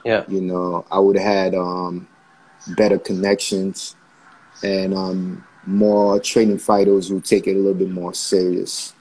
Yeah. 0.05 0.23
You 0.27 0.41
know, 0.41 0.85
I 0.91 0.99
would 0.99 1.17
have 1.17 1.25
had 1.25 1.55
um, 1.55 2.07
better 2.77 2.99
connections 2.99 3.95
and 4.63 4.93
um, 4.93 5.43
more 5.65 6.19
training 6.19 6.59
fighters 6.59 7.09
who 7.09 7.19
take 7.19 7.47
it 7.47 7.55
a 7.55 7.57
little 7.57 7.73
bit 7.73 7.89
more 7.89 8.13
serious. 8.13 8.93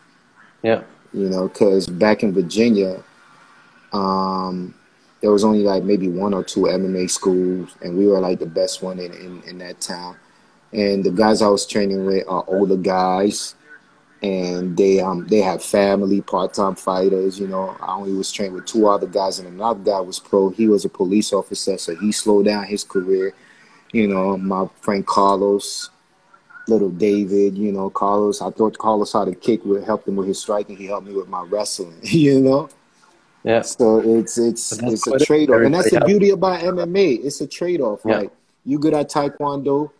Yeah. 0.62 0.82
You 1.12 1.28
know, 1.28 1.48
because 1.48 1.86
back 1.86 2.22
in 2.22 2.32
Virginia, 2.32 3.02
um, 3.92 4.74
there 5.20 5.32
was 5.32 5.44
only 5.44 5.62
like 5.62 5.82
maybe 5.82 6.08
one 6.08 6.34
or 6.34 6.44
two 6.44 6.60
MMA 6.60 7.10
schools, 7.10 7.76
and 7.82 7.96
we 7.96 8.06
were 8.06 8.20
like 8.20 8.38
the 8.38 8.46
best 8.46 8.82
one 8.82 8.98
in, 8.98 9.12
in, 9.12 9.42
in 9.42 9.58
that 9.58 9.80
town. 9.80 10.16
And 10.72 11.02
the 11.02 11.10
guys 11.10 11.42
I 11.42 11.48
was 11.48 11.66
training 11.66 12.04
with 12.04 12.28
are 12.28 12.44
older 12.46 12.76
guys 12.76 13.54
and 14.22 14.76
they 14.76 15.00
um 15.00 15.26
they 15.28 15.38
have 15.38 15.62
family 15.62 16.20
part-time 16.20 16.74
fighters 16.74 17.38
you 17.38 17.46
know. 17.46 17.76
I 17.80 17.94
only 17.94 18.12
was 18.12 18.32
trained 18.32 18.54
with 18.54 18.66
two 18.66 18.88
other 18.88 19.06
guys 19.06 19.38
and 19.38 19.48
another 19.48 19.80
guy 19.80 20.00
was 20.00 20.18
pro. 20.18 20.50
He 20.50 20.66
was 20.66 20.84
a 20.84 20.88
police 20.88 21.32
officer 21.32 21.78
so 21.78 21.94
he 21.94 22.10
slowed 22.10 22.46
down 22.46 22.64
his 22.64 22.84
career. 22.84 23.32
You 23.92 24.08
know 24.08 24.36
my 24.36 24.66
friend 24.80 25.06
carlos 25.06 25.90
little 26.66 26.90
david 26.90 27.56
you 27.56 27.72
know 27.72 27.88
carlos 27.88 28.42
i 28.42 28.50
thought 28.50 28.76
carlos 28.76 29.14
how 29.14 29.24
to 29.24 29.34
kick 29.34 29.64
would 29.64 29.82
help 29.84 30.06
him 30.06 30.16
with 30.16 30.28
his 30.28 30.38
striking. 30.38 30.76
He 30.76 30.84
helped 30.84 31.06
me 31.06 31.14
with 31.14 31.28
my 31.28 31.42
wrestling 31.42 31.96
you 32.02 32.40
know 32.40 32.68
yeah 33.44 33.62
so 33.62 33.98
it's 33.98 34.38
it's 34.38 34.72
it's 34.82 35.06
a 35.06 35.18
trade-off 35.18 35.62
and 35.62 35.74
that's 35.74 35.90
the 35.90 36.00
beauty 36.00 36.30
about 36.30 36.60
mma 36.60 37.24
it's 37.24 37.40
a 37.40 37.46
trade-off 37.46 38.00
yeah. 38.04 38.18
like 38.18 38.30
you 38.64 38.78
good 38.78 38.94
at 38.94 39.10
taekwondo 39.10 39.90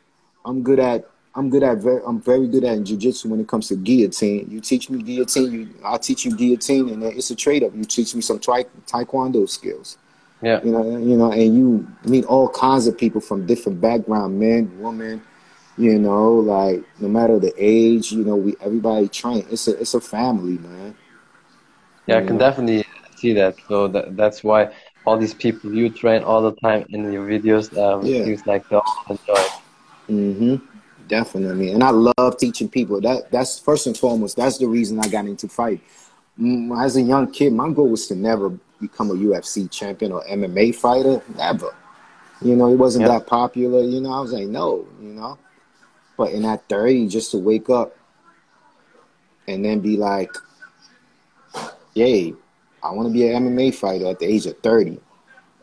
i'm 0.44 0.62
good 0.62 0.79
at 0.79 1.09
I'm 1.38 1.51
good 1.51 1.62
at 1.62 1.79
very, 1.79 2.03
I'm 2.05 2.20
very 2.20 2.48
good 2.48 2.64
at 2.64 2.83
jiu-jitsu 2.83 3.29
when 3.29 3.38
it 3.38 3.46
comes 3.46 3.68
to 3.68 3.77
guillotine. 3.77 4.48
You 4.51 4.61
teach 4.61 4.90
me 4.90 5.01
guillotine, 5.01 5.53
you 5.53 5.68
I'll 5.84 5.99
teach 5.99 6.24
you 6.24 6.36
guillotine, 6.36 6.89
and 6.89 7.05
it's 7.05 7.30
a 7.30 7.36
trade 7.36 7.62
up. 7.62 7.76
You 7.76 7.84
teach 7.84 8.12
me 8.12 8.22
some 8.22 8.41
tri- 8.41 8.64
taekwondo 8.89 9.49
skills. 9.49 9.99
Yeah, 10.43 10.61
you 10.64 10.72
know, 10.72 10.99
you 10.99 11.16
know, 11.16 11.30
and 11.30 11.57
you 11.57 11.86
meet 12.05 12.24
all 12.24 12.49
kinds 12.49 12.89
of 12.89 12.99
people 12.99 13.20
from 13.20 13.47
different 13.47 13.80
background, 13.80 14.39
men, 14.41 14.80
women. 14.80 15.22
You 15.76 15.97
know, 16.01 16.32
like 16.34 16.82
no 16.99 17.07
matter 17.07 17.39
the 17.39 17.55
age, 17.57 18.11
you 18.11 18.24
know, 18.24 18.34
we 18.34 18.57
everybody 18.61 19.07
train. 19.09 19.47
It's 19.49 19.68
a 19.68 19.78
it's 19.80 19.95
a 19.95 20.01
family, 20.01 20.59
man. 20.59 20.97
Yeah, 22.07 22.16
you 22.16 22.24
I 22.24 22.26
can 22.26 22.36
know? 22.36 22.41
definitely 22.41 22.84
see 23.19 23.33
that. 23.35 23.57
So 23.69 23.89
that, 23.89 24.16
that's 24.16 24.43
why 24.43 24.73
all 25.05 25.19
these 25.19 25.35
people 25.35 25.73
you 25.73 25.91
train 25.91 26.23
all 26.23 26.43
the 26.43 26.53
time 26.61 26.85
in 26.91 27.12
your 27.12 27.27
videos. 27.27 27.77
Um, 27.77 28.05
yeah. 28.05 28.25
seems 28.25 28.47
like 28.47 28.69
they 28.69 28.77
all 28.77 29.05
enjoy. 29.09 29.45
Mm-hmm. 30.09 30.57
Definitely, 31.09 31.73
and 31.73 31.83
I 31.83 31.91
love 31.91 32.37
teaching 32.37 32.69
people. 32.69 33.01
That 33.01 33.31
that's 33.31 33.59
first 33.59 33.87
and 33.87 33.97
foremost. 33.97 34.37
That's 34.37 34.59
the 34.59 34.66
reason 34.66 35.01
I 35.01 35.09
got 35.09 35.25
into 35.25 35.49
fight. 35.49 35.81
Mm, 36.39 36.85
as 36.85 36.97
a 36.97 37.03
young 37.03 37.33
kid, 37.33 37.53
my 37.53 37.71
goal 37.71 37.89
was 37.89 38.07
to 38.09 38.14
never 38.14 38.51
become 38.81 39.11
a 39.11 39.14
UFC 39.14 39.71
champion 39.71 40.12
or 40.12 40.23
MMA 40.25 40.75
fighter. 40.75 41.23
Never. 41.37 41.75
You 42.43 42.55
know, 42.55 42.71
it 42.73 42.77
wasn't 42.77 43.07
that 43.07 43.27
popular. 43.27 43.81
You 43.81 44.01
know, 44.01 44.12
I 44.12 44.21
was 44.21 44.33
like, 44.33 44.47
no, 44.47 44.87
you 45.01 45.09
know. 45.09 45.39
But 46.16 46.33
in 46.33 46.43
that 46.43 46.69
30, 46.69 47.09
just 47.09 47.31
to 47.33 47.39
wake 47.39 47.71
up 47.71 47.97
and 49.49 49.64
then 49.64 49.81
be 49.81 49.97
like, 49.97 50.31
yay, 51.95 52.35
I 52.89 52.93
want 52.93 53.07
to 53.09 53.12
be 53.12 53.28
an 53.28 53.45
MMA 53.45 53.74
fighter 53.74 54.07
at 54.07 54.18
the 54.18 54.24
age 54.24 54.47
of 54.47 54.59
30. 54.61 54.99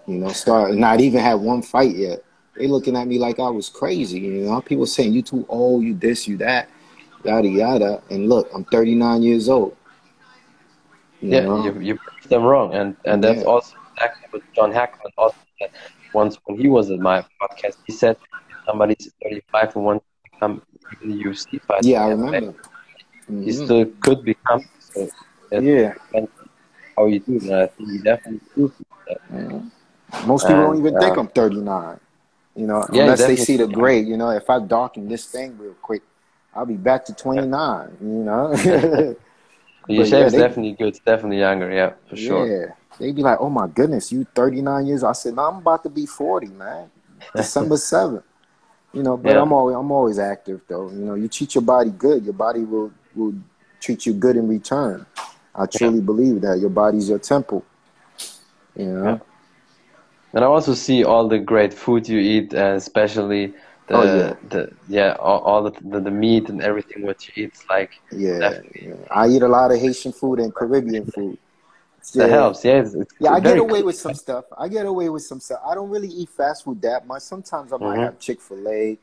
You 0.08 0.14
know, 0.14 0.30
start 0.30 0.76
not 0.76 1.02
even 1.02 1.20
have 1.20 1.40
one 1.40 1.64
fight 1.64 1.96
yet. 1.96 2.24
They 2.56 2.68
looking 2.68 2.96
at 2.96 3.08
me 3.08 3.18
like 3.18 3.40
I 3.40 3.50
was 3.50 3.68
crazy. 3.68 4.20
You 4.20 4.46
know, 4.46 4.62
people 4.62 4.86
saying 4.86 5.14
you 5.14 5.24
too 5.24 5.44
old, 5.50 5.84
you 5.84 5.96
this, 5.96 6.28
you 6.28 6.38
that, 6.38 6.70
yada 7.24 7.48
yada. 7.48 8.04
And 8.12 8.30
look, 8.30 8.48
I'm 8.54 8.64
39 8.66 9.24
years 9.24 9.50
old. 9.50 9.76
You 11.22 11.32
yeah, 11.32 11.40
know? 11.42 11.64
you 11.66 11.80
you 11.80 11.96
proved 11.96 12.30
them 12.30 12.44
wrong, 12.44 12.76
and 12.76 12.96
and 13.06 13.24
that's 13.24 13.40
yeah. 13.40 13.46
also 13.46 13.76
exactly 13.94 14.28
what 14.30 14.44
John 14.54 14.72
Hackleman 14.72 15.12
also 15.18 15.38
said 15.60 15.72
once 16.14 16.38
when 16.46 16.60
he 16.60 16.68
was 16.68 16.92
at 16.92 17.00
my 17.00 17.26
podcast. 17.42 17.78
He 17.88 17.94
said 17.94 18.18
somebody's 18.68 19.12
35 19.24 19.76
and 19.76 19.86
wants 19.86 20.06
to 20.06 20.32
become 20.32 20.62
even 21.02 21.20
UFC 21.20 21.60
fighter. 21.64 21.88
Yeah, 21.88 22.06
I 22.06 22.10
remember. 22.10 22.52
Mm-hmm. 22.52 23.44
He 23.44 23.52
still 23.54 23.86
could 24.02 24.24
become. 24.24 24.64
So 24.80 25.10
yeah. 25.52 25.94
How 26.98 27.06
you 27.08 27.20
do 27.20 27.40
that? 27.42 27.74
He 27.78 27.98
definitely 28.00 28.72
that. 29.08 29.22
Mm-hmm. 29.32 30.28
Most 30.28 30.44
people 30.44 30.62
and, 30.62 30.74
don't 30.74 30.80
even 30.80 30.96
uh, 30.96 31.00
think 31.00 31.18
I'm 31.18 31.28
39. 31.28 32.00
You 32.56 32.68
know, 32.68 32.86
yeah, 32.92 33.04
unless 33.04 33.26
they 33.26 33.36
see 33.36 33.58
the 33.58 33.68
grade. 33.68 34.08
You 34.08 34.18
know, 34.18 34.30
if 34.30 34.50
I 34.50 34.60
darken 34.60 35.10
this 35.10 35.26
thing 35.26 35.58
real 35.58 35.74
quick, 35.82 36.02
I'll 36.54 36.66
be 36.66 36.78
back 36.78 37.06
to 37.06 37.14
29. 37.14 37.98
You 38.02 38.08
know. 38.08 39.16
Your 39.88 40.06
shape's 40.06 40.34
yeah, 40.34 40.40
definitely 40.40 40.72
good. 40.72 40.88
It's 40.88 41.00
definitely 41.00 41.40
younger. 41.40 41.72
Yeah, 41.72 41.94
for 42.10 42.16
sure. 42.16 42.48
Yeah, 42.48 42.74
they 43.00 43.12
be 43.12 43.22
like, 43.22 43.38
"Oh 43.40 43.50
my 43.50 43.68
goodness, 43.68 44.12
you 44.12 44.26
39 44.34 44.88
years." 44.88 45.04
I 45.04 45.12
said, 45.12 45.36
"No, 45.36 45.44
I'm 45.44 45.58
about 45.58 45.84
to 45.84 45.90
be 45.90 46.08
40, 46.08 46.48
man. 46.48 46.90
December 47.36 47.76
7th." 47.76 48.24
You 48.94 49.04
know, 49.04 49.18
but 49.18 49.34
yeah. 49.34 49.42
I'm 49.42 49.52
always 49.52 49.76
I'm 49.76 49.92
always 49.92 50.18
active 50.18 50.62
though. 50.68 50.90
You 50.90 51.06
know, 51.06 51.16
you 51.16 51.28
treat 51.28 51.54
your 51.54 51.62
body 51.62 51.92
good, 51.92 52.24
your 52.24 52.34
body 52.34 52.64
will 52.64 52.92
will 53.14 53.36
treat 53.80 54.06
you 54.06 54.14
good 54.14 54.38
in 54.38 54.48
return. 54.48 55.06
I 55.58 55.66
truly 55.66 56.00
yeah. 56.00 56.04
believe 56.04 56.42
that 56.42 56.60
your 56.60 56.70
body's 56.70 57.10
your 57.10 57.20
temple. 57.20 57.64
You 58.76 58.86
know. 58.86 59.04
Yeah. 59.06 59.20
And 60.34 60.44
I 60.44 60.48
also 60.48 60.74
see 60.74 61.06
all 61.06 61.30
the 61.30 61.40
great 61.40 61.74
food 61.74 62.10
you 62.10 62.20
eat, 62.20 62.54
uh, 62.54 62.74
especially 62.76 63.54
the, 63.88 63.96
oh, 63.96 64.04
yeah. 64.04 64.34
the 64.50 64.74
yeah 64.90 65.16
all, 65.20 65.40
all 65.42 65.64
the, 65.64 65.72
the, 65.82 66.00
the 66.02 66.12
meat 66.12 66.50
and 66.50 66.62
everything 66.62 67.06
what 67.06 67.26
you 67.28 67.46
eat. 67.46 67.54
Like 67.70 68.02
yeah, 68.12 68.60
yeah, 68.82 68.96
I 69.12 69.28
eat 69.28 69.44
a 69.44 69.48
lot 69.48 69.72
of 69.72 69.80
Haitian 69.80 70.12
food 70.12 70.40
and 70.40 70.54
Caribbean 70.54 71.06
food. 71.06 71.38
Yeah. 72.14 72.24
That 72.24 72.32
helps. 72.32 72.66
Yeah, 72.66 72.82
it's, 72.82 72.94
it's 72.94 73.14
yeah. 73.20 73.32
I 73.32 73.40
get 73.40 73.58
away 73.58 73.82
with 73.82 73.96
some 73.96 74.14
stuff. 74.14 74.46
I 74.58 74.68
get 74.68 74.86
away 74.86 75.10
with 75.10 75.24
some 75.24 75.40
stuff. 75.40 75.62
I 75.66 75.74
don't 75.74 75.90
really 75.90 76.10
eat 76.10 76.30
fast 76.30 76.66
food 76.66 76.82
that 76.82 77.08
much. 77.08 77.24
Sometimes 77.24 77.72
I 77.72 77.78
might 77.78 77.94
mm-hmm. 77.94 78.02
have 78.02 78.20
Chick 78.20 78.42
Fil 78.42 78.68
A, 78.68 78.98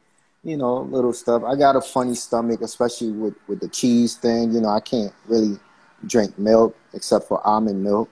you 0.45 0.57
know, 0.57 0.83
little 0.83 1.13
stuff. 1.13 1.43
I 1.45 1.57
got 1.57 1.77
a 1.77 1.81
funny 1.81 2.15
stomach, 2.15 2.61
especially 2.61 3.11
with 3.11 3.35
with 3.49 3.61
the 3.61 3.69
cheese 3.69 4.17
thing. 4.17 4.53
You 4.53 4.61
know, 4.61 4.69
I 4.69 4.81
can't 4.81 5.13
really 5.27 5.59
drink 6.07 6.39
milk 6.39 6.77
except 6.93 7.29
for 7.29 7.45
almond 7.47 7.83
milk 7.83 8.09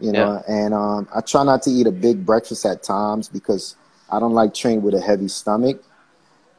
you 0.00 0.12
know. 0.12 0.42
Yeah. 0.48 0.54
And 0.54 0.74
um, 0.74 1.08
I 1.14 1.20
try 1.20 1.44
not 1.44 1.62
to 1.62 1.70
eat 1.70 1.86
a 1.86 1.92
big 1.92 2.24
breakfast 2.24 2.64
at 2.66 2.82
times 2.82 3.28
because 3.28 3.76
I 4.10 4.18
don't 4.18 4.32
like 4.32 4.54
training 4.54 4.82
with 4.82 4.94
a 4.94 5.00
heavy 5.00 5.28
stomach. 5.28 5.82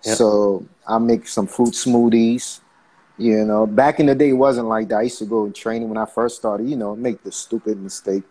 Yeah. 0.06 0.14
So 0.16 0.66
I 0.88 0.98
make 1.00 1.28
some 1.28 1.48
fruit 1.48 1.74
smoothies. 1.74 2.62
You 3.18 3.46
know, 3.46 3.68
back 3.68 4.00
in 4.00 4.08
the 4.08 4.16
day, 4.16 4.30
it 4.30 4.34
wasn't 4.34 4.68
like 4.68 4.88
that. 4.90 4.96
I 4.96 5.02
used 5.04 5.20
to 5.20 5.26
go 5.26 5.46
in 5.46 5.54
training 5.54 5.90
when 5.90 5.98
I 5.98 6.06
first 6.06 6.38
started. 6.38 6.68
You 6.68 6.76
know, 6.76 6.96
make 6.96 7.24
the 7.24 7.32
stupid 7.32 7.80
mistake, 7.80 8.24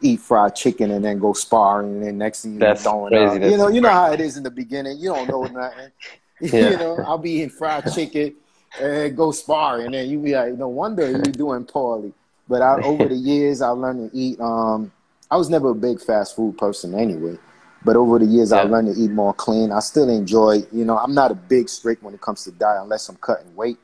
eat 0.00 0.20
fried 0.20 0.56
chicken 0.56 0.90
and 0.90 1.04
then 1.04 1.18
go 1.18 1.32
sparring, 1.32 1.94
and 1.94 2.02
then 2.02 2.18
next 2.18 2.42
thing 2.42 2.54
you 2.54 2.58
That's 2.58 2.82
throwing. 2.82 3.12
You 3.42 3.56
know, 3.56 3.68
you 3.68 3.80
know 3.80 3.90
how 3.90 4.12
it 4.12 4.20
is 4.20 4.36
in 4.36 4.42
the 4.42 4.50
beginning. 4.50 4.98
You 4.98 5.10
don't 5.10 5.28
know 5.28 5.44
nothing. 5.44 5.90
Yeah. 6.40 6.70
you 6.70 6.76
know, 6.76 6.96
I'll 7.06 7.18
be 7.18 7.30
eating 7.34 7.50
fried 7.50 7.84
chicken 7.94 8.34
and 8.80 9.16
go 9.16 9.32
sparring, 9.32 9.86
and 9.86 9.94
then 9.94 10.08
you 10.08 10.18
be 10.18 10.34
like, 10.34 10.54
no 10.54 10.68
wonder 10.68 11.10
you're 11.10 11.20
doing 11.20 11.64
poorly. 11.64 12.12
But 12.48 12.62
I, 12.62 12.80
over 12.82 13.06
the 13.06 13.14
years, 13.14 13.62
I 13.62 13.68
learned 13.68 14.10
to 14.10 14.16
eat. 14.16 14.40
Um, 14.40 14.92
I 15.30 15.36
was 15.36 15.48
never 15.48 15.70
a 15.70 15.74
big 15.74 16.00
fast 16.00 16.36
food 16.36 16.58
person 16.58 16.94
anyway. 16.94 17.38
But 17.84 17.96
over 17.96 18.18
the 18.18 18.26
years, 18.26 18.50
yeah. 18.50 18.58
I 18.58 18.62
learned 18.62 18.94
to 18.94 19.00
eat 19.00 19.10
more 19.10 19.34
clean. 19.34 19.72
I 19.72 19.80
still 19.80 20.08
enjoy, 20.08 20.62
you 20.70 20.84
know, 20.84 20.98
I'm 20.98 21.14
not 21.14 21.30
a 21.30 21.34
big 21.34 21.68
strict 21.68 22.02
when 22.02 22.14
it 22.14 22.20
comes 22.20 22.44
to 22.44 22.52
diet 22.52 22.82
unless 22.82 23.08
I'm 23.08 23.16
cutting 23.16 23.54
weight. 23.56 23.78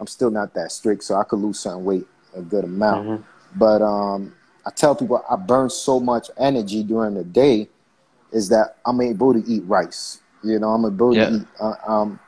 I'm 0.00 0.06
still 0.06 0.30
not 0.30 0.54
that 0.54 0.72
strict, 0.72 1.04
so 1.04 1.16
I 1.16 1.24
could 1.24 1.38
lose 1.38 1.60
some 1.60 1.84
weight 1.84 2.06
a 2.34 2.40
good 2.40 2.64
amount. 2.64 3.06
Mm-hmm. 3.06 3.58
But 3.58 3.82
um, 3.82 4.34
I 4.64 4.70
tell 4.70 4.94
people 4.94 5.22
I 5.28 5.36
burn 5.36 5.70
so 5.70 6.00
much 6.00 6.30
energy 6.38 6.82
during 6.82 7.14
the 7.14 7.24
day 7.24 7.68
is 8.32 8.48
that 8.48 8.76
I'm 8.86 9.00
able 9.00 9.34
to 9.34 9.44
eat 9.46 9.62
rice. 9.66 10.20
You 10.42 10.58
know, 10.58 10.70
I'm 10.70 10.84
able 10.84 11.14
yeah. 11.14 11.28
to 11.28 11.36
eat. 11.36 11.46
Uh, 11.60 11.74
um, 11.86 12.20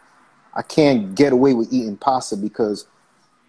I 0.54 0.62
can't 0.62 1.14
get 1.14 1.32
away 1.32 1.54
with 1.54 1.72
eating 1.72 1.96
pasta 1.96 2.36
because 2.36 2.86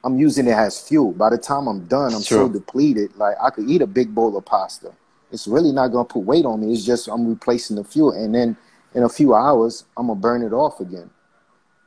I'm 0.03 0.18
using 0.20 0.47
it 0.47 0.51
as 0.51 0.80
fuel. 0.80 1.12
By 1.12 1.30
the 1.30 1.38
time 1.38 1.68
I'm 1.68 1.86
done, 1.86 2.14
I'm 2.14 2.22
so 2.22 2.49
depleted. 2.49 3.16
Like 3.16 3.36
I 3.41 3.49
could 3.49 3.70
eat 3.70 3.82
a 3.82 3.88
big 3.88 4.14
bowl 4.14 4.36
of 4.38 4.45
pasta. 4.45 4.91
It's 5.32 5.47
really 5.47 5.72
not 5.72 5.89
gonna 5.89 6.06
put 6.06 6.20
weight 6.20 6.45
on 6.45 6.62
me. 6.62 6.74
It's 6.74 6.86
just 6.86 7.08
I'm 7.08 7.28
replacing 7.28 7.76
the 7.76 7.84
fuel, 7.84 8.12
and 8.12 8.34
then 8.34 8.56
in 8.93 9.03
a 9.03 9.10
few 9.10 9.34
hours, 9.34 9.84
I'm 9.97 10.08
gonna 10.08 10.20
burn 10.20 10.41
it 10.41 10.53
off 10.53 10.80
again. 10.80 11.10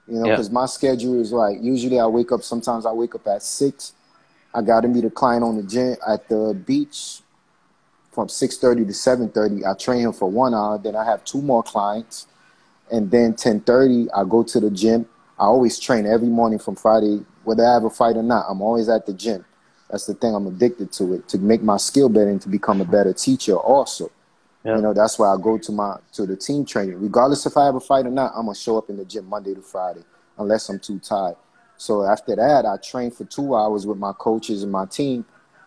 You 0.06 0.16
know, 0.16 0.24
because 0.24 0.48
yeah. 0.48 0.54
my 0.54 0.66
schedule 0.66 1.20
is 1.20 1.32
like 1.32 1.58
usually 1.60 2.00
I 2.00 2.06
wake 2.06 2.32
up. 2.32 2.42
Sometimes 2.42 2.86
I 2.86 2.92
wake 2.92 3.14
up 3.14 3.26
at 3.26 3.42
six. 3.42 3.92
I 4.54 4.62
got 4.62 4.80
to 4.80 4.88
meet 4.88 5.04
a 5.04 5.10
client 5.10 5.44
on 5.44 5.56
the 5.56 5.62
gym 5.62 5.96
at 6.06 6.28
the 6.28 6.60
beach 6.66 7.20
from 8.10 8.28
six 8.28 8.56
thirty 8.58 8.84
to 8.84 8.94
seven 8.94 9.28
thirty. 9.28 9.64
I 9.64 9.74
train 9.74 10.00
him 10.00 10.12
for 10.12 10.30
one 10.30 10.54
hour. 10.54 10.78
Then 10.78 10.96
I 10.96 11.04
have 11.04 11.24
two 11.24 11.42
more 11.42 11.62
clients, 11.62 12.26
and 12.90 13.10
then 13.10 13.34
ten 13.34 13.60
thirty 13.60 14.10
I 14.12 14.24
go 14.24 14.42
to 14.42 14.60
the 14.60 14.70
gym. 14.70 15.06
I 15.38 15.44
always 15.44 15.78
train 15.78 16.06
every 16.06 16.28
morning 16.28 16.58
from 16.58 16.76
Friday 16.76 17.24
whether 17.44 17.64
I 17.64 17.74
have 17.74 17.84
a 17.84 17.90
fight 17.90 18.16
or 18.16 18.22
not. 18.22 18.46
I'm 18.48 18.60
always 18.60 18.88
at 18.88 19.06
the 19.06 19.14
gym. 19.14 19.44
That's 19.90 20.06
the 20.06 20.14
thing. 20.14 20.34
I'm 20.34 20.46
addicted 20.46 20.92
to 20.92 21.14
it 21.14 21.28
to 21.28 21.38
make 21.38 21.62
my 21.62 21.78
skill 21.78 22.08
better 22.08 22.28
and 22.28 22.42
to 22.42 22.48
become 22.48 22.80
a 22.80 22.84
better 22.84 23.12
teacher. 23.12 23.56
Also, 23.56 24.10
yeah. 24.64 24.76
you 24.76 24.82
know, 24.82 24.92
that's 24.92 25.18
why 25.18 25.32
I 25.32 25.36
go 25.40 25.56
to 25.56 25.72
my 25.72 25.96
to 26.12 26.26
the 26.26 26.36
team 26.36 26.64
training. 26.64 27.00
Regardless 27.00 27.46
if 27.46 27.56
I 27.56 27.64
have 27.66 27.74
a 27.74 27.80
fight 27.80 28.06
or 28.06 28.10
not, 28.10 28.32
I'm 28.34 28.46
gonna 28.46 28.54
show 28.54 28.76
up 28.76 28.90
in 28.90 28.96
the 28.98 29.04
gym 29.04 29.26
Monday 29.26 29.54
to 29.54 29.62
Friday, 29.62 30.04
unless 30.36 30.68
I'm 30.68 30.78
too 30.78 30.98
tired. 30.98 31.36
So 31.78 32.02
after 32.02 32.36
that, 32.36 32.66
I 32.66 32.76
train 32.76 33.10
for 33.10 33.24
two 33.24 33.54
hours 33.54 33.86
with 33.86 33.98
my 33.98 34.12
coaches 34.12 34.62
and 34.62 34.72
my 34.72 34.84
team. 34.84 35.24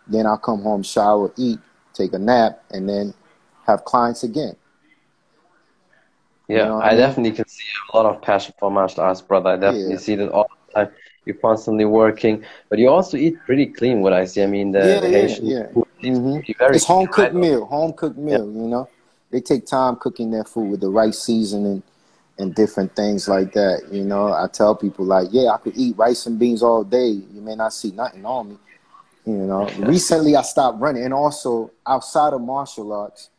Then 0.07 0.27
I 0.27 0.35
come 0.35 0.61
home, 0.61 0.83
shower, 0.83 1.31
eat, 1.37 1.59
take 1.93 2.13
a 2.13 2.19
nap, 2.19 2.63
and 2.69 2.87
then 2.87 3.13
have 3.65 3.85
clients 3.85 4.23
again. 4.23 4.55
Yeah, 6.51 6.57
you 6.57 6.65
know 6.65 6.81
I, 6.81 6.89
mean? 6.89 6.97
definitely 6.99 7.31
can 7.31 7.47
see 7.47 7.63
a 7.93 7.97
lot 7.97 8.05
of 8.05 8.21
passion 8.21 8.53
for 8.59 8.69
martial 8.69 9.03
arts, 9.03 9.21
brother. 9.21 9.51
I 9.51 9.57
definitely 9.57 9.91
yeah. 9.91 9.97
see 9.97 10.15
that 10.15 10.29
all 10.29 10.49
the 10.67 10.73
time 10.73 10.93
you're 11.25 11.35
constantly 11.35 11.85
working, 11.85 12.43
but 12.69 12.79
you 12.79 12.89
also 12.89 13.17
eat 13.17 13.35
pretty 13.45 13.67
clean. 13.67 14.01
What 14.01 14.13
I 14.13 14.25
see, 14.25 14.43
I 14.43 14.47
mean, 14.47 14.71
the, 14.71 14.79
yeah, 14.79 14.99
the 14.99 15.09
Haitian 15.09 15.45
yeah, 15.45 15.67
food 15.71 15.87
mm-hmm. 16.01 16.73
It's 16.73 16.85
home 16.85 17.07
cooked 17.07 17.35
meal, 17.35 17.65
home 17.65 17.93
cooked 17.93 18.17
meal. 18.17 18.45
Yeah. 18.45 18.61
You 18.61 18.67
know, 18.67 18.89
they 19.29 19.41
take 19.41 19.65
time 19.65 19.95
cooking 19.95 20.31
their 20.31 20.43
food 20.43 20.71
with 20.71 20.81
the 20.81 20.89
right 20.89 21.13
seasoning 21.13 21.83
and 22.37 22.55
different 22.55 22.95
things 22.95 23.27
like 23.27 23.53
that. 23.53 23.87
You 23.91 24.03
know, 24.03 24.33
I 24.33 24.47
tell 24.51 24.75
people 24.75 25.05
like, 25.05 25.27
yeah, 25.31 25.49
I 25.49 25.57
could 25.57 25.77
eat 25.77 25.97
rice 25.97 26.25
and 26.25 26.39
beans 26.39 26.63
all 26.63 26.83
day. 26.83 27.07
You 27.07 27.41
may 27.41 27.55
not 27.55 27.73
see 27.73 27.91
nothing 27.91 28.25
on 28.25 28.49
me. 28.49 28.57
You 29.25 29.33
know, 29.33 29.69
recently 29.79 30.35
I 30.35 30.41
stopped 30.41 30.79
running, 30.79 31.03
and 31.03 31.13
also 31.13 31.71
outside 31.85 32.33
of 32.33 32.41
martial 32.41 32.91
arts, 32.91 33.29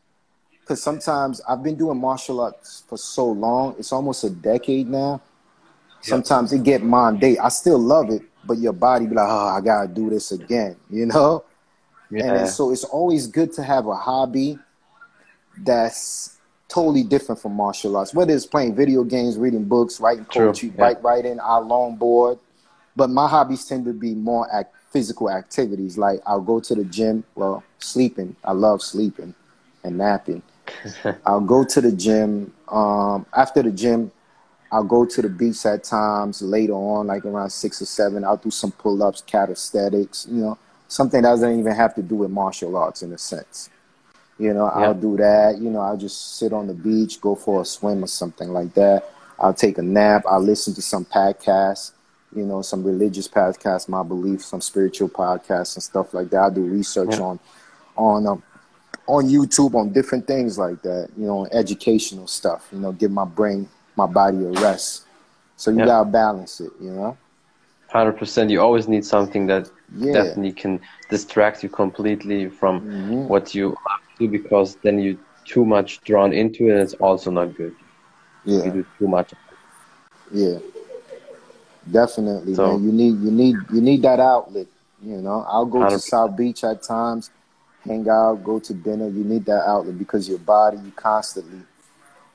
because 0.63 0.83
sometimes 0.83 1.41
I've 1.49 1.63
been 1.63 1.77
doing 1.77 1.99
martial 1.99 2.41
arts 2.41 2.85
for 2.89 2.97
so 2.97 3.27
long. 3.27 3.77
It's 3.79 3.93
almost 3.93 4.25
a 4.25 4.31
decade 4.31 4.89
now 4.89 5.21
Sometimes 6.03 6.53
it 6.53 6.65
get 6.65 6.83
mundane. 6.83 7.39
I 7.41 7.49
still 7.49 7.79
love 7.79 8.11
it, 8.11 8.23
but 8.45 8.59
your 8.59 8.73
body 8.73 9.07
be 9.07 9.15
like, 9.15 9.29
oh, 9.29 9.57
I 9.57 9.61
gotta 9.61 9.89
do 9.89 10.11
this 10.11 10.33
again, 10.33 10.77
you 10.91 11.07
know? 11.07 11.45
Yeah. 12.11 12.35
And 12.35 12.49
so 12.49 12.73
it's 12.73 12.85
always 12.85 13.27
good 13.27 13.53
to 13.55 13.63
have 13.63 13.87
a 13.87 13.95
hobby 13.95 14.59
that's 15.59 16.39
totally 16.69 17.05
different 17.05 17.41
from 17.41 17.55
martial 17.55 17.97
arts. 17.97 18.13
Whether 18.13 18.35
it's 18.35 18.47
playing 18.47 18.75
video 18.75 19.05
games, 19.05 19.39
reading 19.39 19.65
books, 19.65 20.01
writing 20.01 20.27
poetry, 20.27 20.71
yeah. 20.71 20.81
bike 20.81 21.03
riding, 21.03 21.41
I 21.41 21.61
longboard. 21.61 22.39
But 22.97 23.09
my 23.09 23.29
hobbies 23.29 23.65
tend 23.65 23.87
to 23.87 23.95
be 23.95 24.15
more 24.15 24.47
act- 24.53 24.75
physical 24.91 25.31
activities. 25.31 25.97
Like 25.97 26.21
I'll 26.27 26.43
go 26.43 26.61
to 26.61 26.75
the 26.75 26.85
gym. 26.85 27.25
Well, 27.35 27.63
sleeping. 27.79 28.37
I 28.45 28.53
love 28.53 28.83
sleeping 28.83 29.35
and 29.85 29.97
napping. 29.97 30.43
I'll 31.27 31.41
go 31.41 31.65
to 31.65 31.81
the 31.81 31.93
gym. 31.93 32.53
Um, 32.69 33.27
after 33.37 33.63
the 33.63 33.71
gym, 33.71 34.11
I'll 34.71 34.85
go 34.85 35.05
to 35.05 35.23
the 35.23 35.29
beach 35.29 35.67
at 35.67 35.85
times 35.85 36.41
later 36.41 36.73
on, 36.73 37.07
like 37.07 37.25
around 37.27 37.51
six 37.51 37.83
or 37.83 37.87
seven. 37.87 38.25
I'll 38.25 38.39
do 38.39 38.51
some 38.51 38.73
pull 38.73 39.03
ups, 39.03 39.23
calisthenics, 39.27 40.27
you 40.31 40.43
know, 40.43 40.59
something 40.89 41.21
that 41.21 41.29
doesn't 41.29 41.59
even 41.59 41.75
have 41.75 41.95
to 41.97 42.03
do 42.03 42.17
with 42.17 42.31
martial 42.31 42.77
arts 42.77 43.03
in 43.03 43.13
a 43.13 43.19
sense. 43.19 43.69
You 44.39 44.55
know, 44.55 44.65
yeah. 44.65 44.87
I'll 44.87 44.95
do 44.95 45.17
that. 45.19 45.59
You 45.59 45.71
know, 45.71 45.81
I'll 45.81 45.99
just 45.99 46.39
sit 46.39 46.55
on 46.55 46.67
the 46.67 46.75
beach, 46.75 47.21
go 47.21 47.35
for 47.35 47.61
a 47.61 47.65
swim 47.67 48.03
or 48.03 48.07
something 48.07 48.49
like 48.49 48.73
that. 48.75 49.05
I'll 49.39 49.53
take 49.53 49.77
a 49.77 49.83
nap. 49.83 50.25
I'll 50.27 50.41
listen 50.41 50.73
to 50.75 50.83
some 50.83 51.05
podcasts, 51.05 51.93
you 52.35 52.45
know, 52.45 52.63
some 52.63 52.83
religious 52.83 53.29
podcasts, 53.29 53.89
my 53.89 54.03
beliefs, 54.03 54.47
some 54.47 54.63
spiritual 54.63 55.11
podcasts 55.11 55.77
and 55.77 55.83
stuff 55.83 56.15
like 56.15 56.31
that. 56.31 56.39
I'll 56.39 56.51
do 56.51 56.63
research 56.63 57.11
yeah. 57.13 57.21
on 57.21 57.41
on 57.95 58.27
um, 58.27 58.43
on 59.07 59.29
YouTube 59.29 59.75
on 59.75 59.93
different 59.93 60.27
things 60.27 60.59
like 60.59 60.83
that, 60.83 61.09
you 61.17 61.27
know, 61.27 61.47
educational 61.53 62.27
stuff, 62.27 62.69
you 62.73 62.79
know, 62.79 62.93
give 62.93 63.11
my 63.11 63.25
brain, 63.25 63.69
my 63.97 64.07
body 64.07 64.39
a 64.45 64.51
rest. 64.51 65.07
So 65.57 65.71
you 65.71 65.85
gotta 65.85 66.09
balance 66.09 66.61
it, 66.61 66.73
you 66.81 66.91
know. 66.91 67.17
Hundred 67.89 68.13
percent. 68.13 68.51
You 68.51 68.61
always 68.61 68.89
need 68.89 69.05
something 69.05 69.47
that 69.47 69.71
yeah. 69.97 70.13
definitely 70.13 70.53
can 70.53 70.81
distract 71.11 71.63
you 71.63 71.69
completely 71.69 72.49
from 72.49 72.81
mm-hmm. 72.81 73.29
what 73.29 73.55
you 73.55 73.77
do 74.19 74.29
because 74.29 74.77
then 74.83 74.99
you 74.99 75.19
too 75.45 75.65
much 75.65 76.01
drawn 76.01 76.33
into 76.33 76.69
it 76.69 76.73
and 76.73 76.81
it's 76.81 76.95
also 76.95 77.31
not 77.31 77.55
good. 77.57 77.75
Yeah. 78.45 78.65
You 78.65 78.71
do 78.71 78.87
too 78.99 79.09
much. 79.09 79.35
Yeah. 80.33 80.59
Definitely, 81.91 82.55
so, 82.55 82.79
man. 82.79 82.85
You 82.85 82.93
need 82.93 83.21
you 83.21 83.31
need 83.31 83.57
you 83.73 83.81
need 83.81 84.03
that 84.03 84.21
outlet. 84.21 84.69
You 85.03 85.17
know, 85.17 85.45
I'll 85.49 85.67
go 85.67 85.81
100%. 85.81 85.91
to 85.91 85.99
South 85.99 86.37
Beach 86.37 86.63
at 86.63 86.83
times, 86.83 87.31
hang 87.85 88.09
out, 88.09 88.45
go 88.45 88.59
to 88.59 88.75
dinner. 88.75 89.09
You 89.09 89.25
need 89.25 89.45
that 89.47 89.67
outlet 89.67 89.99
because 89.99 90.29
your 90.29 90.39
body, 90.39 90.79
you 90.79 90.93
constantly, 90.93 91.61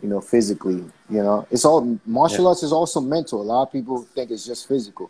you 0.01 0.09
know, 0.09 0.21
physically, 0.21 0.83
you 1.09 1.23
know, 1.23 1.47
it's 1.49 1.65
all 1.65 1.99
martial 2.05 2.43
yeah. 2.43 2.49
arts 2.49 2.63
is 2.63 2.71
also 2.71 2.99
mental. 3.01 3.41
A 3.41 3.43
lot 3.43 3.63
of 3.63 3.71
people 3.71 4.03
think 4.13 4.31
it's 4.31 4.45
just 4.45 4.67
physical. 4.67 5.09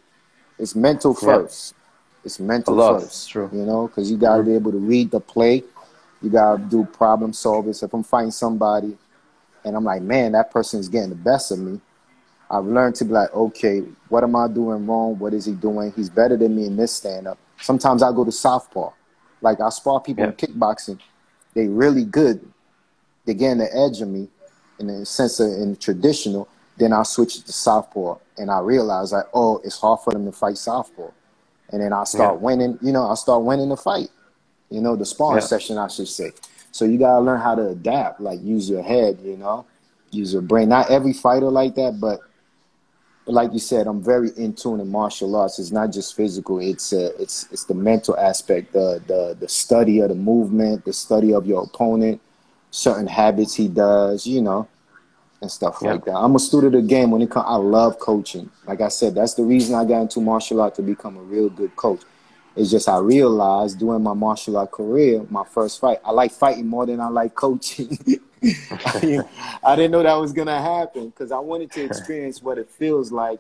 It's 0.59 0.75
mental 0.75 1.13
first. 1.13 1.73
Yeah. 1.73 2.25
It's 2.25 2.39
mental 2.39 2.77
first. 2.77 3.29
True. 3.29 3.49
You 3.53 3.65
know, 3.65 3.87
because 3.87 4.09
you 4.11 4.17
got 4.17 4.37
to 4.37 4.43
be 4.43 4.53
able 4.53 4.71
to 4.71 4.79
read 4.79 5.11
the 5.11 5.19
play. 5.19 5.63
You 6.21 6.29
got 6.29 6.57
to 6.57 6.63
do 6.63 6.85
problem 6.85 7.31
solving. 7.31 7.73
So 7.73 7.85
if 7.85 7.93
I'm 7.93 8.03
fighting 8.03 8.31
somebody, 8.31 8.97
and 9.63 9.75
I'm 9.75 9.83
like, 9.83 10.01
man, 10.01 10.31
that 10.31 10.51
person 10.51 10.79
is 10.79 10.89
getting 10.89 11.09
the 11.09 11.15
best 11.15 11.51
of 11.51 11.59
me. 11.59 11.79
I've 12.49 12.65
learned 12.65 12.95
to 12.95 13.05
be 13.05 13.11
like, 13.11 13.33
okay, 13.33 13.83
what 14.07 14.23
am 14.23 14.35
I 14.35 14.47
doing 14.47 14.87
wrong? 14.87 15.19
What 15.19 15.33
is 15.33 15.45
he 15.45 15.51
doing? 15.51 15.91
He's 15.95 16.09
better 16.09 16.37
than 16.37 16.55
me 16.55 16.65
in 16.65 16.77
this 16.77 16.93
stand 16.93 17.27
up. 17.27 17.37
Sometimes 17.59 18.01
I 18.01 18.11
go 18.11 18.23
to 18.23 18.31
southpaw. 18.31 18.91
Like 19.41 19.61
I 19.61 19.69
spar 19.69 19.99
people 20.01 20.23
yeah. 20.23 20.31
in 20.31 20.35
kickboxing. 20.35 20.99
They 21.53 21.67
really 21.67 22.03
good. 22.03 22.45
They 23.25 23.33
getting 23.33 23.59
the 23.59 23.75
edge 23.75 24.01
of 24.01 24.07
me 24.07 24.29
in 24.79 24.87
the 24.87 25.05
sense 25.05 25.39
of 25.39 25.47
in 25.47 25.75
traditional. 25.75 26.47
Then 26.77 26.93
I 26.93 27.03
switch 27.03 27.43
to 27.43 27.51
southpaw 27.51 28.17
and 28.37 28.51
I 28.51 28.59
realize 28.59 29.11
like, 29.11 29.25
oh, 29.33 29.59
it's 29.63 29.79
hard 29.79 29.99
for 30.01 30.13
them 30.13 30.25
to 30.25 30.31
fight 30.31 30.57
southpaw. 30.57 31.09
And 31.69 31.81
then 31.81 31.91
I 31.91 32.03
start 32.03 32.35
yeah. 32.35 32.39
winning, 32.39 32.79
you 32.81 32.91
know, 32.91 33.09
I 33.09 33.15
start 33.15 33.43
winning 33.43 33.69
the 33.69 33.77
fight. 33.77 34.09
You 34.69 34.81
know, 34.81 34.95
the 34.95 35.05
sparring 35.05 35.41
yeah. 35.41 35.47
session 35.47 35.77
I 35.77 35.87
should 35.87 36.07
say. 36.07 36.31
So 36.71 36.85
you 36.85 36.97
gotta 36.97 37.21
learn 37.21 37.39
how 37.39 37.55
to 37.55 37.69
adapt, 37.69 38.21
like 38.21 38.41
use 38.43 38.69
your 38.69 38.83
head, 38.83 39.19
you 39.23 39.37
know, 39.37 39.65
use 40.11 40.33
your 40.33 40.41
brain. 40.41 40.69
Not 40.69 40.91
every 40.91 41.13
fighter 41.13 41.49
like 41.49 41.75
that, 41.75 41.99
but 41.99 42.19
like 43.27 43.51
you 43.53 43.59
said, 43.59 43.87
I'm 43.87 44.01
very 44.01 44.29
in 44.37 44.53
tune 44.53 44.79
in 44.79 44.89
martial 44.89 45.35
arts. 45.35 45.59
It's 45.59 45.71
not 45.71 45.91
just 45.91 46.15
physical; 46.15 46.59
it's 46.59 46.93
uh, 46.93 47.11
it's 47.19 47.47
it's 47.51 47.65
the 47.65 47.73
mental 47.73 48.17
aspect, 48.17 48.73
the 48.73 49.01
the 49.05 49.37
the 49.39 49.49
study 49.49 49.99
of 49.99 50.09
the 50.09 50.15
movement, 50.15 50.85
the 50.85 50.93
study 50.93 51.33
of 51.33 51.45
your 51.45 51.63
opponent, 51.63 52.21
certain 52.71 53.07
habits 53.07 53.53
he 53.53 53.67
does, 53.67 54.25
you 54.25 54.41
know, 54.41 54.67
and 55.41 55.51
stuff 55.51 55.79
yeah. 55.81 55.93
like 55.93 56.05
that. 56.05 56.15
I'm 56.15 56.35
a 56.35 56.39
student 56.39 56.75
of 56.75 56.81
the 56.81 56.87
game 56.87 57.11
when 57.11 57.21
it 57.21 57.29
comes. 57.29 57.45
I 57.47 57.55
love 57.55 57.99
coaching. 57.99 58.49
Like 58.65 58.81
I 58.81 58.87
said, 58.87 59.15
that's 59.15 59.33
the 59.33 59.43
reason 59.43 59.75
I 59.75 59.83
got 59.83 60.01
into 60.01 60.21
martial 60.21 60.61
art 60.61 60.75
to 60.75 60.81
become 60.81 61.17
a 61.17 61.21
real 61.21 61.49
good 61.49 61.75
coach. 61.75 62.01
It's 62.57 62.71
just 62.71 62.89
I 62.89 62.97
realized 62.97 63.77
during 63.77 64.01
my 64.01 64.13
martial 64.13 64.57
art 64.57 64.71
career, 64.71 65.23
my 65.29 65.43
first 65.43 65.79
fight, 65.79 65.99
I 66.03 66.11
like 66.11 66.31
fighting 66.31 66.65
more 66.65 66.87
than 66.87 66.99
I 66.99 67.07
like 67.07 67.35
coaching. 67.35 67.99
I 68.43 69.75
didn't 69.75 69.91
know 69.91 70.01
that 70.01 70.15
was 70.15 70.33
gonna 70.33 70.59
happen 70.59 71.09
because 71.09 71.31
I 71.31 71.37
wanted 71.37 71.71
to 71.73 71.83
experience 71.83 72.41
what 72.41 72.57
it 72.57 72.67
feels 72.67 73.11
like. 73.11 73.39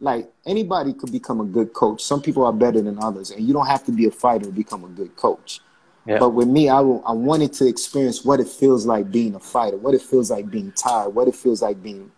Like 0.00 0.28
anybody 0.44 0.94
could 0.94 1.12
become 1.12 1.40
a 1.40 1.44
good 1.44 1.72
coach. 1.72 2.02
Some 2.02 2.20
people 2.20 2.44
are 2.44 2.52
better 2.52 2.80
than 2.82 2.98
others, 2.98 3.30
and 3.30 3.46
you 3.46 3.52
don't 3.52 3.66
have 3.66 3.84
to 3.84 3.92
be 3.92 4.06
a 4.06 4.10
fighter 4.10 4.46
to 4.46 4.52
become 4.52 4.84
a 4.84 4.88
good 4.88 5.14
coach. 5.14 5.60
Yeah. 6.04 6.18
But 6.18 6.30
with 6.30 6.48
me, 6.48 6.68
I, 6.68 6.78
I 6.80 7.12
wanted 7.12 7.52
to 7.54 7.68
experience 7.68 8.24
what 8.24 8.40
it 8.40 8.48
feels 8.48 8.84
like 8.84 9.12
being 9.12 9.34
a 9.36 9.40
fighter, 9.40 9.76
what 9.76 9.94
it 9.94 10.02
feels 10.02 10.30
like 10.30 10.50
being 10.50 10.72
tired, 10.72 11.10
what 11.10 11.28
it 11.28 11.36
feels 11.36 11.62
like 11.62 11.80
being 11.82 12.10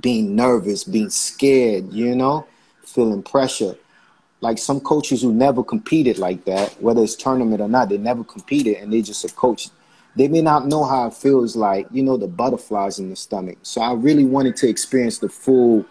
being 0.00 0.36
nervous, 0.36 0.84
being 0.84 1.10
scared, 1.10 1.92
you 1.92 2.14
know, 2.14 2.46
feeling 2.84 3.22
pressure. 3.22 3.76
Like 4.44 4.58
some 4.58 4.80
coaches 4.80 5.22
who 5.22 5.32
never 5.32 5.64
competed 5.64 6.18
like 6.18 6.44
that, 6.44 6.80
whether 6.80 7.02
it's 7.02 7.16
tournament 7.16 7.60
or 7.60 7.68
not, 7.68 7.88
they 7.88 7.98
never 7.98 8.22
competed 8.22 8.76
and 8.76 8.92
they 8.92 9.02
just 9.02 9.24
a 9.24 9.28
coach 9.34 9.70
they 10.16 10.28
may 10.28 10.40
not 10.40 10.66
know 10.66 10.84
how 10.84 11.08
it 11.08 11.14
feels 11.14 11.56
like, 11.56 11.86
you 11.90 12.02
know, 12.02 12.16
the 12.16 12.28
butterflies 12.28 12.98
in 12.98 13.10
the 13.10 13.16
stomach. 13.16 13.58
So 13.62 13.80
I 13.80 13.94
really 13.94 14.24
wanted 14.24 14.56
to 14.56 14.68
experience 14.68 15.18
the 15.18 15.28
full 15.28 15.84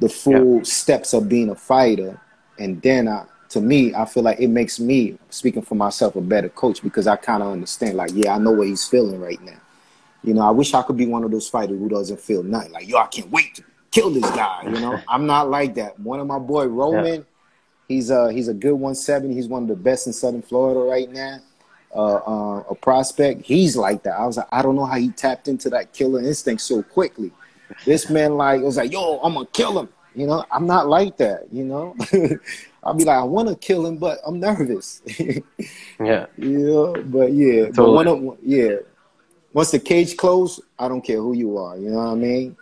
the 0.00 0.08
full 0.08 0.56
yeah. 0.56 0.62
steps 0.64 1.12
of 1.12 1.28
being 1.28 1.50
a 1.50 1.54
fighter. 1.54 2.20
And 2.58 2.82
then 2.82 3.06
I, 3.06 3.24
to 3.50 3.60
me, 3.60 3.94
I 3.94 4.04
feel 4.04 4.24
like 4.24 4.40
it 4.40 4.48
makes 4.48 4.80
me, 4.80 5.16
speaking 5.30 5.62
for 5.62 5.76
myself, 5.76 6.16
a 6.16 6.20
better 6.20 6.48
coach 6.48 6.82
because 6.82 7.06
I 7.06 7.14
kind 7.14 7.40
of 7.42 7.52
understand, 7.52 7.96
like, 7.96 8.10
yeah, 8.12 8.34
I 8.34 8.38
know 8.38 8.50
what 8.50 8.66
he's 8.66 8.86
feeling 8.86 9.20
right 9.20 9.40
now. 9.42 9.58
You 10.24 10.34
know, 10.34 10.42
I 10.42 10.50
wish 10.50 10.74
I 10.74 10.82
could 10.82 10.96
be 10.96 11.06
one 11.06 11.22
of 11.22 11.30
those 11.30 11.48
fighters 11.48 11.78
who 11.78 11.88
doesn't 11.88 12.18
feel 12.18 12.42
nothing. 12.42 12.72
Like, 12.72 12.88
yo, 12.88 12.98
I 12.98 13.06
can't 13.06 13.30
wait 13.30 13.54
to 13.56 13.64
kill 13.92 14.10
this 14.10 14.28
guy. 14.30 14.62
You 14.64 14.80
know, 14.80 15.00
I'm 15.08 15.26
not 15.26 15.48
like 15.48 15.76
that. 15.76 16.00
One 16.00 16.18
of 16.18 16.26
my 16.26 16.40
boy 16.40 16.66
Roman, 16.66 17.20
yeah. 17.20 17.26
He's 17.88 18.10
a 18.10 18.32
he's 18.32 18.48
a 18.48 18.54
good 18.54 18.74
170. 18.74 19.34
He's 19.34 19.48
one 19.48 19.62
of 19.62 19.68
the 19.68 19.76
best 19.76 20.06
in 20.06 20.12
Southern 20.12 20.42
Florida 20.42 20.80
right 20.80 21.10
now 21.10 21.40
uh, 21.94 22.14
uh, 22.14 22.64
a 22.70 22.74
prospect, 22.74 23.42
he's 23.42 23.76
like 23.76 24.02
that. 24.04 24.18
I 24.18 24.26
was 24.26 24.36
like, 24.36 24.48
I 24.50 24.62
don't 24.62 24.76
know 24.76 24.86
how 24.86 24.98
he 24.98 25.10
tapped 25.10 25.48
into 25.48 25.68
that 25.70 25.92
killer 25.92 26.20
instinct 26.20 26.62
so 26.62 26.82
quickly. 26.82 27.30
This 27.84 28.08
man 28.10 28.36
like 28.36 28.62
was 28.62 28.76
like, 28.76 28.92
yo, 28.92 29.18
I'm 29.20 29.34
gonna 29.34 29.46
kill 29.46 29.78
him. 29.78 29.88
You 30.14 30.26
know, 30.26 30.44
I'm 30.50 30.66
not 30.66 30.88
like 30.88 31.16
that. 31.18 31.46
You 31.52 31.64
know, 31.64 31.96
I'll 32.84 32.94
be 32.94 33.04
like, 33.04 33.18
I 33.18 33.24
want 33.24 33.48
to 33.48 33.56
kill 33.56 33.86
him, 33.86 33.96
but 33.96 34.18
I'm 34.26 34.40
nervous. 34.40 35.02
yeah. 35.18 36.26
Yeah, 36.36 36.92
but 37.06 37.32
yeah, 37.32 37.66
totally. 37.66 37.72
but 37.72 37.92
one 37.92 38.08
of, 38.08 38.38
yeah. 38.42 38.76
Once 39.54 39.70
the 39.70 39.78
cage 39.78 40.16
closed, 40.16 40.62
I 40.78 40.88
don't 40.88 41.02
care 41.02 41.18
who 41.18 41.34
you 41.34 41.58
are. 41.58 41.76
You 41.76 41.90
know 41.90 41.98
what 41.98 42.12
I 42.12 42.14
mean? 42.14 42.56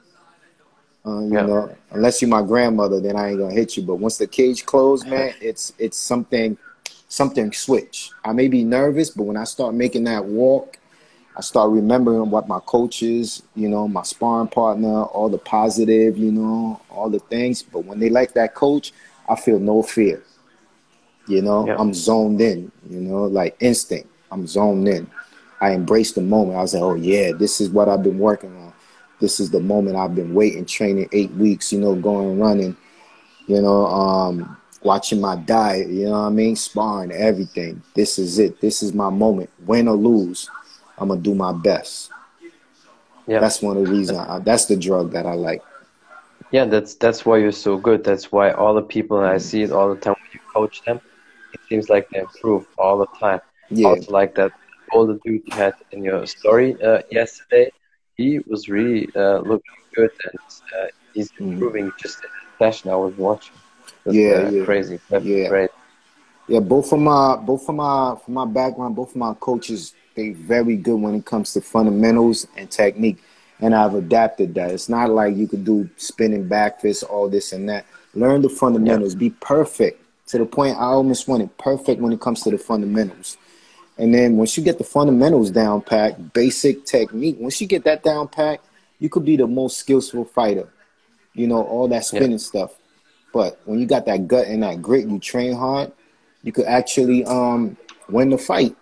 Uh, 1.07 1.21
you 1.21 1.31
know, 1.31 1.75
unless 1.93 2.21
you're 2.21 2.29
my 2.29 2.43
grandmother, 2.43 3.01
then 3.01 3.17
I 3.17 3.31
ain't 3.31 3.39
gonna 3.39 3.55
hit 3.55 3.77
you. 3.77 3.83
But 3.83 3.97
once 3.97 4.19
the 4.19 4.27
cage 4.27 4.67
closed, 4.67 5.07
man, 5.09 5.35
it's 5.41 5.73
it's 5.79 5.97
something 5.97 6.57
something 7.09 7.53
switch. 7.53 8.11
I 8.25 8.33
may 8.33 8.49
be 8.49 8.65
nervous, 8.65 9.11
but 9.11 9.25
when 9.25 9.37
I 9.37 9.45
start 9.45 9.75
making 9.75 10.05
that 10.05 10.25
walk, 10.25 10.79
I 11.37 11.41
start 11.41 11.71
remembering 11.71 12.31
what 12.31 12.49
my 12.49 12.61
coaches, 12.61 13.43
you 13.55 13.69
know, 13.69 13.89
my 13.89 14.03
sparring 14.03 14.49
partner, 14.49 15.05
all 15.05 15.29
the 15.29 15.39
positive, 15.39 16.19
you 16.19 16.33
know, 16.33 16.81
all 16.91 17.09
the 17.09 17.19
things. 17.19 17.63
But 17.63 17.85
when 17.85 17.99
they 17.99 18.11
like 18.11 18.35
that 18.35 18.55
coach, 18.55 18.93
I 19.29 19.37
feel 19.37 19.59
no 19.59 19.83
fear. 19.83 20.23
You 21.27 21.43
know. 21.43 21.67
I'm 21.79 21.95
zoned 21.95 22.41
in, 22.41 22.71
you 22.89 23.01
know, 23.01 23.25
like 23.25 23.57
instinct. 23.61 24.09
I'm 24.31 24.47
zoned 24.47 24.87
in. 24.89 25.11
I 25.61 25.71
embrace 25.73 26.13
the 26.13 26.21
moment. 26.23 26.59
I 26.59 26.63
was 26.63 26.75
like, 26.75 26.83
oh, 26.83 26.95
yeah, 26.95 27.33
this 27.33 27.61
is 27.61 27.71
what 27.71 27.89
I've 27.89 28.03
been 28.03 28.19
working 28.19 28.55
on. 28.57 28.70
This 29.21 29.41
is 29.41 29.51
the 29.51 29.61
moment 29.61 29.97
I've 29.97 30.15
been 30.15 30.35
waiting, 30.35 30.65
training 30.65 31.09
eight 31.13 31.31
weeks, 31.33 31.73
you 31.73 31.81
know, 31.81 31.95
going 31.95 32.39
running, 32.39 32.77
you 33.47 33.61
know, 33.61 33.87
um, 33.87 34.57
watching 34.83 35.21
my 35.21 35.37
diet, 35.37 35.89
you 35.89 36.07
know 36.07 36.13
what 36.13 36.19
I 36.19 36.31
mean? 36.31 36.57
Sparring, 36.57 37.13
everything. 37.13 37.83
This 37.95 38.19
is 38.19 38.39
it. 38.39 38.61
This 38.61 38.83
is 38.83 38.95
my 38.95 39.11
moment. 39.11 39.51
Win 39.67 39.89
or 39.89 39.97
lose, 39.97 40.49
I'm 40.99 41.09
gonna 41.09 41.21
do 41.21 41.35
my 41.35 41.53
best. 41.53 42.11
Yeah, 43.27 43.41
that's 43.41 43.63
one 43.63 43.77
of 43.77 43.85
the 43.85 43.93
reasons. 43.93 44.19
I, 44.19 44.39
that's 44.39 44.65
the 44.67 44.77
drug 44.77 45.13
that 45.13 45.27
I 45.27 45.35
like. 45.35 45.63
Yeah, 46.51 46.65
that's 46.65 46.95
that's 46.95 47.25
why 47.25 47.39
you're 47.39 47.53
so 47.53 47.77
good. 47.77 48.03
That's 48.03 48.33
why 48.33 48.51
all 48.53 48.75
the 48.75 48.83
people 48.83 49.19
I 49.19 49.39
see 49.39 49.63
it 49.63 49.71
all 49.71 49.95
the 49.95 50.01
time 50.01 50.15
when 50.19 50.31
you 50.33 50.41
coach 50.53 50.83
them, 50.83 51.01
it 51.53 51.61
seems 51.69 51.89
like 51.89 52.09
they 52.11 52.21
improve 52.21 52.67
all 52.77 52.99
the 52.99 53.07
time. 53.19 53.41
Yeah, 53.69 53.89
also 53.89 54.11
like 54.11 54.35
that 54.35 54.53
older 54.93 55.19
dude 55.25 55.43
you 55.47 55.55
had 55.55 55.75
in 55.93 56.03
your 56.03 56.27
story 56.27 56.81
uh, 56.83 57.03
yesterday. 57.11 57.71
He 58.21 58.39
was 58.41 58.69
really 58.69 59.09
uh, 59.17 59.39
looking 59.39 59.81
good 59.95 60.11
and 60.25 60.39
uh, 60.79 60.87
he's 61.15 61.33
mm-hmm. 61.33 61.53
improving 61.53 61.87
mm. 61.87 61.99
just 61.99 62.23
in 62.23 62.29
the 62.31 62.65
session 62.65 62.91
I 62.91 62.97
was 62.97 63.15
watching. 63.17 63.55
That's 64.05 64.15
yeah, 64.15 64.51
yeah, 64.51 64.65
crazy. 64.67 65.01
That's 65.09 65.25
yeah. 65.25 65.49
great. 65.49 65.71
Yeah, 66.47 66.61
both 66.61 66.93
of 66.93 66.99
my 66.99 67.37
both 67.37 67.67
of 67.67 67.77
my 67.77 68.17
from 68.23 68.35
my 68.35 68.45
background, 68.45 68.95
both 68.95 69.11
of 69.11 69.17
my 69.17 69.33
coaches, 69.41 69.95
they 70.17 70.31
very 70.31 70.77
good 70.77 71.01
when 71.01 71.15
it 71.15 71.25
comes 71.25 71.55
to 71.55 71.63
fundamentals 71.63 72.47
and 72.59 72.71
technique. 72.71 73.23
And 73.59 73.75
I've 73.75 73.95
adapted 73.95 74.55
that. 74.55 74.71
It's 74.71 74.91
not 74.91 75.09
like 75.09 75.35
you 75.35 75.49
could 75.49 75.65
do 75.65 75.89
spinning 75.97 76.47
back 76.47 76.83
fists, 76.83 77.03
all 77.03 77.29
this 77.29 77.53
and 77.53 77.69
that. 77.71 77.87
Learn 78.15 78.43
the 78.43 78.51
fundamentals. 78.51 79.15
Yeah. 79.15 79.21
Be 79.21 79.31
perfect 79.31 80.03
to 80.29 80.39
the 80.39 80.47
point 80.47 80.77
I 80.77 80.93
almost 80.93 81.27
want 81.27 81.43
it 81.43 81.57
perfect 81.57 82.03
when 82.03 82.13
it 82.13 82.21
comes 82.21 82.43
to 82.43 82.51
the 82.51 82.59
fundamentals. 82.59 83.39
And 84.01 84.15
then 84.15 84.39
once 84.39 84.57
you 84.57 84.65
get 84.65 84.79
the 84.79 84.85
fundamentals 84.85 85.51
down 85.51 85.83
pat, 85.83 86.33
basic 86.33 86.87
technique, 86.87 87.37
once 87.39 87.61
you 87.61 87.67
get 87.67 87.85
that 87.85 88.03
down 88.03 88.29
pat, 88.29 88.61
you 88.99 89.11
could 89.11 89.27
be 89.27 89.37
the 89.37 89.47
most 89.47 89.77
skillful 89.77 90.25
fighter. 90.25 90.71
You 91.35 91.47
know, 91.47 91.63
all 91.63 91.87
that 91.89 92.07
spinning 92.07 92.33
yeah. 92.33 92.37
stuff. 92.39 92.77
But 93.35 93.61
when 93.67 93.79
you 93.79 93.85
got 93.85 94.07
that 94.07 94.27
gut 94.27 94.47
and 94.47 94.63
that 94.63 94.81
grit, 94.81 95.07
you 95.07 95.19
train 95.19 95.55
hard, 95.55 95.93
you 96.43 96.51
could 96.51 96.65
actually 96.65 97.27
um, 97.27 97.77
win 98.09 98.31
the 98.31 98.39
fight. 98.39 98.75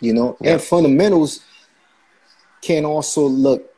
You 0.00 0.14
know, 0.14 0.38
yeah. 0.40 0.52
and 0.52 0.62
fundamentals 0.62 1.40
can 2.62 2.86
also 2.86 3.26
look. 3.26 3.70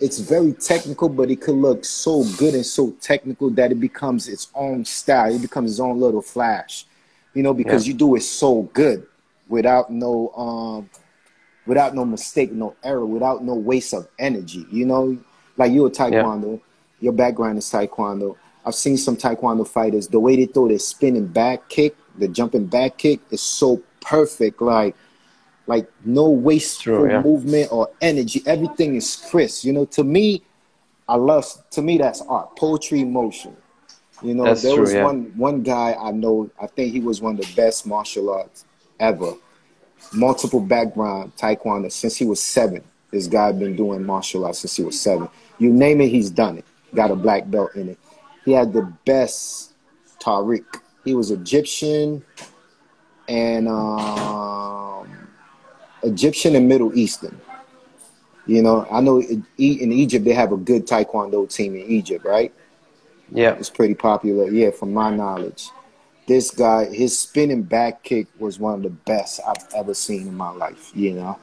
It's 0.00 0.20
very 0.20 0.54
technical, 0.54 1.10
but 1.10 1.30
it 1.30 1.42
could 1.42 1.54
look 1.54 1.84
so 1.84 2.24
good 2.38 2.54
and 2.54 2.64
so 2.64 2.92
technical 3.02 3.50
that 3.50 3.70
it 3.70 3.78
becomes 3.78 4.26
its 4.26 4.48
own 4.54 4.86
style. 4.86 5.34
It 5.34 5.42
becomes 5.42 5.72
its 5.72 5.80
own 5.80 6.00
little 6.00 6.22
flash. 6.22 6.86
You 7.34 7.42
know, 7.42 7.52
because 7.52 7.86
yeah. 7.86 7.92
you 7.92 7.98
do 7.98 8.16
it 8.16 8.22
so 8.22 8.62
good. 8.72 9.06
Without 9.48 9.90
no 9.90 10.28
um 10.36 10.90
without 11.66 11.94
no 11.94 12.04
mistake, 12.04 12.52
no 12.52 12.74
error, 12.82 13.06
without 13.06 13.44
no 13.44 13.54
waste 13.54 13.94
of 13.94 14.08
energy. 14.18 14.66
You 14.70 14.86
know, 14.86 15.18
like 15.56 15.72
you're 15.72 15.88
a 15.88 15.90
taekwondo, 15.90 16.58
yeah. 16.58 16.64
your 17.00 17.12
background 17.12 17.58
is 17.58 17.66
taekwondo. 17.66 18.36
I've 18.64 18.74
seen 18.74 18.96
some 18.96 19.16
taekwondo 19.16 19.66
fighters. 19.66 20.08
The 20.08 20.20
way 20.20 20.36
they 20.36 20.46
throw 20.46 20.68
their 20.68 20.78
spinning 20.78 21.26
back 21.26 21.68
kick, 21.68 21.96
the 22.18 22.28
jumping 22.28 22.66
back 22.66 22.98
kick, 22.98 23.20
is 23.30 23.42
so 23.42 23.82
perfect. 24.00 24.60
Like, 24.62 24.96
like 25.66 25.90
no 26.04 26.28
wasteful 26.28 26.98
True, 26.98 27.10
yeah. 27.10 27.22
movement 27.22 27.72
or 27.72 27.90
energy. 28.00 28.42
Everything 28.46 28.94
is 28.94 29.16
crisp. 29.30 29.64
You 29.64 29.72
know, 29.72 29.84
to 29.86 30.04
me, 30.04 30.42
I 31.08 31.16
love. 31.16 31.46
To 31.70 31.82
me, 31.82 31.98
that's 31.98 32.20
art. 32.22 32.56
Poetry, 32.56 33.04
motion. 33.04 33.56
You 34.22 34.34
know, 34.34 34.44
that's 34.44 34.62
there 34.62 34.74
true, 34.74 34.82
was 34.82 34.94
yeah. 34.94 35.04
one 35.04 35.32
one 35.36 35.62
guy 35.62 35.96
I 36.00 36.12
know. 36.12 36.48
I 36.60 36.68
think 36.68 36.92
he 36.92 37.00
was 37.00 37.20
one 37.20 37.38
of 37.38 37.44
the 37.44 37.54
best 37.54 37.86
martial 37.86 38.30
arts 38.30 38.64
ever. 39.02 39.34
Multiple 40.14 40.60
background 40.60 41.36
taekwondo 41.36 41.90
since 41.90 42.16
he 42.16 42.24
was 42.24 42.40
seven. 42.40 42.82
This 43.10 43.26
guy 43.26 43.52
been 43.52 43.76
doing 43.76 44.04
martial 44.04 44.46
arts 44.46 44.60
since 44.60 44.76
he 44.76 44.82
was 44.82 44.98
seven. 44.98 45.28
You 45.58 45.70
name 45.70 46.00
it, 46.00 46.08
he's 46.08 46.30
done 46.30 46.58
it. 46.58 46.64
Got 46.94 47.10
a 47.10 47.16
black 47.16 47.50
belt 47.50 47.74
in 47.74 47.90
it. 47.90 47.98
He 48.44 48.52
had 48.52 48.72
the 48.72 48.90
best 49.04 49.74
Tariq. 50.18 50.64
He 51.04 51.14
was 51.14 51.30
Egyptian 51.30 52.24
and 53.28 53.68
um, 53.68 55.28
Egyptian 56.02 56.56
and 56.56 56.68
Middle 56.68 56.96
Eastern. 56.96 57.40
You 58.46 58.62
know, 58.62 58.86
I 58.90 59.00
know 59.00 59.20
in 59.20 59.46
Egypt 59.56 60.24
they 60.24 60.34
have 60.34 60.52
a 60.52 60.56
good 60.56 60.86
Taekwondo 60.86 61.52
team 61.52 61.76
in 61.76 61.86
Egypt, 61.86 62.24
right? 62.24 62.52
Yeah, 63.30 63.52
it's 63.52 63.70
pretty 63.70 63.94
popular. 63.94 64.48
Yeah, 64.48 64.70
from 64.70 64.92
my 64.92 65.14
knowledge, 65.14 65.68
this 66.26 66.50
guy, 66.50 66.86
his 66.86 67.18
spinning 67.18 67.62
back 67.62 68.02
kick 68.02 68.26
was 68.38 68.58
one 68.58 68.74
of 68.74 68.82
the 68.82 68.90
best 68.90 69.40
I've 69.46 69.74
ever 69.74 69.94
seen 69.94 70.28
in 70.28 70.36
my 70.36 70.50
life. 70.50 70.92
You 70.94 71.14
know, 71.14 71.38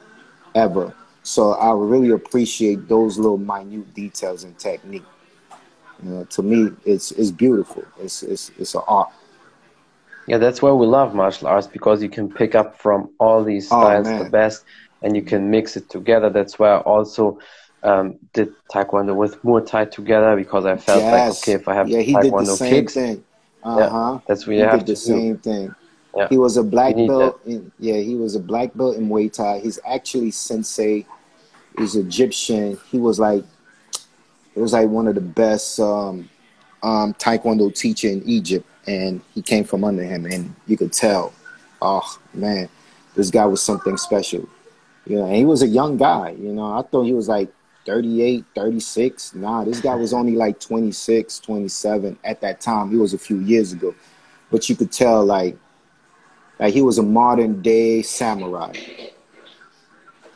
ever. 0.55 0.93
So 1.23 1.51
I 1.51 1.73
really 1.73 2.11
appreciate 2.11 2.87
those 2.87 3.17
little 3.17 3.37
minute 3.37 3.93
details 3.93 4.43
and 4.43 4.57
technique. 4.57 5.03
You 6.03 6.09
know, 6.09 6.23
to 6.23 6.41
me, 6.41 6.71
it's 6.85 7.11
it's 7.11 7.31
beautiful. 7.31 7.83
It's 7.99 8.23
it's 8.23 8.51
it's 8.57 8.75
an 8.75 8.81
art. 8.87 9.09
Yeah, 10.27 10.37
that's 10.37 10.61
why 10.61 10.71
we 10.71 10.85
love 10.85 11.13
martial 11.13 11.47
arts 11.47 11.67
because 11.67 12.01
you 12.01 12.09
can 12.09 12.31
pick 12.31 12.55
up 12.55 12.77
from 12.77 13.09
all 13.19 13.43
these 13.43 13.65
oh, 13.71 13.81
styles 13.81 14.07
oh, 14.07 14.23
the 14.23 14.29
best, 14.29 14.63
and 15.01 15.15
you 15.15 15.21
can 15.21 15.49
mix 15.49 15.75
it 15.75 15.89
together. 15.89 16.29
That's 16.29 16.57
why 16.57 16.69
I 16.69 16.77
also 16.81 17.39
um, 17.83 18.17
did 18.33 18.53
taekwondo 18.71 19.15
with 19.15 19.41
Muay 19.43 19.65
Thai 19.65 19.85
together 19.85 20.35
because 20.35 20.65
I 20.65 20.77
felt 20.77 21.01
yes. 21.01 21.11
like 21.11 21.43
okay, 21.43 21.61
if 21.61 21.67
I 21.67 21.73
have 21.73 21.89
yeah, 21.89 21.99
taekwondo 21.99 22.39
did 22.39 22.47
the 22.47 22.55
same 22.55 22.73
kicks, 22.73 22.93
thing. 22.93 23.23
Uh-huh. 23.63 24.13
Yeah, 24.13 24.19
that's 24.27 24.47
what 24.47 24.55
you 24.55 24.61
he 24.63 24.67
have 24.67 24.79
did 24.79 24.87
the 24.87 24.93
do. 24.93 24.95
same 24.95 25.37
thing. 25.37 25.75
Yeah. 26.15 26.27
He 26.29 26.37
was 26.37 26.57
a 26.57 26.63
black 26.63 26.95
belt. 26.95 27.39
In, 27.45 27.71
yeah, 27.79 27.97
he 27.97 28.15
was 28.15 28.35
a 28.35 28.39
black 28.39 28.73
belt 28.73 28.95
in 28.97 29.07
Muay 29.07 29.31
Thai. 29.31 29.59
He's 29.59 29.79
actually 29.85 30.31
sensei. 30.31 31.05
He's 31.77 31.95
Egyptian. 31.95 32.77
He 32.89 32.97
was 32.97 33.19
like 33.19 33.43
it 34.55 34.61
was 34.61 34.73
like 34.73 34.89
one 34.89 35.07
of 35.07 35.15
the 35.15 35.21
best 35.21 35.79
um, 35.79 36.29
um, 36.83 37.13
taekwondo 37.13 37.73
teacher 37.73 38.09
in 38.09 38.23
Egypt, 38.27 38.65
and 38.87 39.21
he 39.33 39.41
came 39.41 39.63
from 39.63 39.83
under 39.83 40.03
him, 40.03 40.25
and 40.25 40.53
you 40.67 40.75
could 40.75 40.91
tell, 40.91 41.33
oh 41.81 42.19
man, 42.33 42.67
this 43.15 43.29
guy 43.29 43.45
was 43.45 43.61
something 43.61 43.97
special. 43.97 44.47
You 45.05 45.17
know, 45.17 45.25
and 45.25 45.35
he 45.35 45.45
was 45.45 45.61
a 45.61 45.67
young 45.67 45.97
guy. 45.97 46.31
You 46.31 46.53
know, 46.53 46.77
I 46.77 46.81
thought 46.81 47.03
he 47.03 47.13
was 47.13 47.27
like 47.29 47.49
38, 47.85 48.45
36. 48.55 49.35
Nah, 49.35 49.63
this 49.63 49.79
guy 49.79 49.95
was 49.95 50.13
only 50.13 50.35
like 50.35 50.59
26, 50.59 51.39
27 51.39 52.17
at 52.23 52.41
that 52.41 52.61
time. 52.61 52.91
He 52.91 52.97
was 52.97 53.13
a 53.13 53.17
few 53.17 53.39
years 53.39 53.73
ago, 53.73 53.95
but 54.51 54.69
you 54.69 54.75
could 54.75 54.91
tell 54.91 55.25
like 55.25 55.57
like 56.59 56.73
he 56.73 56.81
was 56.81 56.97
a 56.97 57.03
modern 57.03 57.61
day 57.61 58.01
samurai. 58.01 58.73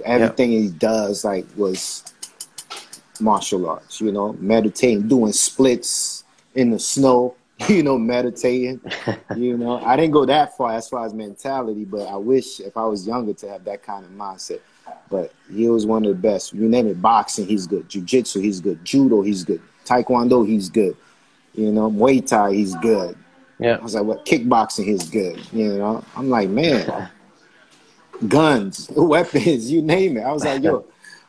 Everything 0.05 0.51
he 0.51 0.69
does 0.69 1.23
like 1.23 1.45
was 1.55 2.03
martial 3.19 3.69
arts, 3.69 4.01
you 4.01 4.11
know, 4.11 4.33
meditating, 4.39 5.07
doing 5.07 5.33
splits 5.33 6.23
in 6.55 6.71
the 6.71 6.79
snow, 6.79 7.35
you 7.67 7.83
know, 7.83 7.97
meditating. 7.97 8.81
you 9.35 9.57
know, 9.57 9.79
I 9.79 9.95
didn't 9.95 10.11
go 10.11 10.25
that 10.25 10.57
far 10.57 10.73
as 10.73 10.89
far 10.89 11.05
as 11.05 11.13
mentality, 11.13 11.85
but 11.85 12.07
I 12.07 12.15
wish 12.15 12.59
if 12.59 12.75
I 12.77 12.85
was 12.85 13.05
younger 13.05 13.33
to 13.33 13.49
have 13.49 13.63
that 13.65 13.83
kind 13.83 14.05
of 14.05 14.11
mindset. 14.11 14.59
But 15.09 15.31
he 15.51 15.67
was 15.67 15.85
one 15.85 16.05
of 16.05 16.09
the 16.09 16.21
best. 16.21 16.53
You 16.53 16.67
name 16.67 16.87
it, 16.87 17.01
boxing, 17.01 17.45
he's 17.45 17.67
good. 17.67 17.87
Jiu-jitsu, 17.87 18.39
he's 18.41 18.59
good. 18.59 18.83
Judo, 18.83 19.21
he's 19.21 19.43
good. 19.43 19.61
Taekwondo, 19.85 20.47
he's 20.47 20.69
good. 20.69 20.97
You 21.53 21.71
know, 21.71 21.91
Muay 21.91 22.25
Thai, 22.25 22.53
he's 22.53 22.75
good. 22.75 23.15
Yeah. 23.59 23.77
I 23.77 23.81
was 23.81 23.95
like, 23.95 24.03
what? 24.03 24.25
Kickboxing, 24.25 24.85
he's 24.85 25.09
good. 25.09 25.39
You 25.53 25.77
know, 25.77 26.03
I'm 26.15 26.29
like, 26.29 26.49
man, 26.49 27.09
guns, 28.27 28.89
weapons, 28.95 29.71
you 29.71 29.81
name 29.81 30.17
it. 30.17 30.21
I 30.21 30.31
was 30.31 30.43
like, 30.43 30.63
yo, 30.63 30.85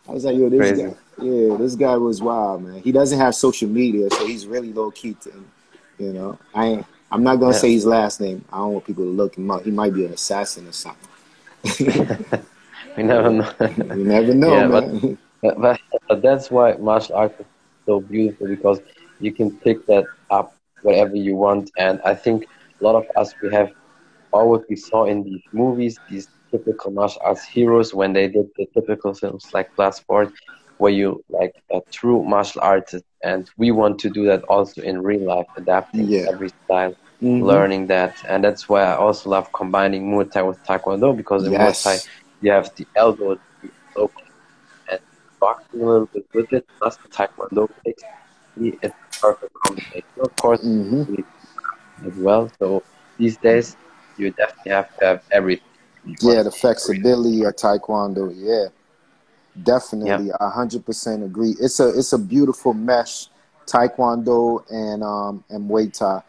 I 0.09 0.12
was 0.12 0.24
like, 0.24 0.36
yo, 0.36 0.48
this 0.48 0.59
Crazy. 0.59 0.82
guy, 0.82 0.94
yeah, 1.22 1.57
this 1.57 1.74
guy 1.74 1.96
was 1.96 2.22
wild, 2.22 2.62
man. 2.64 2.80
He 2.80 2.92
doesn't 2.92 3.18
have 3.18 3.34
social 3.34 3.68
media, 3.68 4.09
so 4.11 4.26
he's 4.26 4.46
really 4.46 4.72
low 4.72 4.90
key 4.90 5.14
to 5.14 5.30
him. 5.30 5.50
You 5.98 6.12
know, 6.12 6.38
I 6.55 6.66
ain't, 6.66 6.86
I'm 7.12 7.22
not 7.22 7.36
gonna 7.36 7.52
yeah. 7.52 7.59
say 7.59 7.72
his 7.72 7.86
last 7.86 8.20
name. 8.20 8.44
I 8.52 8.57
don't 8.59 8.72
want 8.72 8.86
people 8.86 9.05
to 9.05 9.11
look 9.11 9.36
him 9.36 9.50
up. 9.50 9.62
He 9.62 9.70
might 9.70 9.94
be 9.94 10.05
an 10.07 10.12
assassin 10.12 10.66
or 10.66 10.72
something. 10.72 11.09
we 12.97 13.03
never 13.03 13.30
know. 13.30 13.51
you 13.61 14.05
never 14.05 14.34
know, 14.34 14.55
yeah, 14.55 14.66
man. 14.66 15.18
But, 15.42 15.61
but, 15.61 15.80
but 16.09 16.22
that's 16.22 16.51
why 16.51 16.74
martial 16.74 17.16
arts 17.16 17.40
is 17.40 17.47
so 17.86 18.01
beautiful 18.01 18.49
because 18.49 18.80
you 19.20 19.32
can 19.32 19.57
pick 19.59 19.86
that 19.86 20.05
up 20.30 20.57
wherever 20.82 21.16
you 21.16 21.34
want. 21.34 21.70
And 21.78 22.01
I 22.05 22.14
think 22.14 22.47
a 22.80 22.84
lot 22.84 22.95
of 22.95 23.07
us 23.16 23.34
we 23.42 23.53
have 23.53 23.72
all 24.32 24.51
what 24.51 24.68
we 24.68 24.76
saw 24.76 25.05
in 25.05 25.22
these 25.22 25.42
movies, 25.53 25.99
these 26.11 26.28
typical 26.51 26.90
martial 26.90 27.20
arts 27.24 27.45
heroes 27.45 27.95
when 27.95 28.12
they 28.12 28.28
did 28.28 28.49
the 28.57 28.66
typical 28.74 29.14
films 29.14 29.53
like 29.53 29.74
Bloodsport 29.76 30.32
where 30.78 30.92
you 30.92 31.24
like 31.28 31.55
a 31.72 31.80
true 31.90 32.24
martial 32.24 32.61
artist 32.61 33.05
and 33.22 33.51
we 33.57 33.70
want 33.70 33.99
to 33.99 34.11
do 34.11 34.24
that 34.26 34.42
also 34.45 34.80
in 34.82 35.01
real 35.01 35.22
life 35.22 35.47
adapting 35.57 36.07
yeah. 36.07 36.26
every 36.28 36.51
style 36.64 36.95
mm-hmm. 37.22 37.42
learning 37.42 37.86
that 37.86 38.14
and 38.28 38.42
that's 38.42 38.68
why 38.68 38.82
i 38.82 38.95
also 38.95 39.30
love 39.30 39.53
combining 39.53 40.11
muay 40.11 40.30
thai 40.30 40.42
with 40.42 40.59
taekwondo 40.64 41.16
because 41.16 41.45
in 41.47 41.53
yes. 41.53 41.62
muay 41.62 41.84
thai 41.84 42.11
you 42.41 42.51
have 42.51 42.74
the 42.76 42.87
elbow 42.97 43.39
local 43.97 44.22
and 44.91 45.01
boxing 45.41 45.80
a 45.82 45.85
little 45.85 46.07
bit 46.07 46.26
with 46.32 46.53
it 46.53 46.66
plus 46.78 46.97
the 46.97 47.09
taekwondo 47.09 47.68
kicks 47.85 48.03
it's 48.61 48.85
a 48.85 49.20
perfect 49.20 49.55
combination 49.55 50.03
of 50.20 50.37
course 50.37 50.61
mm-hmm. 50.61 51.14
as 52.07 52.14
well 52.16 52.51
so 52.59 52.82
these 53.18 53.37
days 53.39 53.76
you 54.16 54.30
definitely 54.30 54.72
have 54.72 54.97
to 54.99 55.05
have 55.05 55.22
everything 55.32 55.66
yeah 56.20 56.43
the 56.43 56.51
flexibility 56.51 57.43
of 57.45 57.55
taekwondo 57.57 58.32
yeah 58.37 58.68
Definitely, 59.62 60.30
a 60.41 60.51
hundred 60.51 60.85
percent 60.85 61.22
agree. 61.22 61.55
It's 61.61 61.78
a 61.78 61.97
it's 61.97 62.12
a 62.12 62.18
beautiful 62.18 62.74
mesh, 62.74 63.28
Taekwondo 63.66 64.64
and 64.68 65.05
um 65.05 65.45
and 65.49 65.70
Muay 65.70 65.97
Thai, 65.97 66.22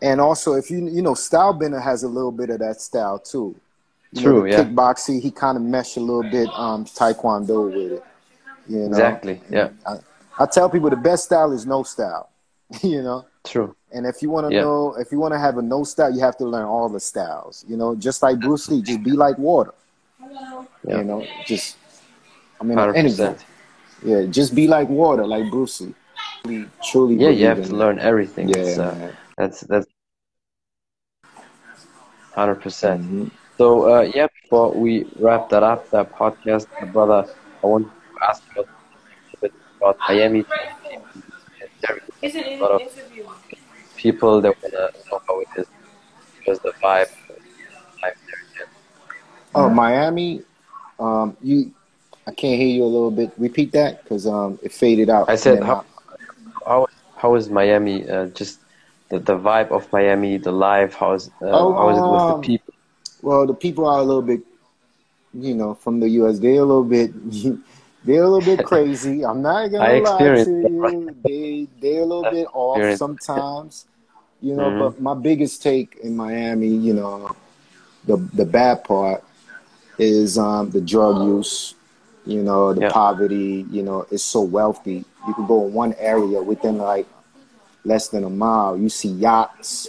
and 0.00 0.18
also 0.18 0.54
if 0.54 0.70
you 0.70 0.88
you 0.88 1.02
know 1.02 1.12
Stylebender 1.12 1.82
has 1.82 2.04
a 2.04 2.08
little 2.08 2.32
bit 2.32 2.48
of 2.48 2.60
that 2.60 2.80
style 2.80 3.18
too. 3.18 3.54
True, 4.16 4.40
know, 4.40 4.44
yeah. 4.44 4.64
Kickboxing, 4.64 5.20
he 5.20 5.30
kind 5.30 5.56
of 5.56 5.62
meshed 5.62 5.96
a 5.96 6.00
little 6.00 6.22
bit 6.22 6.48
um 6.50 6.84
Taekwondo 6.84 7.66
with 7.66 7.92
it. 7.92 8.04
You 8.68 8.78
know? 8.78 8.86
Exactly. 8.86 9.40
Yeah. 9.50 9.70
I, 9.86 9.98
I 10.38 10.46
tell 10.46 10.68
people 10.70 10.90
the 10.90 10.96
best 10.96 11.24
style 11.24 11.52
is 11.52 11.66
no 11.66 11.82
style. 11.82 12.30
you 12.82 13.02
know. 13.02 13.26
True. 13.44 13.76
And 13.92 14.06
if 14.06 14.22
you 14.22 14.30
want 14.30 14.48
to 14.48 14.54
yeah. 14.54 14.62
know, 14.62 14.94
if 14.98 15.12
you 15.12 15.18
want 15.18 15.34
to 15.34 15.38
have 15.38 15.58
a 15.58 15.62
no 15.62 15.84
style, 15.84 16.12
you 16.12 16.20
have 16.20 16.36
to 16.38 16.44
learn 16.44 16.64
all 16.64 16.88
the 16.88 17.00
styles. 17.00 17.64
You 17.68 17.76
know, 17.76 17.94
just 17.94 18.22
like 18.22 18.40
Bruce 18.40 18.68
Lee, 18.68 18.82
just 18.82 19.02
be 19.02 19.12
like 19.12 19.38
water. 19.38 19.74
Yeah. 20.86 20.98
You 20.98 21.04
know, 21.04 21.26
just 21.46 21.76
I 22.60 22.64
mean, 22.64 22.78
100%. 22.78 22.96
anything. 22.96 23.36
Yeah, 24.04 24.24
just 24.26 24.54
be 24.54 24.66
like 24.66 24.88
water, 24.88 25.26
like 25.26 25.50
Bruce 25.50 25.80
Lee. 25.80 25.94
Truly, 26.42 26.68
truly 26.90 27.14
yeah, 27.16 27.30
you 27.30 27.46
have 27.46 27.64
to 27.66 27.74
learn 27.74 27.98
everything. 27.98 28.48
Yeah, 28.50 28.62
uh, 28.78 29.12
that's 29.38 29.60
that's 29.62 29.86
hundred 32.34 32.56
percent. 32.56 33.32
So 33.56 33.94
uh, 33.94 34.02
yeah, 34.14 34.26
before 34.42 34.72
we 34.72 35.06
wrap 35.18 35.48
that 35.50 35.62
up, 35.62 35.90
that 35.90 36.12
podcast, 36.12 36.66
brother, 36.92 37.28
I 37.62 37.66
want 37.66 37.86
to 37.86 38.24
ask 38.28 38.42
you 38.56 38.62
a 38.62 39.36
bit 39.40 39.52
about 39.76 39.98
Miami. 40.08 40.44
It's 42.22 42.34
an 42.34 42.44
interview. 42.44 43.26
People 43.96 44.40
that 44.40 44.54
wanna 44.62 44.90
know 45.10 45.20
how 45.26 45.40
it 45.40 45.48
is, 45.56 45.66
because 46.38 46.58
the 46.60 46.72
vibe, 46.82 47.08
vibe 48.02 48.16
there. 48.26 48.68
Oh, 49.54 49.68
Miami. 49.68 50.42
Um, 50.98 51.36
you 51.42 51.72
I 52.26 52.32
can't 52.32 52.58
hear 52.58 52.68
you 52.68 52.84
a 52.84 52.86
little 52.86 53.10
bit. 53.10 53.32
Repeat 53.36 53.72
that 53.72 54.02
because 54.02 54.26
um, 54.26 54.58
it 54.62 54.72
faded 54.72 55.10
out. 55.10 55.28
I 55.28 55.36
said, 55.36 55.62
how, 55.62 55.84
how, 56.66 56.86
how 57.16 57.34
is 57.34 57.50
Miami? 57.50 58.08
Uh, 58.08 58.26
just 58.26 58.60
the, 59.10 59.18
the 59.18 59.38
vibe 59.38 59.70
of 59.70 59.92
Miami, 59.92 60.38
the 60.38 60.52
life. 60.52 60.94
How 60.94 61.12
is 61.12 61.28
uh, 61.42 61.50
oh, 61.50 61.74
how 61.74 61.90
is 61.90 61.98
it 61.98 62.00
with 62.00 62.20
the 62.20 62.34
um, 62.34 62.40
people? 62.40 62.63
Well, 63.24 63.46
the 63.46 63.54
people 63.54 63.86
are 63.86 64.00
a 64.00 64.02
little 64.02 64.20
bit, 64.20 64.42
you 65.32 65.54
know, 65.54 65.72
from 65.72 65.98
the 65.98 66.08
U.S. 66.20 66.38
They're 66.38 66.60
a 66.60 66.64
little 66.64 66.84
bit. 66.84 67.10
they're 68.04 68.22
a 68.22 68.28
little 68.28 68.56
bit 68.56 68.66
crazy. 68.66 69.24
I'm 69.24 69.40
not 69.40 69.68
gonna 69.68 70.00
lie 70.00 70.44
to 70.44 70.50
you. 70.50 71.16
They 71.24 71.66
they're 71.80 72.02
a 72.02 72.04
little 72.04 72.30
bit 72.30 72.46
off 72.52 72.98
sometimes, 72.98 73.86
you 74.42 74.54
know. 74.54 74.68
Mm-hmm. 74.68 74.78
But 74.78 75.00
my 75.00 75.14
biggest 75.14 75.62
take 75.62 75.96
in 76.02 76.14
Miami, 76.14 76.68
you 76.68 76.92
know, 76.92 77.34
the 78.04 78.18
the 78.34 78.44
bad 78.44 78.84
part 78.84 79.24
is 79.98 80.36
um, 80.36 80.68
the 80.68 80.82
drug 80.82 81.24
use, 81.24 81.74
you 82.26 82.42
know, 82.42 82.74
the 82.74 82.82
yeah. 82.82 82.92
poverty, 82.92 83.64
you 83.70 83.82
know, 83.82 84.06
it's 84.10 84.22
so 84.22 84.42
wealthy. 84.42 85.02
You 85.26 85.32
can 85.32 85.46
go 85.46 85.66
in 85.66 85.72
one 85.72 85.94
area 85.94 86.42
within 86.42 86.76
like 86.76 87.06
less 87.86 88.08
than 88.08 88.24
a 88.24 88.30
mile. 88.30 88.76
You 88.76 88.90
see 88.90 89.08
yachts, 89.08 89.88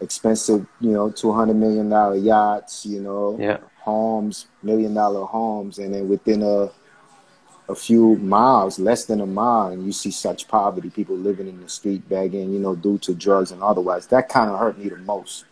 expensive, 0.00 0.66
you 0.80 0.90
know, 0.90 1.10
two 1.10 1.32
hundred 1.32 1.54
million 1.54 1.88
dollar 1.88 2.16
yachts, 2.16 2.86
you 2.86 3.00
know, 3.00 3.36
yeah. 3.40 3.58
homes, 3.80 4.46
million 4.62 4.94
dollar 4.94 5.24
homes, 5.24 5.78
and 5.78 5.94
then 5.94 6.08
within 6.08 6.42
a 6.42 6.70
a 7.68 7.74
few 7.74 8.16
miles, 8.16 8.78
less 8.78 9.06
than 9.06 9.20
a 9.20 9.26
mile, 9.26 9.68
and 9.68 9.84
you 9.84 9.92
see 9.92 10.10
such 10.10 10.46
poverty, 10.46 10.88
people 10.88 11.16
living 11.16 11.48
in 11.48 11.60
the 11.60 11.68
street 11.68 12.08
begging, 12.08 12.52
you 12.52 12.60
know, 12.60 12.76
due 12.76 12.96
to 12.98 13.12
drugs 13.12 13.50
and 13.50 13.62
otherwise. 13.62 14.06
That 14.06 14.28
kind 14.28 14.50
of 14.50 14.58
hurt 14.58 14.78
me 14.78 14.88
the 14.88 14.96
most, 14.98 15.44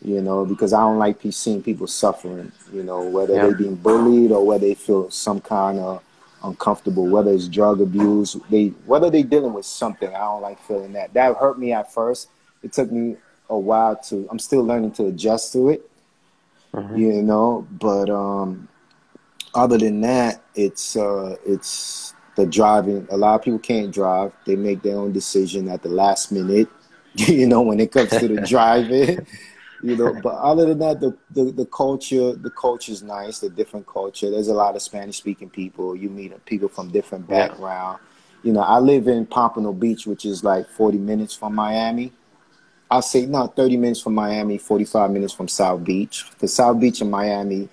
you 0.00 0.22
know, 0.22 0.44
because 0.44 0.72
I 0.72 0.80
don't 0.80 0.98
like 0.98 1.20
seeing 1.30 1.62
people 1.62 1.88
suffering, 1.88 2.52
you 2.72 2.84
know, 2.84 3.02
whether 3.02 3.34
yeah. 3.34 3.42
they're 3.42 3.56
being 3.56 3.74
bullied 3.74 4.30
or 4.30 4.46
whether 4.46 4.66
they 4.66 4.74
feel 4.74 5.10
some 5.10 5.40
kind 5.40 5.80
of 5.80 6.02
uncomfortable, 6.44 7.06
whether 7.06 7.32
it's 7.32 7.48
drug 7.48 7.80
abuse, 7.80 8.36
they 8.50 8.68
whether 8.86 9.10
they're 9.10 9.24
dealing 9.24 9.52
with 9.52 9.66
something. 9.66 10.14
I 10.14 10.20
don't 10.20 10.42
like 10.42 10.62
feeling 10.62 10.92
that. 10.92 11.12
That 11.14 11.36
hurt 11.36 11.58
me 11.58 11.72
at 11.72 11.92
first. 11.92 12.28
It 12.62 12.72
took 12.72 12.92
me 12.92 13.16
a 13.48 13.58
while 13.58 13.96
to. 14.08 14.28
I'm 14.30 14.38
still 14.38 14.64
learning 14.64 14.92
to 14.92 15.06
adjust 15.06 15.52
to 15.54 15.70
it. 15.70 15.90
Mm-hmm. 16.74 16.96
You 16.96 17.22
know, 17.22 17.66
but 17.70 18.10
um, 18.10 18.68
other 19.54 19.78
than 19.78 20.00
that, 20.02 20.42
it's 20.54 20.96
uh, 20.96 21.36
it's 21.46 22.14
the 22.36 22.46
driving. 22.46 23.06
A 23.10 23.16
lot 23.16 23.36
of 23.36 23.42
people 23.42 23.58
can't 23.58 23.92
drive. 23.92 24.32
They 24.46 24.56
make 24.56 24.82
their 24.82 24.96
own 24.96 25.12
decision 25.12 25.68
at 25.68 25.82
the 25.82 25.88
last 25.88 26.30
minute. 26.30 26.68
you 27.14 27.46
know, 27.46 27.62
when 27.62 27.80
it 27.80 27.92
comes 27.92 28.10
to 28.10 28.28
the 28.28 28.40
driving. 28.46 29.26
you 29.82 29.96
know 29.96 30.12
but 30.22 30.34
other 30.34 30.66
than 30.66 30.78
that 30.78 31.00
the, 31.00 31.16
the, 31.30 31.52
the 31.52 31.66
culture 31.66 32.32
the 32.32 32.50
culture 32.50 32.92
is 32.92 33.02
nice 33.02 33.38
the 33.38 33.48
different 33.48 33.86
culture 33.86 34.30
there's 34.30 34.48
a 34.48 34.54
lot 34.54 34.74
of 34.74 34.82
spanish 34.82 35.16
speaking 35.16 35.48
people 35.48 35.94
you 35.94 36.10
meet 36.10 36.32
people 36.46 36.68
from 36.68 36.90
different 36.90 37.26
background 37.28 37.98
yeah. 38.00 38.38
you 38.42 38.52
know 38.52 38.60
i 38.60 38.78
live 38.78 39.06
in 39.06 39.24
pompano 39.24 39.72
beach 39.72 40.06
which 40.06 40.24
is 40.24 40.42
like 40.42 40.68
40 40.68 40.98
minutes 40.98 41.34
from 41.34 41.54
miami 41.54 42.12
i'll 42.90 43.02
say 43.02 43.26
no 43.26 43.46
30 43.46 43.76
minutes 43.76 44.00
from 44.00 44.14
miami 44.14 44.58
45 44.58 45.10
minutes 45.10 45.32
from 45.32 45.48
south 45.48 45.84
beach 45.84 46.24
because 46.32 46.54
south 46.54 46.80
beach 46.80 47.00
and 47.00 47.10
miami 47.10 47.68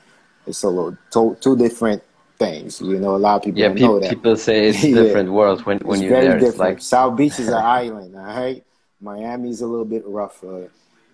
it's 0.48 0.64
a 0.64 0.70
little 0.70 0.98
two, 1.12 1.38
two 1.42 1.58
different 1.58 2.04
things 2.38 2.82
you 2.82 3.00
know 3.00 3.16
a 3.16 3.18
lot 3.18 3.38
of 3.38 3.44
people 3.44 3.62
yeah, 3.62 3.74
pe- 3.74 3.80
know 3.80 4.00
that 4.00 4.10
people 4.10 4.36
say 4.36 4.68
it's 4.68 4.84
yeah. 4.84 4.96
different 4.96 5.32
world 5.32 5.66
when, 5.66 5.78
when 5.80 6.00
it's 6.00 6.04
you're 6.04 6.12
very 6.12 6.28
there 6.28 6.40
different. 6.40 6.60
like 6.60 6.82
south 6.82 7.16
beach 7.16 7.40
is 7.40 7.48
an 7.48 7.54
island 7.82 8.16
all 8.16 8.24
right 8.24 8.64
miami's 9.00 9.62
a 9.62 9.68
little 9.68 9.86
bit 9.86 10.04
rougher 10.06 10.70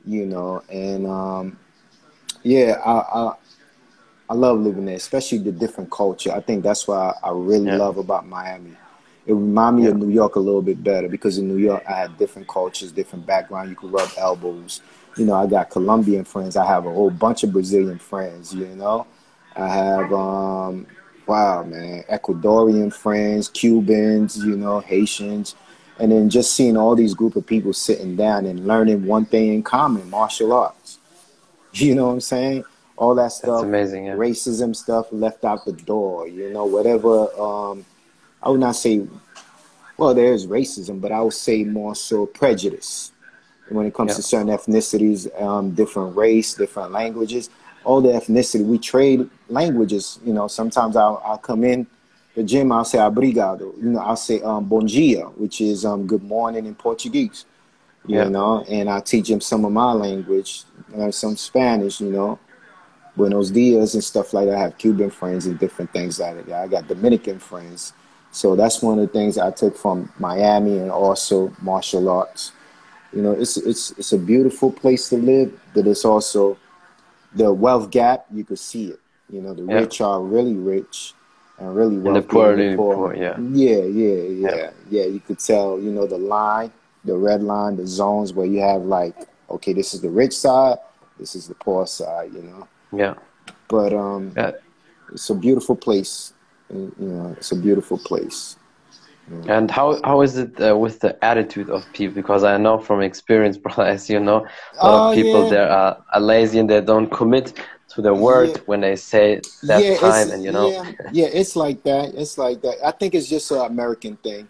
you 0.06 0.26
know, 0.26 0.64
and 0.70 1.08
um, 1.08 1.60
yeah, 2.43 2.82
I, 2.84 2.91
I, 2.91 3.34
I 4.30 4.34
love 4.34 4.60
living 4.60 4.86
there, 4.86 4.95
especially 4.95 5.39
the 5.39 5.52
different 5.52 5.91
culture. 5.91 6.32
I 6.32 6.39
think 6.39 6.64
that's 6.64 6.88
what 6.88 6.97
I, 6.97 7.14
I 7.24 7.32
really 7.32 7.68
yeah. 7.68 7.78
love 7.78 7.97
about 7.97 8.28
Miami. 8.28 8.76
It 9.26 9.34
reminds 9.34 9.78
me 9.78 9.84
yeah. 9.84 9.89
of 9.89 9.97
New 9.97 10.09
York 10.09 10.36
a 10.36 10.39
little 10.39 10.61
bit 10.61 10.84
better 10.84 11.07
because 11.07 11.38
in 11.38 11.47
New 11.47 11.57
York 11.57 11.84
I 11.88 11.93
had 11.93 12.17
different 12.17 12.47
cultures, 12.47 12.91
different 12.91 13.26
background. 13.26 13.69
You 13.69 13.76
could 13.76 13.91
rub 13.91 14.09
elbows. 14.17 14.82
You 15.17 15.26
know, 15.26 15.36
I 15.36 15.45
got 15.45 15.69
Colombian 15.69 16.24
friends. 16.24 16.55
I 16.55 16.65
have 16.65 16.86
a 16.86 16.91
whole 16.91 17.11
bunch 17.11 17.43
of 17.43 17.51
Brazilian 17.51 17.99
friends. 17.99 18.53
You 18.53 18.67
know, 18.67 19.05
I 19.55 19.67
have 19.67 20.11
um, 20.11 20.88
wow, 21.28 21.63
man, 21.63 22.03
Ecuadorian 22.09 22.93
friends, 22.93 23.47
Cubans. 23.49 24.38
You 24.38 24.57
know, 24.57 24.80
Haitians 24.80 25.55
and 26.01 26.11
then 26.11 26.30
just 26.30 26.53
seeing 26.53 26.76
all 26.76 26.95
these 26.95 27.13
group 27.13 27.36
of 27.36 27.45
people 27.45 27.74
sitting 27.74 28.15
down 28.15 28.47
and 28.47 28.65
learning 28.65 29.05
one 29.05 29.26
thing 29.26 29.53
in 29.53 29.61
common 29.63 30.09
martial 30.09 30.51
arts 30.51 30.99
you 31.74 31.95
know 31.95 32.07
what 32.07 32.13
i'm 32.13 32.22
saying 32.22 32.63
all 32.97 33.15
that 33.15 33.32
stuff 33.32 33.61
That's 33.61 33.63
amazing 33.63 34.05
yeah. 34.05 34.15
racism 34.15 34.76
stuff 34.76 35.07
left 35.11 35.45
out 35.45 35.63
the 35.63 35.74
door 35.74 36.28
you 36.28 36.49
know 36.51 36.65
whatever 36.65 37.32
um, 37.39 37.86
i 38.44 38.50
would 38.50 38.60
not 38.60 38.76
say 38.76 39.06
well 39.98 40.14
there's 40.14 40.48
racism 40.48 41.00
but 41.00 41.12
i 41.12 41.22
would 41.22 41.34
say 41.34 41.64
more 41.64 41.96
so 41.96 42.26
prejudice 42.26 43.12
when 43.70 43.86
it 43.86 43.94
comes 43.94 44.10
yeah. 44.10 44.16
to 44.16 44.22
certain 44.22 44.48
ethnicities 44.50 45.42
um, 45.42 45.72
different 45.72 46.16
race 46.16 46.54
different 46.54 46.92
languages 46.92 47.50
all 47.84 48.02
the 48.02 48.10
ethnicity 48.10 48.66
we 48.66 48.78
trade 48.78 49.30
languages 49.50 50.20
you 50.26 50.34
know 50.34 50.48
sometimes 50.48 50.96
i'll, 50.96 51.22
I'll 51.26 51.38
come 51.38 51.64
in 51.64 51.88
the 52.36 52.44
gym, 52.44 52.72
I'll 52.72 52.86
say 52.86 52.98
obrigado. 52.98 53.74
You 53.82 53.89
know, 53.89 54.00
I'll 54.00 54.16
say 54.16 54.42
um, 54.42 54.66
bom 54.66 54.86
dia, 54.86 55.26
which 55.26 55.62
is 55.62 55.86
um, 55.86 56.08
good 56.08 56.24
morning 56.24 56.66
in 56.66 56.76
Portuguese. 56.76 57.46
You 58.08 58.18
yeah. 58.18 58.30
know, 58.30 58.64
and 58.70 58.89
I 58.89 59.00
teach 59.00 59.30
him 59.30 59.42
some 59.42 59.66
of 59.66 59.72
my 59.72 59.92
language, 59.94 60.64
uh, 60.98 61.12
some 61.12 61.36
Spanish. 61.36 62.00
You 62.00 62.12
know, 62.12 62.39
Buenos 63.16 63.52
dias 63.52 63.94
and 63.94 64.04
stuff 64.04 64.34
like 64.34 64.48
that. 64.48 64.56
I 64.56 64.62
have 64.62 64.78
Cuban 64.78 65.10
friends 65.10 65.46
and 65.46 65.60
different 65.60 65.92
things 65.92 66.20
like 66.20 66.46
that. 66.46 66.64
I 66.64 66.68
got 66.68 66.88
Dominican 66.88 67.38
friends. 67.38 67.94
So 68.32 68.56
that's 68.56 68.82
one 68.82 69.00
of 69.00 69.08
the 69.08 69.14
things 69.14 69.38
I 69.38 69.52
took 69.52 69.78
from 69.78 70.12
Miami 70.18 70.78
and 70.78 70.90
also 70.90 71.54
martial 71.62 72.10
arts. 72.10 72.54
You 73.14 73.22
know, 73.22 73.32
it's 73.32 73.58
it's 73.58 73.92
it's 73.92 74.14
a 74.14 74.18
beautiful 74.18 74.72
place 74.72 75.10
to 75.10 75.18
live, 75.18 75.60
but 75.74 75.86
it's 75.86 76.06
also 76.06 76.58
the 77.36 77.52
wealth 77.52 77.92
gap. 77.92 78.26
You 78.32 78.46
could 78.46 78.60
see 78.60 78.88
it. 78.88 79.00
You 79.30 79.42
know, 79.42 79.54
the 79.54 79.64
yeah. 79.64 79.80
rich 79.80 80.02
are 80.02 80.22
really 80.22 80.56
rich, 80.56 81.14
and 81.60 81.76
really 81.76 81.98
well. 81.98 82.16
And 82.16 82.24
the 82.24 82.28
poor, 82.28 82.56
the 82.56 82.76
poor, 82.76 83.14
yeah. 83.14 83.40
Yeah, 83.40 83.84
yeah, 83.84 84.24
yeah, 84.24 84.56
yeah, 84.56 84.70
yeah. 84.90 85.06
You 85.06 85.20
could 85.20 85.40
tell, 85.40 85.80
you 85.80 85.92
know, 85.92 86.08
the 86.08 86.18
line, 86.18 86.72
the 87.06 87.16
red 87.16 87.44
line, 87.44 87.78
the 87.78 87.88
zones 87.88 88.34
where 88.34 88.46
you 88.46 88.62
have 88.62 88.84
like, 88.84 89.16
okay, 89.50 89.74
this 89.74 89.94
is 89.94 90.02
the 90.02 90.10
rich 90.10 90.34
side, 90.34 90.78
this 91.20 91.36
is 91.36 91.48
the 91.48 91.56
poor 91.56 91.88
side, 91.88 92.34
you 92.34 92.42
know. 92.42 92.68
Yeah. 92.92 93.16
But 93.68 93.94
um, 93.94 94.34
yeah. 94.36 94.52
it's 95.14 95.30
a 95.30 95.36
beautiful 95.36 95.76
place. 95.76 96.34
You 96.74 96.93
know, 96.97 97.36
it's 97.38 97.51
a 97.51 97.55
beautiful 97.55 97.97
place. 97.97 98.57
And 99.47 99.72
how 99.72 99.99
how 100.03 100.22
is 100.22 100.38
it 100.38 100.59
uh, 100.61 100.76
with 100.76 100.99
the 100.99 101.24
attitude 101.24 101.69
of 101.69 101.86
people? 101.93 102.15
Because 102.15 102.43
I 102.43 102.57
know 102.57 102.78
from 102.80 103.01
experience, 103.01 103.57
brother, 103.63 103.84
as 103.84 104.09
you 104.09 104.19
know, 104.19 104.45
a 104.80 104.88
lot 104.88 105.11
of 105.11 105.11
oh, 105.11 105.15
people 105.15 105.43
yeah. 105.43 105.49
there 105.49 105.69
are, 105.69 106.03
are 106.13 106.19
lazy 106.19 106.59
and 106.59 106.69
they 106.69 106.82
don't 106.82 107.09
commit 107.09 107.53
to 107.93 108.01
the 108.01 108.13
word 108.13 108.49
yeah. 108.49 108.57
when 108.65 108.82
they 108.82 108.95
say 108.95 109.41
that 109.63 109.99
time 109.99 110.32
and 110.32 110.43
you 110.43 110.51
know 110.51 110.69
yeah, 110.69 110.91
yeah 111.11 111.26
it's 111.26 111.55
like 111.55 111.84
that 111.84 112.13
it's 112.15 112.38
like 112.38 112.61
that 112.61 112.76
i 112.86 112.91
think 112.91 113.13
it's 113.13 113.28
just 113.28 113.51
an 113.51 113.65
american 113.65 114.15
thing 114.17 114.47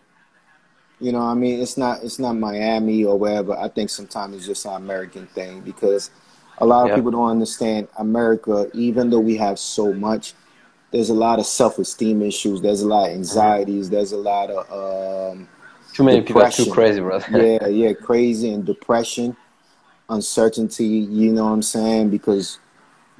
you 1.00 1.12
know 1.12 1.22
i 1.22 1.34
mean 1.34 1.60
it's 1.60 1.76
not 1.76 2.04
it's 2.04 2.20
not 2.20 2.34
miami 2.34 3.04
or 3.04 3.18
wherever 3.18 3.58
i 3.58 3.68
think 3.68 3.90
sometimes 3.90 4.36
it's 4.36 4.46
just 4.46 4.66
an 4.66 4.76
american 4.76 5.26
thing 5.28 5.60
because 5.62 6.12
a 6.60 6.66
lot 6.66 6.88
of 6.88 6.96
people 6.96 7.10
don't 7.10 7.32
understand 7.32 7.88
america 7.98 8.70
even 8.74 9.10
though 9.10 9.20
we 9.20 9.36
have 9.36 9.58
so 9.58 9.92
much 9.92 10.36
there's 10.92 11.10
a 11.10 11.14
lot 11.14 11.40
of 11.40 11.46
self-esteem 11.46 12.22
issues 12.22 12.62
there's 12.62 12.82
a 12.82 12.88
lot 12.88 13.10
of 13.10 13.16
anxieties 13.16 13.90
there's 13.90 14.12
a 14.12 14.18
lot 14.18 14.50
of 14.50 15.32
um, 15.34 15.48
too 15.94 16.04
many 16.04 16.22
depression. 16.22 16.66
people 16.66 16.74
are 16.74 16.76
too 16.76 16.82
crazy 16.82 17.00
brother 17.00 17.26
yeah 17.32 17.68
yeah 17.68 17.94
crazy 17.94 18.54
and 18.54 18.66
depression 18.66 19.36
uncertainty 20.10 20.86
you 20.86 21.32
know 21.32 21.46
what 21.46 21.52
i'm 21.52 21.62
saying 21.62 22.10
because 22.10 22.60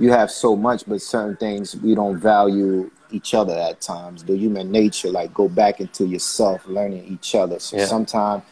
you 0.02 0.12
have 0.12 0.32
so 0.32 0.56
much, 0.56 0.84
but 0.88 1.02
certain 1.02 1.38
things 1.38 1.76
we 1.76 1.94
don't 1.94 2.18
value 2.18 2.90
each 3.12 3.36
other 3.36 3.54
at 3.54 3.82
times. 3.82 4.24
The 4.24 4.36
human 4.36 4.72
nature, 4.72 5.10
like 5.10 5.32
go 5.32 5.48
back 5.48 5.80
into 5.80 6.06
yourself, 6.06 6.66
learning 6.68 7.06
each 7.06 7.36
other. 7.36 7.60
So 7.60 7.78
yeah. 7.78 7.86
sometimes, 7.86 8.44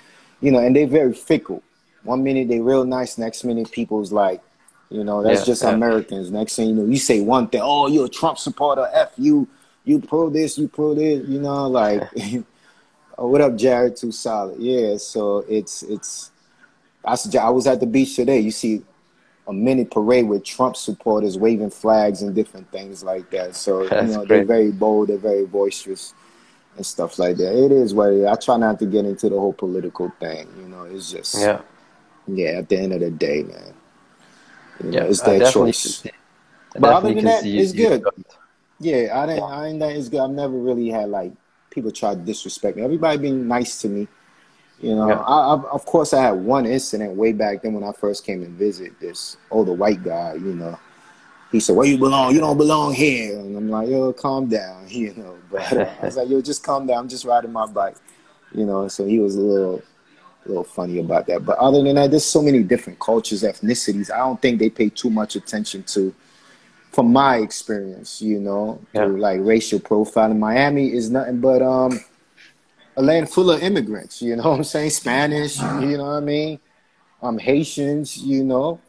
you 0.42 0.52
know, 0.52 0.60
and 0.60 0.76
they're 0.76 0.86
very 0.88 1.14
fickle. 1.14 1.64
One 2.04 2.24
minute 2.24 2.48
they 2.48 2.60
real 2.60 2.86
nice, 2.86 3.18
next 3.18 3.44
minute 3.44 3.72
people's 3.72 4.12
like, 4.12 4.42
you 4.90 5.04
know, 5.04 5.22
that's 5.22 5.42
yeah, 5.42 5.46
just 5.46 5.64
yeah. 5.64 5.72
Americans. 5.72 6.32
Next 6.32 6.56
thing 6.56 6.70
you 6.70 6.76
know, 6.76 6.86
you 6.86 6.98
say 6.98 7.22
one 7.22 7.48
thing, 7.48 7.62
oh, 7.64 7.88
you're 7.88 8.06
a 8.06 8.10
Trump 8.10 8.38
supporter, 8.38 8.88
F 8.94 9.14
you, 9.18 9.48
you 9.84 10.00
pro 10.00 10.30
this, 10.30 10.58
you 10.58 10.68
pro 10.68 10.94
this, 10.94 11.28
you 11.28 11.40
know, 11.40 11.68
like 11.68 12.08
oh, 13.18 13.28
what 13.28 13.42
up, 13.42 13.56
Jared? 13.56 13.96
Too 13.96 14.12
solid. 14.12 14.60
Yeah, 14.60 14.98
so 14.98 15.40
it's 15.48 15.84
it's 15.84 16.32
I, 17.06 17.16
I 17.40 17.50
was 17.50 17.68
at 17.68 17.80
the 17.80 17.86
beach 17.86 18.16
today. 18.16 18.40
You 18.40 18.52
see 18.52 18.84
a 19.48 19.54
mini 19.54 19.84
parade 19.84 20.28
with 20.28 20.44
Trump 20.44 20.76
supporters 20.76 21.38
waving 21.38 21.72
flags 21.72 22.22
and 22.22 22.36
different 22.36 22.72
things 22.72 23.04
like 23.04 23.30
that. 23.32 23.56
So 23.56 23.88
That's 23.90 24.08
you 24.08 24.14
know 24.14 24.26
great. 24.26 24.30
they're 24.30 24.46
very 24.46 24.72
bold, 24.72 25.10
they're 25.10 25.18
very 25.18 25.46
boisterous 25.46 26.14
and 26.78 26.86
stuff 26.86 27.18
like 27.20 27.38
that. 27.38 27.66
It 27.66 27.72
is 27.72 27.94
what 27.94 28.14
it 28.14 28.20
is. 28.20 28.26
I 28.26 28.36
try 28.36 28.58
not 28.58 28.80
to 28.80 28.86
get 28.86 29.06
into 29.06 29.30
the 29.30 29.40
whole 29.40 29.54
political 29.54 30.12
thing. 30.20 30.48
You 30.58 30.68
know, 30.68 30.84
it's 30.84 31.12
just 31.12 31.40
yeah, 31.40 31.62
yeah. 32.28 32.60
At 32.60 32.70
the 32.70 32.78
end 32.78 32.94
of 32.94 33.00
the 33.00 33.10
day, 33.10 33.44
man, 33.44 33.74
yeah, 34.84 35.04
it's 35.04 35.22
their 35.22 35.52
choice. 35.52 36.04
But 36.78 36.94
other 36.94 37.14
than 37.14 37.26
that, 37.26 37.46
it's 37.46 37.74
good. 37.74 38.04
Yeah, 38.80 39.22
I 39.22 39.26
didn't. 39.26 39.44
I 39.44 39.78
that 39.80 39.96
it's 39.96 40.10
good. 40.10 40.22
I've 40.22 40.30
never 40.30 40.58
really 40.58 40.90
had 40.90 41.10
like 41.10 41.34
people 41.70 41.92
try 41.92 42.16
to 42.16 42.20
disrespect 42.20 42.78
me. 42.78 42.84
Everybody 42.84 43.18
being 43.18 43.48
nice 43.48 43.82
to 43.82 43.90
me. 43.90 44.08
You 44.82 44.96
know, 44.96 45.10
yeah. 45.10 45.20
I, 45.20 45.56
I, 45.56 45.70
of 45.72 45.86
course, 45.86 46.14
I 46.14 46.22
had 46.22 46.32
one 46.32 46.66
incident 46.66 47.16
way 47.16 47.34
back 47.34 47.62
then 47.62 47.74
when 47.74 47.84
I 47.84 47.92
first 47.92 48.26
came 48.26 48.44
and 48.44 48.58
visit 48.58 48.98
this 49.00 49.36
older 49.52 49.74
white 49.74 50.02
guy. 50.04 50.36
You 50.36 50.56
know, 50.56 50.80
he 51.52 51.60
said, 51.60 51.76
"Where 51.76 51.86
you 51.86 51.98
belong? 51.98 52.34
You 52.34 52.40
don't 52.40 52.58
belong 52.58 52.94
here." 52.94 53.38
And 53.38 53.58
I'm 53.58 53.70
like, 53.70 53.90
"Yo, 53.90 54.14
calm 54.14 54.48
down," 54.48 54.86
you 54.90 55.14
know. 55.16 55.38
But 55.52 55.74
uh, 55.74 55.90
I 56.02 56.06
was 56.06 56.16
like, 56.16 56.30
"Yo, 56.30 56.42
just 56.42 56.64
calm 56.64 56.88
down. 56.88 57.00
I'm 57.00 57.10
just 57.10 57.26
riding 57.26 57.52
my 57.52 57.66
bike," 57.66 57.98
you 58.54 58.66
know. 58.66 58.88
So 58.88 59.06
he 59.06 59.20
was 59.20 59.36
a 59.36 59.42
little, 59.42 59.82
little 60.50 60.64
funny 60.64 61.00
about 61.00 61.28
that. 61.28 61.46
But 61.46 61.58
other 61.58 61.82
than 61.84 61.96
that, 61.96 62.12
there's 62.12 62.26
so 62.26 62.42
many 62.42 62.64
different 62.64 63.00
cultures, 63.00 63.44
ethnicities. 63.44 64.12
I 64.12 64.18
don't 64.18 64.42
think 64.42 64.60
they 64.60 64.70
pay 64.70 64.90
too 64.90 65.10
much 65.10 65.36
attention 65.36 65.84
to 65.84 66.14
from 66.92 67.14
my 67.14 67.38
experience, 67.38 68.22
you 68.22 68.40
know, 68.40 68.82
yeah. 68.94 69.06
like 69.06 69.40
racial 69.42 69.80
profiling. 69.80 70.40
Miami 70.40 70.92
is 70.92 71.10
nothing 71.10 71.40
but 71.40 71.62
um 71.62 72.00
a 72.98 73.02
land 73.02 73.30
full 73.30 73.52
of 73.52 73.62
immigrants, 73.62 74.22
you 74.22 74.36
know 74.36 74.44
what 74.50 74.58
I'm 74.58 74.64
saying? 74.64 74.90
Spanish, 74.90 75.60
you 75.60 75.98
know 75.98 76.06
what 76.06 76.18
I 76.18 76.20
mean? 76.20 76.60
Um 77.22 77.38
Haitians, 77.38 78.18
you 78.18 78.44
know, 78.44 78.80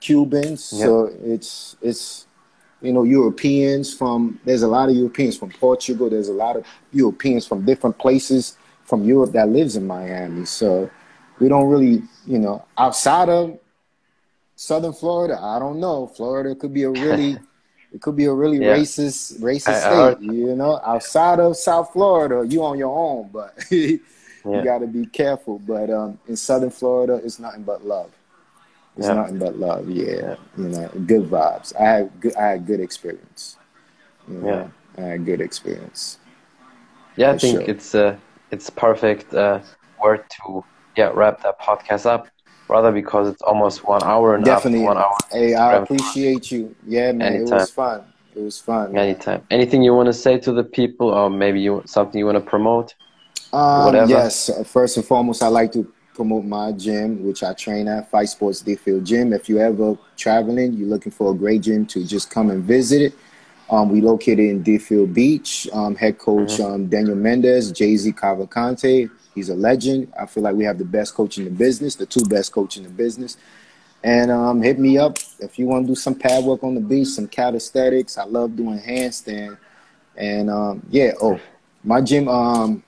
Cubans. 0.00 0.72
Yeah. 0.72 0.84
So 0.84 1.10
it's 1.22 1.76
it's 1.82 2.26
you 2.80 2.92
know, 2.92 3.02
Europeans 3.02 3.92
from 3.92 4.40
there's 4.44 4.62
a 4.62 4.68
lot 4.68 4.88
of 4.88 4.94
Europeans 4.94 5.36
from 5.36 5.50
Portugal, 5.50 6.08
there's 6.08 6.28
a 6.28 6.32
lot 6.32 6.56
of 6.56 6.64
Europeans 6.92 7.46
from 7.46 7.64
different 7.64 7.98
places 7.98 8.56
from 8.84 9.04
Europe 9.04 9.32
that 9.32 9.48
lives 9.48 9.76
in 9.76 9.86
Miami. 9.86 10.44
So 10.44 10.88
we 11.40 11.48
don't 11.48 11.68
really, 11.68 12.02
you 12.26 12.38
know, 12.38 12.64
outside 12.76 13.28
of 13.28 13.58
Southern 14.56 14.92
Florida, 14.92 15.38
I 15.40 15.58
don't 15.58 15.78
know. 15.78 16.06
Florida 16.06 16.54
could 16.54 16.74
be 16.74 16.82
a 16.82 16.90
really 16.90 17.38
it 17.92 18.00
could 18.00 18.16
be 18.16 18.26
a 18.26 18.32
really 18.32 18.58
yeah. 18.58 18.76
racist 18.76 19.40
racist 19.40 19.68
I, 19.68 20.14
state, 20.14 20.22
you 20.22 20.54
know. 20.54 20.80
Outside 20.84 21.40
of 21.40 21.56
South 21.56 21.92
Florida, 21.92 22.44
you 22.46 22.64
on 22.64 22.78
your 22.78 22.96
own, 22.96 23.30
but 23.32 23.54
you 23.70 24.00
yeah. 24.44 24.64
got 24.64 24.78
to 24.78 24.86
be 24.86 25.06
careful. 25.06 25.58
But 25.58 25.90
um, 25.90 26.18
in 26.28 26.36
Southern 26.36 26.70
Florida, 26.70 27.20
it's 27.24 27.38
nothing 27.38 27.62
but 27.62 27.84
love. 27.84 28.10
It's 28.96 29.06
yeah. 29.06 29.14
nothing 29.14 29.38
but 29.38 29.56
love. 29.56 29.88
Yeah, 29.88 30.36
you 30.56 30.64
know, 30.64 30.88
good 31.06 31.30
vibes. 31.30 31.74
I 31.80 31.84
had 31.84 32.20
good, 32.20 32.36
I 32.36 32.46
had 32.48 32.66
good 32.66 32.80
experience. 32.80 33.56
You 34.28 34.34
know, 34.34 34.70
yeah, 34.98 35.04
I 35.04 35.08
had 35.08 35.24
good 35.24 35.40
experience. 35.40 36.18
Yeah, 37.16 37.30
I 37.30 37.38
think 37.38 37.60
sure. 37.60 37.70
it's 37.70 37.94
uh, 37.94 38.16
it's 38.50 38.68
perfect 38.70 39.32
uh, 39.34 39.60
word 40.02 40.24
to 40.30 40.64
yeah 40.98 41.10
wrap 41.14 41.40
that 41.42 41.58
podcast 41.60 42.04
up 42.04 42.28
rather 42.68 42.92
because 42.92 43.28
it's 43.28 43.42
almost 43.42 43.84
one 43.84 44.02
hour 44.02 44.34
and 44.34 44.44
definitely 44.44 44.80
one 44.80 44.98
hour. 44.98 45.16
Hey, 45.32 45.54
I 45.54 45.76
appreciate 45.76 46.50
you. 46.50 46.74
Yeah, 46.86 47.12
man, 47.12 47.34
Anytime. 47.34 47.58
it 47.58 47.60
was 47.60 47.70
fun. 47.70 48.04
It 48.34 48.42
was 48.42 48.60
fun. 48.60 48.96
Anytime. 48.96 49.42
Anything 49.50 49.82
you 49.82 49.94
want 49.94 50.06
to 50.06 50.12
say 50.12 50.38
to 50.38 50.52
the 50.52 50.64
people, 50.64 51.08
or 51.08 51.30
maybe 51.30 51.60
you 51.60 51.82
something 51.86 52.18
you 52.18 52.26
want 52.26 52.36
to 52.36 52.44
promote? 52.44 52.94
Um, 53.52 53.86
Whatever. 53.86 54.10
Yes. 54.10 54.50
First 54.66 54.96
and 54.98 55.06
foremost, 55.06 55.42
I 55.42 55.48
like 55.48 55.72
to 55.72 55.90
promote 56.14 56.44
my 56.44 56.72
gym, 56.72 57.24
which 57.24 57.42
I 57.42 57.54
train 57.54 57.88
at 57.88 58.10
Fight 58.10 58.28
Sports 58.28 58.60
Deerfield 58.60 59.04
Gym. 59.04 59.32
If 59.32 59.48
you're 59.48 59.62
ever 59.62 59.96
traveling, 60.16 60.74
you're 60.74 60.88
looking 60.88 61.12
for 61.12 61.32
a 61.32 61.34
great 61.34 61.62
gym 61.62 61.86
to 61.86 62.06
just 62.06 62.30
come 62.30 62.50
and 62.50 62.62
visit 62.62 63.00
it. 63.00 63.14
Um, 63.70 63.90
we 63.90 64.00
located 64.00 64.40
in 64.40 64.62
Deerfield 64.62 65.14
Beach. 65.14 65.68
Um, 65.72 65.94
head 65.94 66.18
coach 66.18 66.52
mm-hmm. 66.52 66.72
um, 66.72 66.86
Daniel 66.88 67.16
Mendez, 67.16 67.72
JZ 67.72 68.14
Cavalcante, 68.14 69.10
He's 69.34 69.48
a 69.48 69.54
legend. 69.54 70.12
I 70.18 70.26
feel 70.26 70.42
like 70.42 70.54
we 70.54 70.64
have 70.64 70.78
the 70.78 70.84
best 70.84 71.14
coach 71.14 71.38
in 71.38 71.44
the 71.44 71.50
business, 71.50 71.94
the 71.94 72.06
two 72.06 72.24
best 72.24 72.52
coach 72.52 72.76
in 72.76 72.82
the 72.82 72.88
business. 72.88 73.36
And 74.02 74.30
um, 74.30 74.62
hit 74.62 74.78
me 74.78 74.98
up 74.98 75.18
if 75.40 75.58
you 75.58 75.66
want 75.66 75.86
to 75.86 75.92
do 75.92 75.94
some 75.94 76.14
pad 76.14 76.44
work 76.44 76.62
on 76.62 76.74
the 76.74 76.80
beach, 76.80 77.08
some 77.08 77.26
calisthenics. 77.26 78.16
I 78.16 78.24
love 78.24 78.56
doing 78.56 78.78
handstand. 78.78 79.58
And 80.16 80.50
um, 80.50 80.82
yeah, 80.90 81.12
oh, 81.20 81.40
my 81.82 82.00
gym, 82.00 82.28
um, 82.28 82.82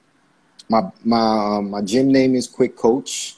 my 0.68 0.90
my 1.04 1.56
um, 1.56 1.70
my 1.70 1.82
gym 1.82 2.12
name 2.12 2.34
is 2.34 2.46
Quick 2.46 2.76
Coach. 2.76 3.36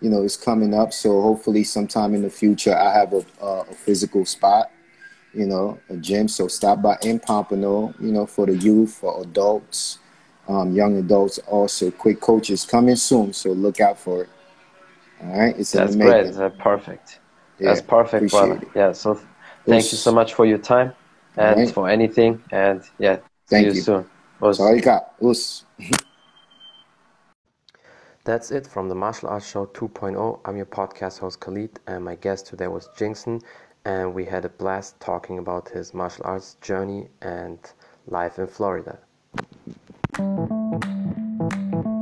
You 0.00 0.10
know, 0.10 0.22
it's 0.22 0.36
coming 0.36 0.74
up, 0.74 0.92
so 0.92 1.22
hopefully 1.22 1.64
sometime 1.64 2.14
in 2.14 2.20
the 2.20 2.28
future 2.30 2.76
I 2.76 2.92
have 2.92 3.14
a, 3.14 3.24
a, 3.40 3.60
a 3.62 3.74
physical 3.74 4.26
spot. 4.26 4.70
You 5.32 5.46
know, 5.46 5.78
a 5.88 5.96
gym. 5.96 6.28
So 6.28 6.48
stop 6.48 6.82
by 6.82 6.98
in 7.02 7.18
Pompano. 7.18 7.94
You 7.98 8.12
know, 8.12 8.26
for 8.26 8.46
the 8.46 8.56
youth, 8.56 8.94
for 8.94 9.22
adults 9.22 9.98
um, 10.48 10.72
young 10.72 10.96
adults 10.98 11.38
also. 11.46 11.90
Quick 11.90 12.20
coaches 12.20 12.64
coming 12.64 12.96
soon, 12.96 13.32
so 13.32 13.52
look 13.52 13.80
out 13.80 13.98
for 13.98 14.24
it. 14.24 14.28
All 15.22 15.38
right, 15.38 15.58
it's 15.58 15.72
that's 15.72 15.96
great. 15.96 16.32
That's 16.32 16.56
perfect. 16.58 17.20
Yeah, 17.58 17.68
that's 17.68 17.80
perfect, 17.80 18.30
brother. 18.30 18.56
It. 18.56 18.68
Yeah. 18.74 18.92
So 18.92 19.20
thank 19.64 19.90
you 19.90 19.98
so 19.98 20.12
much 20.12 20.34
for 20.34 20.44
your 20.44 20.58
time 20.58 20.92
and 21.36 21.58
right. 21.58 21.70
for 21.70 21.88
anything. 21.88 22.42
And 22.50 22.82
yeah, 22.98 23.18
thank 23.46 23.64
see 23.64 23.68
you, 23.68 23.74
you. 23.74 23.80
soon. 23.80 24.06
Us. 24.42 24.58
Sorry, 24.58 24.80
got 24.80 25.14
us. 25.22 25.64
That's 28.24 28.50
it 28.50 28.66
from 28.66 28.88
the 28.88 28.94
Martial 28.96 29.28
Arts 29.28 29.48
Show 29.48 29.66
2.0. 29.66 30.40
I'm 30.44 30.56
your 30.56 30.66
podcast 30.66 31.20
host 31.20 31.38
Khalid, 31.38 31.78
and 31.86 32.04
my 32.04 32.16
guest 32.16 32.48
today 32.48 32.66
was 32.66 32.88
Ginseng, 32.98 33.40
and 33.84 34.12
we 34.12 34.24
had 34.24 34.44
a 34.44 34.48
blast 34.48 34.98
talking 34.98 35.38
about 35.38 35.68
his 35.68 35.94
martial 35.94 36.24
arts 36.24 36.56
journey 36.60 37.06
and 37.22 37.60
life 38.08 38.40
in 38.40 38.48
Florida. 38.48 38.98
Thank 40.18 41.84
you. 41.84 41.95